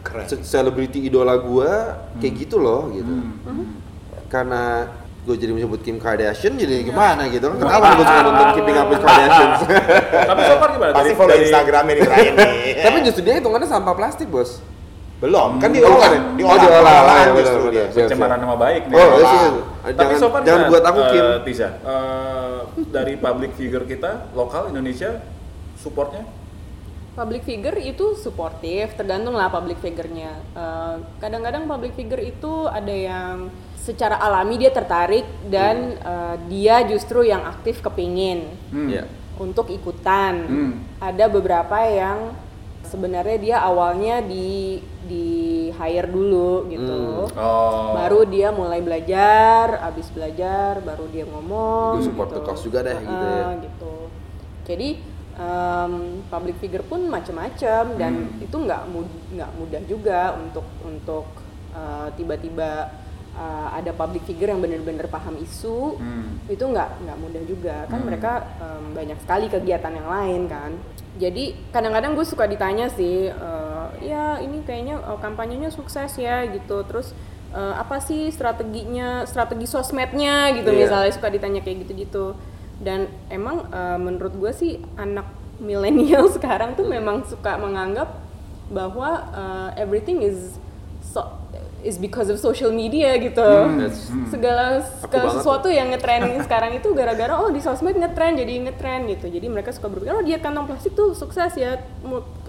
[0.02, 0.26] Keren.
[0.26, 1.72] se- selebriti idola gua
[2.18, 3.14] kayak gitu loh gitu.
[3.46, 3.80] Hmm.
[4.28, 4.90] Karena
[5.24, 8.88] gue jadi menyebut Kim Kardashian jadi gimana gitu kan kenapa gue suka nonton Keeping Up
[8.88, 9.60] with Kardashians
[10.30, 10.92] Tapi so far gimana?
[10.92, 12.56] Pasti Dari- follow dari- Instagramnya nih Ryan nih.
[12.82, 14.60] tapi justru dia hitungannya sampah plastik bos
[15.16, 17.86] Belum, kan Oh, diolah, diolah, Oh, diolah, ya, benar, justru dia.
[17.88, 18.94] Pencemaran nama baik nih.
[18.94, 19.16] oh Olah.
[19.16, 22.58] iya sih Tapi jangan, so far jangan buat aku eh, Kim Tiza, eh,
[22.92, 25.24] dari public figure kita lokal Indonesia
[25.84, 26.24] supportnya
[27.14, 30.34] Public figure itu suportif, tergantung lah public figure-nya.
[30.58, 37.22] Eh, kadang-kadang public figure itu ada yang secara alami dia tertarik dan eh, dia justru
[37.22, 38.90] yang aktif kepingin Hmm.
[38.90, 39.06] Iya.
[39.38, 40.34] untuk ikutan.
[40.42, 40.72] Hmm.
[40.98, 42.34] Ada beberapa yang
[42.82, 47.30] sebenarnya dia awalnya di di hire dulu gitu.
[47.38, 47.94] Oh.
[47.94, 52.02] Baru dia mulai belajar, abis belajar baru dia ngomong.
[52.02, 53.44] Gue support the cause juga deh, gitu ya.
[53.46, 53.94] Ah, gitu.
[54.66, 54.90] Jadi
[55.36, 55.94] em,
[56.26, 58.38] public figure pun macam-macam dan Hmm.
[58.40, 61.26] itu nggak mud- nggak mudah juga untuk untuk
[61.74, 62.94] eh, tiba-tiba
[63.34, 66.38] eh, ada public figure yang benar-benar paham isu Hmm.
[66.46, 68.08] itu nggak nggak mudah juga kan Hmm.
[68.08, 70.72] mereka em, banyak sekali kegiatan yang lain kan
[71.14, 76.82] jadi kadang-kadang gue suka ditanya sih eh, ya ini kayaknya uh, kampanyenya sukses ya gitu
[76.84, 77.14] terus
[77.54, 80.80] uh, apa sih strateginya strategi sosmednya gitu Iya.
[80.84, 82.34] misalnya suka ditanya kayak gitu-gitu
[82.84, 85.26] dan emang uh, menurut gue sih anak
[85.58, 88.20] milenial sekarang tuh memang suka menganggap
[88.70, 90.60] bahwa uh, everything is
[91.02, 91.24] so,
[91.84, 93.44] is because of social media gitu.
[94.32, 98.54] Segala Aku segala banget sesuatu yang ngetren sekarang itu gara-gara oh di sosmed ngetren jadi
[98.66, 99.28] ngetren gitu.
[99.28, 101.78] Jadi mereka suka berpikir oh diet kantong plastik tuh sukses ya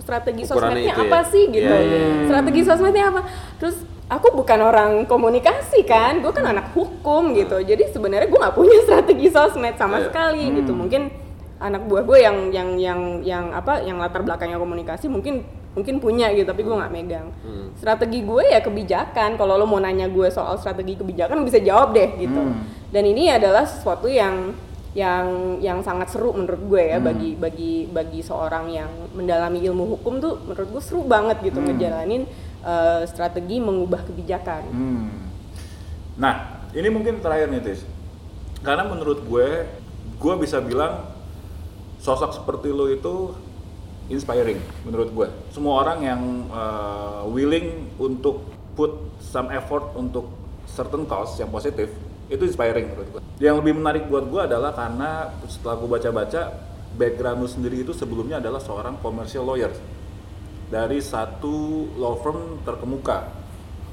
[0.00, 1.30] strategi Ukurannya sosmednya apa ya?
[1.30, 1.74] sih gitu.
[1.74, 3.20] Iya, iya, strategi sosmednya apa?
[3.58, 7.56] Terus aku bukan orang komunikasi kan gue kan anak hukum gitu.
[7.58, 10.04] Jadi sebenarnya gue nggak punya strategi sosmed sama Iya.
[10.10, 10.72] sekali gitu.
[10.72, 11.02] Mungkin
[11.58, 15.40] anak buah gue yang yang yang yang apa yang latar belakangnya komunikasi mungkin
[15.74, 17.28] mungkin punya gitu tapi gue nggak megang.
[17.74, 19.34] Strategi gue ya kebijakan.
[19.34, 22.42] Kalau lo mau nanya gue soal strategi kebijakan bisa jawab deh gitu.
[22.88, 24.54] Dan ini adalah sesuatu yang
[24.94, 25.26] yang
[25.58, 30.38] yang sangat seru menurut gue ya bagi bagi bagi seorang yang mendalami ilmu hukum tuh
[30.46, 32.30] menurut gue seru banget gitu ngejalanin
[32.64, 35.08] eh, strategi mengubah kebijakan Hmm.
[36.14, 37.82] Nah, ini mungkin terakhir nih, Tis.
[38.62, 39.66] Karena menurut gue,
[40.18, 41.10] gue bisa bilang
[42.00, 43.34] sosok seperti lo itu
[44.08, 45.28] inspiring menurut gue.
[45.50, 46.20] Semua orang yang
[46.52, 48.44] uh, willing untuk
[48.76, 50.28] put some effort untuk
[50.68, 51.88] certain cause yang positif
[52.28, 53.22] itu inspiring menurut gue.
[53.40, 56.40] Yang lebih menarik buat gue adalah karena setelah gue baca-baca
[56.94, 59.72] background lu sendiri itu sebelumnya adalah seorang commercial lawyer
[60.74, 63.30] dari satu law firm terkemuka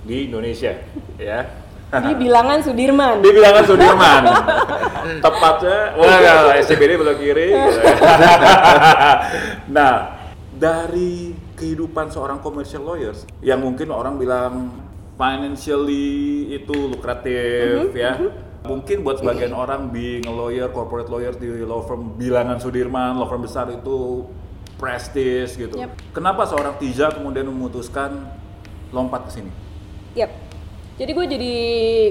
[0.01, 0.81] di Indonesia,
[1.21, 1.45] ya.
[1.93, 4.23] di bilangan Sudirman Di bilangan Sudirman.
[5.25, 7.53] Tepatnya, wah SCBD belok kiri.
[9.77, 10.25] nah,
[10.57, 14.73] dari kehidupan seorang commercial lawyers yang mungkin orang bilang
[15.21, 18.17] financially itu lukratif ya.
[18.65, 23.29] Mungkin buat sebagian orang being a lawyer, corporate lawyer di law firm bilangan Sudirman, law
[23.29, 24.25] firm besar itu
[24.81, 25.77] prestige gitu.
[25.77, 26.17] Yep.
[26.17, 28.25] Kenapa seorang Tiza kemudian memutuskan
[28.89, 29.51] lompat ke sini?
[30.17, 30.33] Yap.
[30.97, 31.55] Jadi gue jadi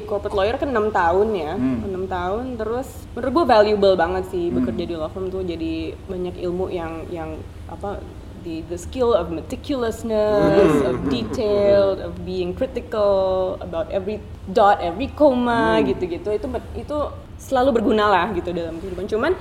[0.09, 1.95] corporate lawyer kan 6 tahun ya, Hmm.
[1.95, 6.39] 6 tahun terus menurut gue valuable banget sih bekerja di law firm tuh jadi banyak
[6.43, 7.39] ilmu yang yang
[7.71, 8.03] apa
[8.43, 14.19] the the skill of meticulousness, of detail, of being critical about every
[14.49, 16.97] dot, every comma gitu-gitu itu itu
[17.37, 19.07] selalu berguna lah gitu dalam kehidupan.
[19.07, 19.33] Cuman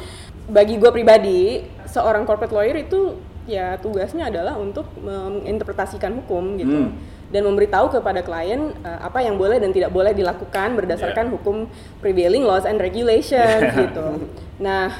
[0.51, 3.17] bagi gue pribadi seorang corporate lawyer itu
[3.49, 6.93] ya tugasnya adalah untuk menginterpretasikan hukum gitu Hmm.
[7.33, 11.65] dan memberitahu kepada klien uh, apa yang boleh dan tidak boleh dilakukan berdasarkan hukum
[11.97, 14.29] prevailing laws and regulations gitu.
[14.61, 14.93] Nah,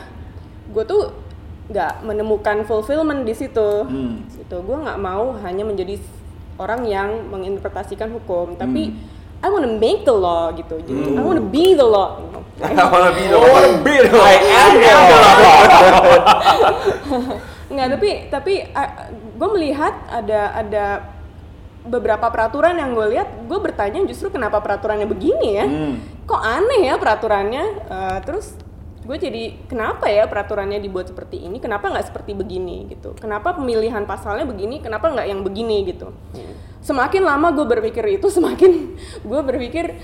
[0.69, 1.13] gue tuh
[1.69, 3.69] nggak menemukan fulfillment di situ.
[3.85, 4.25] Hmm.
[4.25, 4.57] Gitu.
[4.65, 6.01] Gue nggak mau hanya menjadi
[6.57, 8.97] orang yang menginterpretasikan hukum, tapi
[9.39, 10.79] I wanna make the law gitu.
[10.83, 12.19] Jadi I wanna be the law.
[12.59, 13.79] I wanna be the Oh, one.
[13.81, 14.11] bit.
[14.11, 15.59] I am the law.
[17.71, 18.53] Enggak, tapi tapi
[19.37, 20.85] gue melihat ada ada
[21.79, 25.65] beberapa peraturan yang gue lihat, gue bertanya justru kenapa peraturannya begini ya?
[25.65, 25.93] Hmm.
[26.27, 27.63] Kok aneh ya peraturannya?
[27.87, 28.53] Eh, terus
[29.09, 31.57] gue jadi kenapa ya peraturannya dibuat seperti ini?
[31.57, 33.17] Kenapa nggak seperti begini gitu?
[33.17, 34.85] Kenapa pemilihan pasalnya begini?
[34.85, 36.13] Kenapa nggak yang begini gitu?
[36.85, 38.93] Semakin lama gue berpikir itu, semakin
[39.25, 39.97] gue berpikir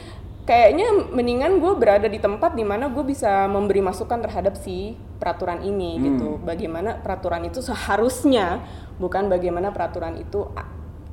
[0.50, 5.66] kayaknya mendingan gue berada di tempat di mana gue bisa memberi masukan terhadap si peraturan
[5.66, 8.62] ini gitu bagaimana peraturan itu seharusnya
[9.02, 10.46] bukan bagaimana peraturan itu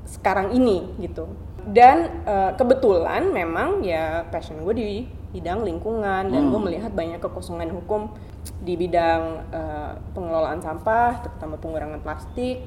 [0.05, 1.33] sekarang ini gitu
[1.65, 7.73] dan eh, kebetulan memang ya passion gue di bidang lingkungan dan gue melihat banyak kekosongan
[7.73, 8.13] hukum
[8.61, 12.63] di bidang eh, pengelolaan sampah terutama pengurangan plastik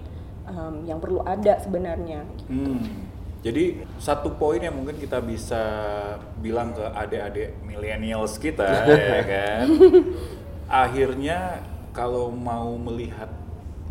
[0.49, 3.13] em, yang perlu ada sebenarnya Hmm.
[3.45, 5.61] Jadi satu poin yang mungkin kita bisa
[6.41, 9.65] bilang ke adik-adik millennials kita ya kan.
[10.65, 11.61] Akhirnya
[11.93, 13.29] kalau mau melihat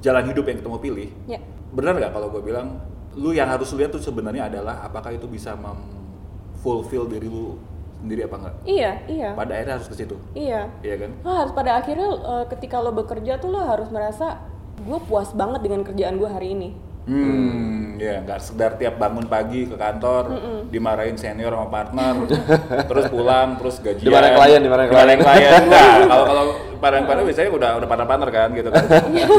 [0.02, 1.38] jalan hidup yang kita mau pilih, ya
[1.74, 2.78] benar nggak kalau gue bilang
[3.18, 5.54] lu yang harus lihat tuh sebenarnya adalah apakah itu bisa
[6.62, 7.58] fulfill diri lu
[8.04, 8.54] sendiri apa enggak?
[8.68, 10.16] iya iya Pada akhirnya harus ke situ.
[10.36, 11.10] iya Iya kan?
[11.24, 14.44] Lo harus pada akhirnya eh, ketika lo bekerja tuh lo harus merasa
[14.76, 16.68] gue puas banget dengan kerjaan gue hari ini.
[17.04, 20.24] Hmm, ya nggak sekedar tiap bangun pagi ke kantor
[20.72, 22.16] dimarahin senior sama partner,
[22.88, 24.08] terus pulang terus gajian.
[24.08, 25.18] Dimarahin klien, dimarahin klien.
[25.20, 25.52] klien.
[25.68, 26.44] Enggak, kalau kalau
[26.84, 28.84] partner-partner biasanya udah udah partner-partner kan gitu kan.
[29.08, 29.36] Gitu.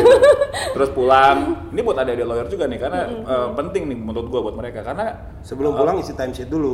[0.74, 1.38] Terus pulang.
[1.70, 5.36] Ini buat adik-adik lawyer juga nih karena eh, penting nih menurut gua buat mereka karena
[5.46, 6.74] Sebelum pulang isi timesheet dulu.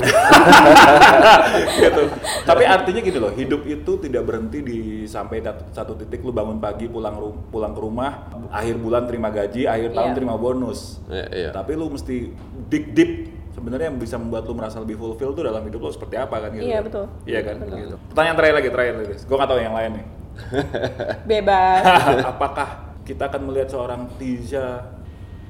[1.84, 2.02] gitu.
[2.48, 5.44] Tapi artinya gitu loh, hidup itu tidak berhenti di sampai
[5.76, 7.20] satu titik lu bangun pagi pulang
[7.52, 10.16] pulang ke rumah, akhir bulan terima gaji, akhir tahun Iya.
[10.16, 11.04] terima bonus.
[11.12, 11.50] Iya, iya.
[11.52, 12.32] Tapi lu mesti
[12.72, 13.12] dig deep
[13.52, 16.50] sebenarnya yang bisa membuat lu merasa lebih fulfill tuh dalam hidup lu seperti apa kan
[16.56, 16.64] gitu.
[16.64, 16.86] Iya, kan?
[16.88, 17.06] betul.
[17.28, 17.56] Iya kan?
[17.60, 17.76] Betul.
[17.76, 17.96] Gitu.
[18.16, 19.22] Pertanyaan terakhir lagi terakhir Lilis.
[19.28, 20.06] Gua nggak tahu yang lain nih.
[21.30, 21.84] Bebas.
[22.32, 22.68] Apakah
[23.02, 24.84] kita akan melihat seorang Tiza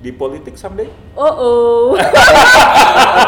[0.02, 0.90] di politik someday?
[1.14, 1.86] Oh oh.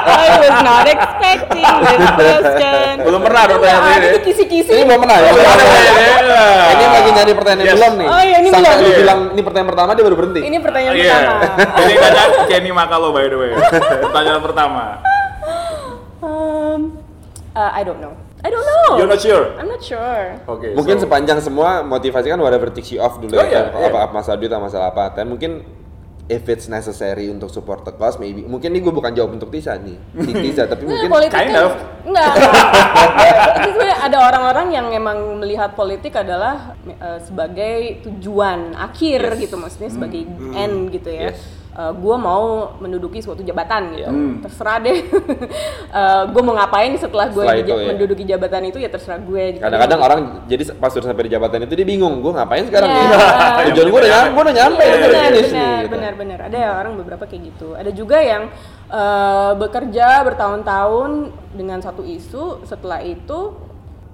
[0.03, 2.93] I was not expecting this question.
[3.05, 4.07] Belum pernah ada ini.
[4.17, 4.71] tuh kisi-kisi.
[4.71, 5.29] Ini belum pernah ya?
[5.29, 6.71] Belum pernah, ya.
[6.73, 7.75] Ini lagi nyari pertanyaan Yes.
[7.77, 8.07] belum nih.
[8.09, 8.81] Oh, iya, ini Sampai belum.
[8.81, 8.97] lu Iya.
[8.97, 10.41] bilang ini pertanyaan pertama dia baru berhenti.
[10.41, 11.13] Ini pertanyaan Iya.
[11.13, 11.41] pertama.
[11.77, 13.51] Ini tanya Kenny Makalo by the way.
[14.01, 14.83] Pertanyaan pertama.
[16.23, 16.81] Um,
[17.53, 18.15] uh, I don't know.
[18.43, 18.99] I don't know.
[18.99, 19.55] You're not sure?
[19.55, 20.35] I'm not sure.
[20.45, 20.71] Oke.
[20.73, 23.47] Mungkin so- sepanjang semua motivasi kan whatever takes you off dulu Oh, ya.
[23.47, 23.87] iya, apa, iya.
[23.89, 25.15] apa masalah duit atau masalah apa.
[25.15, 25.63] Dan mungkin
[26.25, 28.43] if it's necessary untuk support the cause maybe.
[28.43, 29.95] Mungkin ini gue bukan jawab untuk Tisa nih.
[30.43, 31.73] Tisa tapi Nah, mungkin politik kind kan- of.
[32.03, 32.31] enggak.
[33.57, 39.87] Itu sebenarnya ada orang-orang yang emang melihat politik adalah eh, sebagai tujuan akhir gitu maksudnya
[39.87, 41.31] sebagai end gitu ya.
[41.31, 41.62] Yes.
[41.73, 42.43] Gue mau
[42.77, 44.39] menduduki suatu jabatan gitu, Hmm.
[44.39, 45.09] terserah deh.
[46.33, 47.89] gue mau ngapain setelah gue ya.
[47.89, 49.43] menduduki jabatan itu ya terserah gue.
[49.51, 49.61] gitu.
[49.61, 52.97] kadang-kadang orang jadi pas udah sampai di jabatan itu dia bingung, gue ngapain sekarang Iya.
[52.99, 53.07] nih?
[53.69, 55.33] Tujuan gue udah nyampe, gue udah nyampe Iya, udah benar, benar,
[55.81, 55.89] gitu.
[55.89, 56.39] benar, benar.
[56.45, 57.67] Ada ya orang beberapa kayak gitu.
[57.73, 58.43] Ada juga yang
[58.87, 61.11] eh, bekerja bertahun-tahun
[61.51, 63.57] dengan satu isu, setelah itu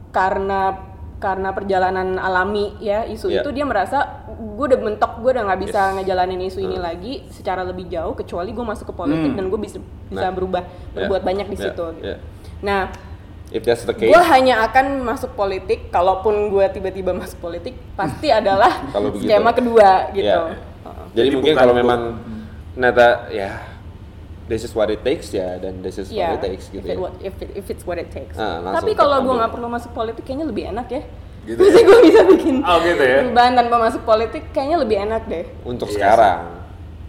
[0.10, 0.88] karena
[1.20, 3.43] karena perjalanan alami ya isu Iya.
[3.43, 5.94] itu dia merasa gue udah mentok gue udah nggak bisa Yes.
[5.96, 6.86] ngejalanin isu ini Hmm.
[6.86, 9.38] lagi secara lebih jauh kecuali gue masuk ke politik Hmm.
[9.38, 9.78] dan gue bisa
[10.08, 10.34] bisa Nah.
[10.34, 10.96] berubah Yeah.
[10.96, 11.66] berbuat banyak di Yeah.
[11.68, 11.86] situ.
[11.92, 12.08] gitu.
[12.08, 12.20] Yeah.
[12.62, 12.82] Nah
[13.50, 18.30] If that's the case, gue hanya akan masuk politik kalaupun gue tiba-tiba masuk politik pasti
[18.40, 18.88] adalah
[19.18, 20.24] skema kedua gitu.
[20.24, 20.54] Iya.
[20.80, 21.06] Heeh.
[21.10, 22.02] Jadi, Jadi mungkin kalau memang
[22.72, 23.50] ternyata ya
[24.46, 26.86] this is what it takes ya dan this is Iya, what it takes gitu if,
[26.86, 26.98] it, ya.
[26.98, 28.34] what- if, it- if it's what it takes.
[28.34, 31.02] Ah, langsung Tapi kalau gue nggak perlu masuk politik, kayaknya lebih enak ya.
[31.50, 33.20] Gitu Maksudnya gue bisa bikin Oh, gitu ya?
[33.26, 35.45] perubahan tanpa masuk politik, kayaknya lebih enak deh.
[35.66, 36.39] Untuk Iya sekarang.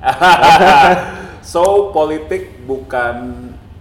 [1.45, 3.15] so politik bukan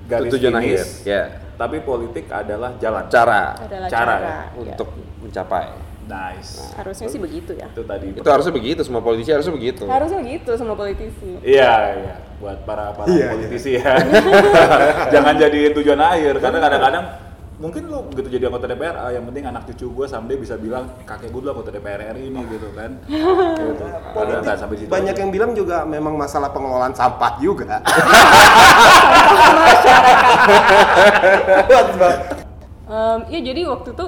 [0.03, 1.21] garis Tujuan finish, akhir, ya.
[1.55, 3.07] tapi politik adalah jalan.
[3.07, 4.35] Cara Adalah Cara, cara, ya?
[4.35, 4.75] ya.
[4.75, 4.89] untuk
[5.21, 5.67] mencapai.
[6.09, 6.73] Nice.
[6.73, 7.69] Harusnya sih begitu ya.
[7.69, 8.09] Itu tadi.
[8.11, 9.85] Itu harusnya begitu, semua politisi harusnya begitu.
[9.85, 11.37] Harusnya begitu sama politisi.
[11.39, 12.15] Iya, iya.
[12.41, 13.93] Buat para para Iya, politisi ya.
[15.13, 17.05] Jangan jadi tujuan akhir karena kadang-kadang
[17.59, 20.87] mungkin lu begitu jadi anggota DPR, ah, yang penting anak cucu gue someday bisa bilang
[21.03, 22.91] kakek gue dulu anggota DPR RI ini gitu kan.
[23.59, 23.85] gitu.
[24.15, 24.87] Padahal nggak sampai situ.
[24.87, 25.21] Banyak aja.
[25.21, 27.83] yang bilang juga memang masalah pengelolaan sampah juga.
[32.89, 34.05] Em, ya jadi waktu itu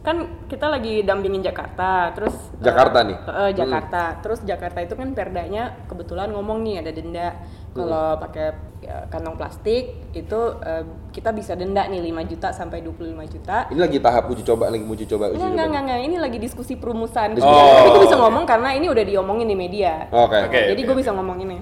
[0.00, 0.16] kan
[0.48, 3.16] kita lagi dampingin Jakarta, terus eh, Jakarta nih?
[3.20, 7.36] eh, Jakarta, terus Jakarta itu kan perdanya kebetulan ngomong nih ada denda
[7.70, 10.82] kalau pakai ya, kantong plastik itu eh,
[11.12, 12.96] kita bisa denda nih 5 juta sampai 25
[13.28, 13.68] juta.
[13.68, 15.52] Ini lagi tahap uji coba, lagi uji coba, uji Enggak, coba.
[15.52, 17.28] enggak, enggak, enggak, ini lagi diskusi perumusan.
[17.32, 17.60] Diskusi.
[17.60, 18.04] Tapi gue Oh.
[18.04, 20.08] bisa ngomong karena ini udah diomongin di media.
[20.08, 20.48] Oke.
[20.48, 20.60] Oke.
[20.72, 21.58] Jadi gue bisa ngomong ini.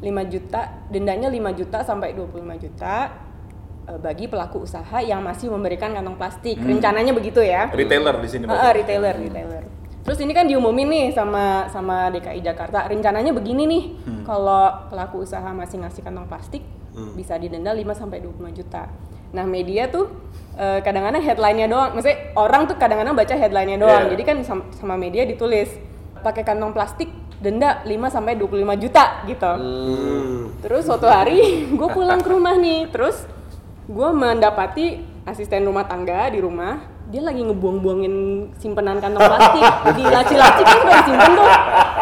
[0.00, 3.08] 5 juta, dendanya 5 juta sampai 25 juta
[3.84, 6.56] bagi pelaku usaha yang masih memberikan kantong plastik.
[6.56, 7.68] Rencananya begitu ya.
[7.68, 8.44] retailer di sini.
[8.48, 8.80] Berarti.
[8.80, 9.62] retailer, retailer.
[10.04, 12.84] Terus ini kan diumumin nih sama sama DKI Jakarta.
[12.88, 13.82] Rencananya begini nih.
[14.24, 16.64] Kalau pelaku usaha masih ngasih kantong plastik
[17.16, 18.86] bisa didenda 5 sampai 25 juta.
[19.34, 20.14] Nah, media tuh
[20.54, 21.90] eh, kadang-kadang headline-nya doang.
[21.96, 24.02] Maksudnya orang tuh kadang-kadang baca headline-nya doang.
[24.06, 24.10] Iya.
[24.14, 25.72] Jadi kan sam- sama media ditulis
[26.22, 27.10] pakai kantong plastik
[27.42, 29.52] denda 5 sampai 25 juta gitu.
[29.52, 30.40] Hmm.
[30.64, 31.40] Terus suatu hari
[31.78, 33.28] gue pulang ke rumah nih, terus
[33.84, 38.14] gue mendapati asisten rumah tangga di rumah dia lagi ngebuang-buangin
[38.56, 39.60] simpenan kantong plastik.
[40.00, 41.50] Di laci-laci kan sudah disimpan tuh.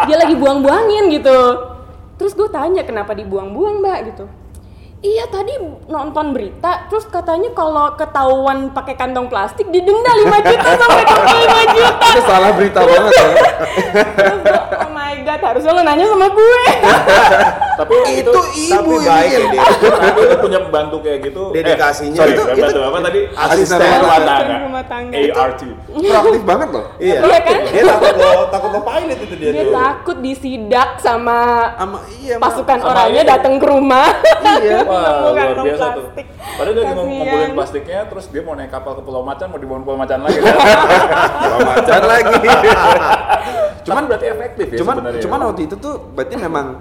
[0.07, 1.39] Dia lagi buang-buangin gitu.
[2.23, 3.99] Terus gue tanya kenapa dibuang-buang mbak?
[4.15, 4.25] Gitu.
[5.03, 5.59] Iya tadi
[5.91, 12.07] nonton berita terus katanya kalau ketahuan pakai kantong plastik didenda 5 juta sampai 25 juta.
[12.07, 13.27] Itu salah berita banget ya.
[14.15, 16.65] terus gue oh my god harusnya lo nanya sama gue
[17.73, 19.63] Tapi Itu tapi ibu yang baik ya dia.
[19.81, 21.43] Tapi lu punya pembantu kayak gitu.
[21.51, 22.13] Dedikasinya.
[22.13, 23.21] Eh, sorry, Itu- pembantu itu- apa tadi?
[23.33, 24.57] Asisten Asisten rumah tangga.
[24.61, 25.17] Rumah tangga.
[25.17, 25.63] ART.
[25.89, 26.85] Proaktif banget loh.
[26.99, 27.19] Iya.
[27.23, 27.59] Iya kan?
[27.65, 29.73] Dia takut lo takut lo pilot itu dia, dia tuh.
[29.73, 31.39] takut disidak sama
[31.75, 33.31] Sama iya, pasukan sama orangnya ini.
[33.31, 34.07] datang ke rumah
[34.43, 34.79] Iya.
[34.91, 36.05] Wah, luar biasa tuh.
[36.53, 37.09] Padahal dia mau Kasian.
[37.09, 40.19] ngumpulin plastiknya, terus dia mau naik kapal ke Pulau Macan, mau dibawa ke Pulau Macan
[40.21, 40.39] lagi.
[40.39, 40.55] kan?
[41.73, 42.35] Macan lagi.
[43.83, 46.79] cuman berarti efektif ya cuman cuman waktu itu tuh berarti memang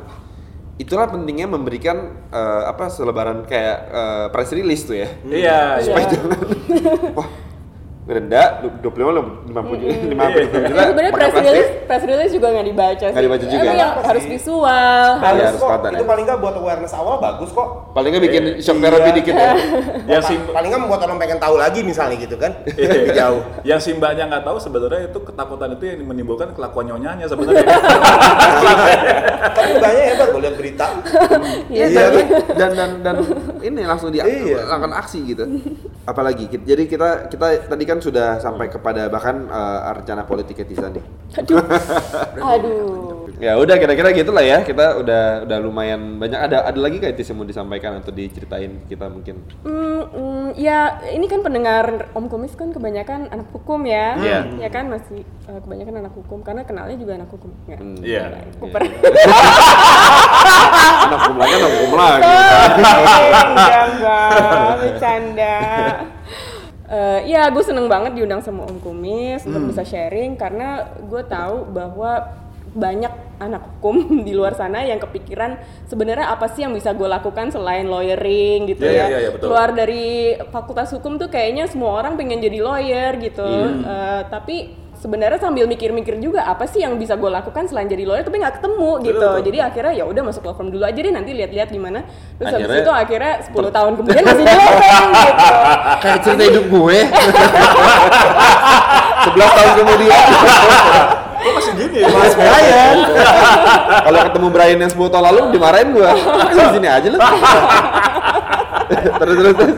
[0.82, 1.98] itulah pentingnya memberikan
[2.28, 5.10] eh, apa selebaran kayak eh, press release tuh ya.
[5.22, 6.12] Iya, Supaya iya.
[6.12, 6.42] jangan-
[7.18, 7.28] Wah,
[8.02, 8.42] ngedenda
[8.82, 10.58] 25 lo 50 juta, 50 juta.
[10.74, 13.78] Ya, sebenarnya press release press release juga nggak dibaca sih Nggak dibaca juga Emang ya?
[13.78, 15.70] yang harus visual Iya, harus harus kok.
[15.86, 16.10] Itu ya.
[16.10, 17.68] paling nggak buat awareness awal bagus kok.
[17.94, 18.58] Paling nggak bikin Iya.
[18.60, 19.52] shock therapy dikit ya.
[20.12, 22.52] Yang sim Paling nggak membuat orang pengen tahu lagi misalnya gitu kan.
[22.74, 22.90] Iya.
[22.92, 23.42] Lebih jauh.
[23.62, 27.62] yang si mbaknya nggak tahu sebenarnya itu ketakutan itu yang menimbulkan kelakuan nyonyanya sebenarnya.
[29.52, 30.88] Tapi mbaknya hebat gue lihat berita.
[31.70, 32.14] Iya, Iya, dan,
[32.58, 33.16] dan dan dan
[33.62, 34.26] ini langsung Iya.
[34.26, 35.44] dilakukan aksi gitu.
[36.02, 41.04] Apalagi jadi kita kita tadi kan sudah sampai kepada bahkan eh, rencana politik Tisa nih.
[42.56, 44.62] aduh Ya udah kira-kira gitulah ya.
[44.62, 49.10] Kita udah udah lumayan banyak ada ada lagi kayak yang mau disampaikan atau diceritain kita
[49.10, 49.42] mungkin.
[49.66, 54.40] Hmm, hmm, ya ini kan pendengar Om Kumis kan kebanyakan anak hukum ya, Iya.
[54.62, 57.50] ya kan masih eh, kebanyakan anak hukum karena kenalnya juga anak hukum.
[57.66, 57.98] Hmm.
[58.06, 58.46] Iya.
[58.62, 58.82] Cooper.
[61.10, 62.22] anak hukum lagi anak hukum lagi.
[62.22, 65.58] enggak, enggak, bercanda.
[66.92, 71.72] Eh, ya, gue seneng banget diundang sama Om Kumis untuk bisa sharing karena gue tahu
[71.72, 73.96] bahwa banyak anak hukum
[74.28, 75.56] di luar sana yang kepikiran
[75.88, 79.06] sebenarnya apa sih yang bisa gue lakukan selain lawyering gitu Iya, ya.
[79.08, 79.48] iya, iya, betul.
[79.48, 83.48] Keluar dari fakultas hukum tuh kayaknya semua orang pengen jadi lawyer gitu.
[83.88, 88.22] Eh, tapi sebenarnya sambil mikir-mikir juga apa sih yang bisa gue lakukan selain jadi lawyer
[88.22, 89.18] tapi nggak ketemu gitu.
[89.18, 89.42] betul.
[89.50, 92.06] Jadi akhirnya ya udah masuk law firm dulu aja deh nanti lihat-lihat gimana.
[92.38, 95.46] Terus habis Akhirnya- itu akhirnya 10 tahun kemudian masih di law firm gitu.
[96.06, 96.98] Kayak cerita hidup gue.
[99.26, 100.22] 11 tahun kemudian.
[101.42, 102.08] Kok masih gini ya?
[102.14, 102.98] Mas Brian.
[104.06, 106.10] Kalau ketemu Brian yang 10 tahun lalu dimarahin gue.
[106.54, 107.18] Di sini aja lu.
[109.18, 109.76] terus terus terus.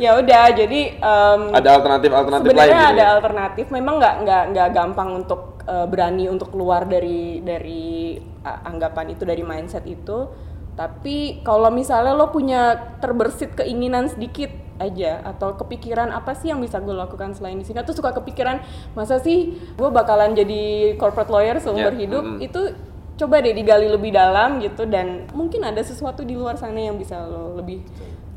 [0.00, 3.14] Ya udah jadi em, Ada alternatif alternatif lain sebenarnya gitu ada ya?
[3.20, 9.12] alternatif memang nggak nggak nggak gampang untuk eh, berani untuk keluar dari dari uh, anggapan
[9.12, 10.32] itu dari mindset itu
[10.72, 14.48] tapi kalau misalnya lo punya terbersit keinginan sedikit
[14.80, 18.64] aja atau kepikiran apa sih yang bisa gue lakukan selain di sini tuh suka kepikiran
[18.96, 22.40] masa sih gue bakalan jadi corporate lawyer seumur Ya, hidup mm-mm.
[22.40, 22.72] itu
[23.20, 27.20] coba deh digali lebih dalam gitu dan mungkin ada sesuatu di luar sana yang bisa
[27.20, 27.84] lo lebih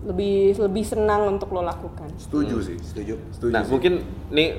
[0.04, 2.76] lebih lebih senang untuk lo lakukan Setuju sih.
[2.84, 3.16] Setuju.
[3.32, 3.72] Setuju Nah sih.
[3.72, 4.50] mungkin nih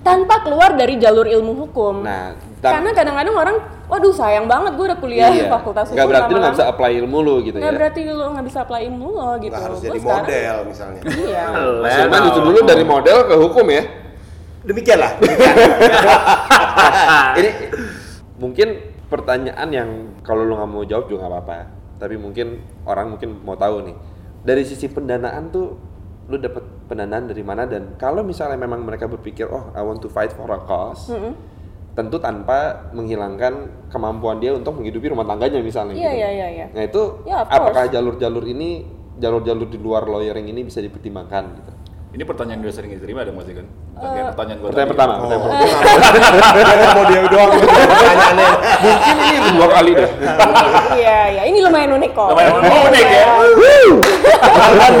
[0.00, 2.00] tanpa keluar dari jalur ilmu hukum.
[2.00, 2.32] Nah,
[2.64, 5.52] karena kadang-kadang orang, waduh sayang banget gue udah kuliah iya.
[5.52, 5.96] fakultas hukum.
[6.00, 7.76] Nggak berarti lu nggak lama-lama." bisa apply ilmu lu gitu Nggak ya.
[7.76, 9.52] berarti lu nggak bisa apply ilmu lo gitu.
[9.52, 11.00] Nggak harus Gua jadi sekarang- model misalnya.
[11.04, 11.44] Iya.
[12.00, 13.82] Firman justru dulu dari model ke hukum ya.
[14.60, 15.12] Demikianlah.
[17.38, 17.50] Ini
[18.40, 18.68] mungkin
[19.10, 19.90] pertanyaan yang
[20.22, 21.58] kalau lu nggak mau jawab juga nggak apa-apa.
[21.98, 22.46] Tapi mungkin
[22.86, 23.96] orang mungkin mau tahu nih.
[24.40, 25.76] Dari sisi pendanaan tuh
[26.30, 30.08] lu dapat pendanaan dari mana dan kalau misalnya memang mereka berpikir oh I want to
[30.08, 31.34] fight for a cause Mm-mm.
[31.98, 36.18] tentu tanpa menghilangkan kemampuan dia untuk menghidupi rumah tangganya misalnya Iya gitu.
[36.22, 36.48] iya iya.
[36.54, 36.66] iya.
[36.70, 38.86] Nah itu Ya, of apakah jalur-jalur ini
[39.18, 41.72] jalur-jalur di luar lawyering ini bisa dipertimbangkan gitu?
[42.10, 43.66] Ini pertanyaan gue sering diterima dong masih kan?
[43.94, 44.90] Pakai pertanyaan gue Pertanyaan tadi.
[44.90, 46.90] pertama, Oh, pertanyaan pertama.
[46.90, 48.50] mau dia doang pertanyaannya.
[48.82, 50.10] Mungkin ini kedua kali deh.
[50.90, 51.42] Iya iya.
[51.46, 52.28] Ini lumayan unik kok.
[52.28, 53.24] Lumayan unik ya.
[53.30, 54.94] Not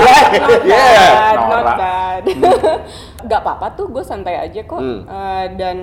[0.62, 1.10] Yeah.
[1.10, 1.76] bad, not Norak.
[1.76, 2.22] bad.
[3.20, 4.78] Gak apa-apa tuh, gue santai aja kok.
[4.78, 5.02] Hmm.
[5.02, 5.76] Eh, dan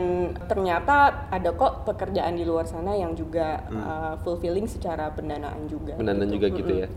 [0.48, 0.96] ternyata
[1.28, 5.96] ada kok pekerjaan di luar sana yang juga eh, fulfilling secara pendanaan juga.
[5.96, 6.88] Pendanaan juga gitu ya.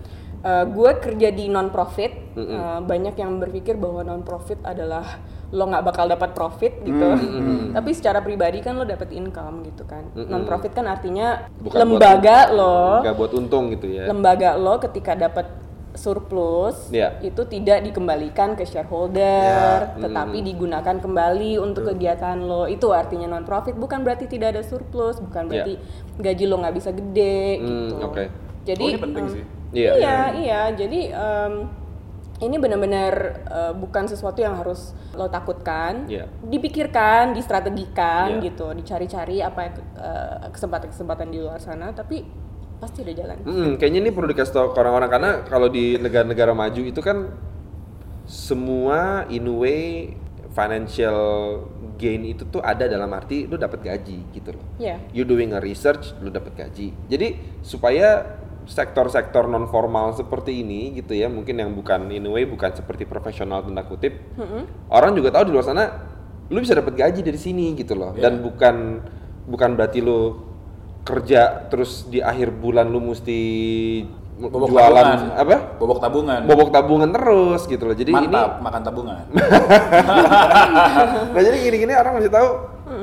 [0.42, 2.32] Gue kerja di non profit.
[2.80, 5.04] banyak yang berpikir bahwa non profit adalah
[5.50, 7.06] lo nggak bakal dapat profit gitu.
[7.76, 10.06] Tapi secara pribadi kan lo dapat income gitu kan.
[10.14, 14.06] Non profit kan artinya Bukan lembaga buat, lo Nggak buat untung gitu ya.
[14.06, 15.50] lembaga lo ketika dapat
[15.90, 17.18] surplus Iya.
[17.20, 23.42] itu tidak dikembalikan ke shareholder Ya, tetapi digunakan kembali untuk kegiatan lo itu artinya non
[23.42, 25.74] profit bukan berarti tidak ada surplus bukan berarti
[26.16, 27.58] gaji lo nggak bisa gede.
[27.58, 28.24] Hmm, gitu oke.
[28.62, 29.44] jadi Oh, ini penting em, sih.
[29.70, 29.92] Iya.
[29.96, 31.54] iya iya jadi em,
[32.40, 33.14] ini benar-benar
[33.46, 36.24] eh, bukan sesuatu yang harus lo takutkan Iya.
[36.42, 38.50] dipikirkan distrategikan Iya.
[38.50, 42.24] gitu dicari-cari apa eh, kesempatan-kesempatan di luar sana tapi
[42.80, 46.56] pasti ada jalan Hmm, kayaknya ini perlu dikasih tahu ke orang-orang karena kalau di negara-negara
[46.56, 47.28] maju itu kan
[48.24, 49.82] semua in a way
[50.50, 51.20] financial
[51.94, 54.64] gain itu tuh ada dalam arti lu dapat gaji gitu loh.
[54.80, 54.98] Iya.
[55.12, 56.90] You doing a research, lu dapat gaji.
[57.06, 57.28] Jadi
[57.62, 58.38] supaya
[58.70, 63.02] sektor-sektor non formal seperti ini gitu ya, mungkin yang bukan in a way bukan seperti
[63.02, 64.14] profesional tanda kutip.
[64.86, 65.84] Orang juga tahu di luar sana
[66.50, 68.14] lu bisa dapat gaji dari sini gitu loh.
[68.14, 69.02] Dan bukan
[69.50, 70.38] bukan berarti lu
[71.02, 73.40] kerja terus di akhir bulan lu mesti
[74.40, 75.36] Bobok jualan tabungan.
[75.36, 75.56] apa?
[75.76, 76.40] Bobok tabungan.
[76.48, 77.92] Bobok tabungan terus gitu loh.
[77.92, 79.24] Jadi Mantap, makan tabungan.
[79.28, 79.36] ini
[81.36, 82.48] nah jadi gini-gini orang masih tahu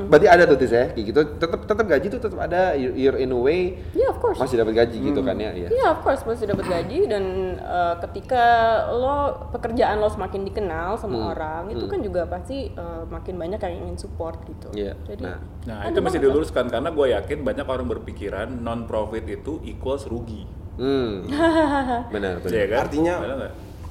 [0.06, 3.28] berarti ada tuh tis ya kayak gitu tetap tetap gaji tuh tetap ada you're, in
[3.28, 4.36] a way Iya, of course.
[4.36, 7.24] masih dapat gaji gitu kan ya iya Iya, of course masih dapat gaji dan
[7.58, 8.44] uh, ketika
[8.90, 9.18] lo
[9.50, 11.30] pekerjaan lo semakin dikenal sama Hmm.
[11.30, 14.68] orang, itu kan juga pasti uh, makin banyak yang ingin support gitu.
[14.70, 15.40] Iya, Jadi nah.
[15.64, 20.44] Nah, itu mesti diluruskan karena gue yakin banyak orang berpikiran non profit itu equals rugi.
[20.76, 21.26] hmm
[22.14, 22.78] benar benar Iya kan?
[22.84, 23.38] Artinya Benar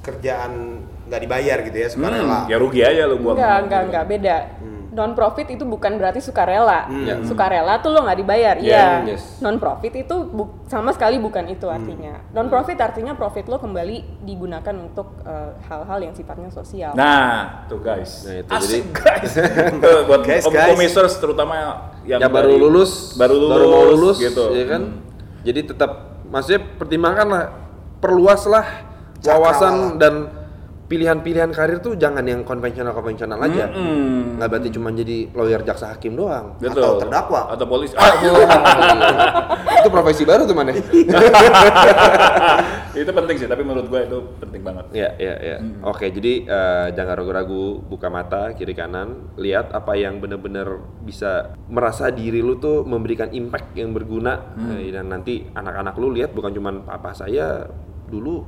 [0.00, 0.52] kerjaan
[1.04, 2.40] nggak dibayar gitu ya Hmm, sukarela.
[2.46, 3.36] ya rugi aja lu buang.
[3.36, 4.36] enggak, enggak, enggak beda.
[4.58, 4.77] Hmm.
[4.88, 6.88] Non profit itu bukan berarti sukarela.
[6.88, 7.20] Ya.
[7.20, 8.56] Sukarela tuh lo nggak dibayar.
[8.56, 9.14] Yeah, Iya.
[9.14, 9.38] yes.
[9.38, 12.24] Non profit itu bu- sama sekali bukan itu artinya.
[12.30, 16.92] Non profit artinya profit lo kembali digunakan untuk eh, hal-hal yang sifatnya sosial.
[16.92, 18.24] Nah, tuh guys.
[18.24, 19.32] Nah, itu, Asik jadi- guys.
[20.08, 20.68] Buat Guys, om guys.
[20.68, 21.54] komisers terutama
[22.02, 24.44] yang ya baru dari- lulus, baru lulus, mau lulus gitu.
[24.50, 24.82] ya kan.
[25.40, 25.90] Jadi tetap
[26.26, 27.44] maksudnya pertimbangkanlah,
[27.98, 28.66] perluaslah
[29.20, 30.14] wawasan dan
[30.88, 33.68] pilihan-pilihan karir tuh jangan yang konvensional-konvensional aja.
[33.68, 34.40] Mm-mm.
[34.40, 36.56] Nggak berarti cuma jadi lawyer jaksa hakim doang.
[36.56, 36.80] Betul.
[36.80, 37.52] Atau terdakwa.
[37.52, 37.92] Atau polisi.
[38.00, 38.16] Ah,
[39.84, 40.72] itu profesi baru tuh mana?
[42.98, 44.84] itu penting sih, tapi menurut gue itu penting banget.
[44.96, 45.56] Ya, ya, ya.
[45.84, 52.08] Oke, jadi eh, jangan ragu-ragu buka mata kiri kanan, lihat apa yang benar-benar bisa merasa
[52.08, 56.82] diri lu tuh memberikan impact yang berguna Eh, dan nanti anak-anak lu lihat bukan cuman
[56.82, 57.68] papa saya
[58.08, 58.44] dulu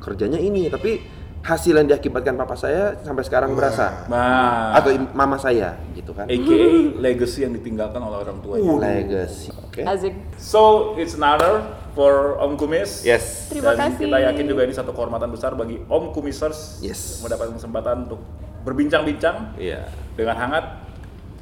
[0.00, 1.00] kerjanya ini, tapi
[1.46, 6.26] hasil yang diakibatkan papa saya sampai sekarang berasa Nah, atau mama saya gitu kan.
[6.26, 8.66] AKA legacy yang ditinggalkan oleh orang tuanya.
[8.66, 9.54] Legacy.
[9.62, 9.86] Oke.
[9.86, 10.14] Asik.
[10.36, 11.62] So, it's an honor
[11.94, 13.06] for Om Kumis.
[13.06, 13.46] Yes.
[13.46, 14.10] Terima Dan kasih.
[14.10, 17.22] kita yakin juga ini satu kehormatan besar bagi Om Kumisers Yes.
[17.22, 18.18] mendapatkan kesempatan untuk
[18.66, 19.86] berbincang-bincang Iya.
[20.18, 20.64] dengan hangat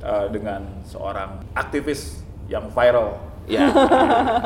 [0.05, 3.17] uh, dengan seorang aktivis yang viral.
[3.49, 3.73] Ya.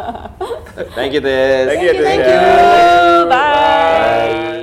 [0.94, 1.66] Thank you, Tes.
[1.66, 2.30] Thank you, Thank Tess.
[2.30, 3.26] you.
[3.26, 4.57] Bye.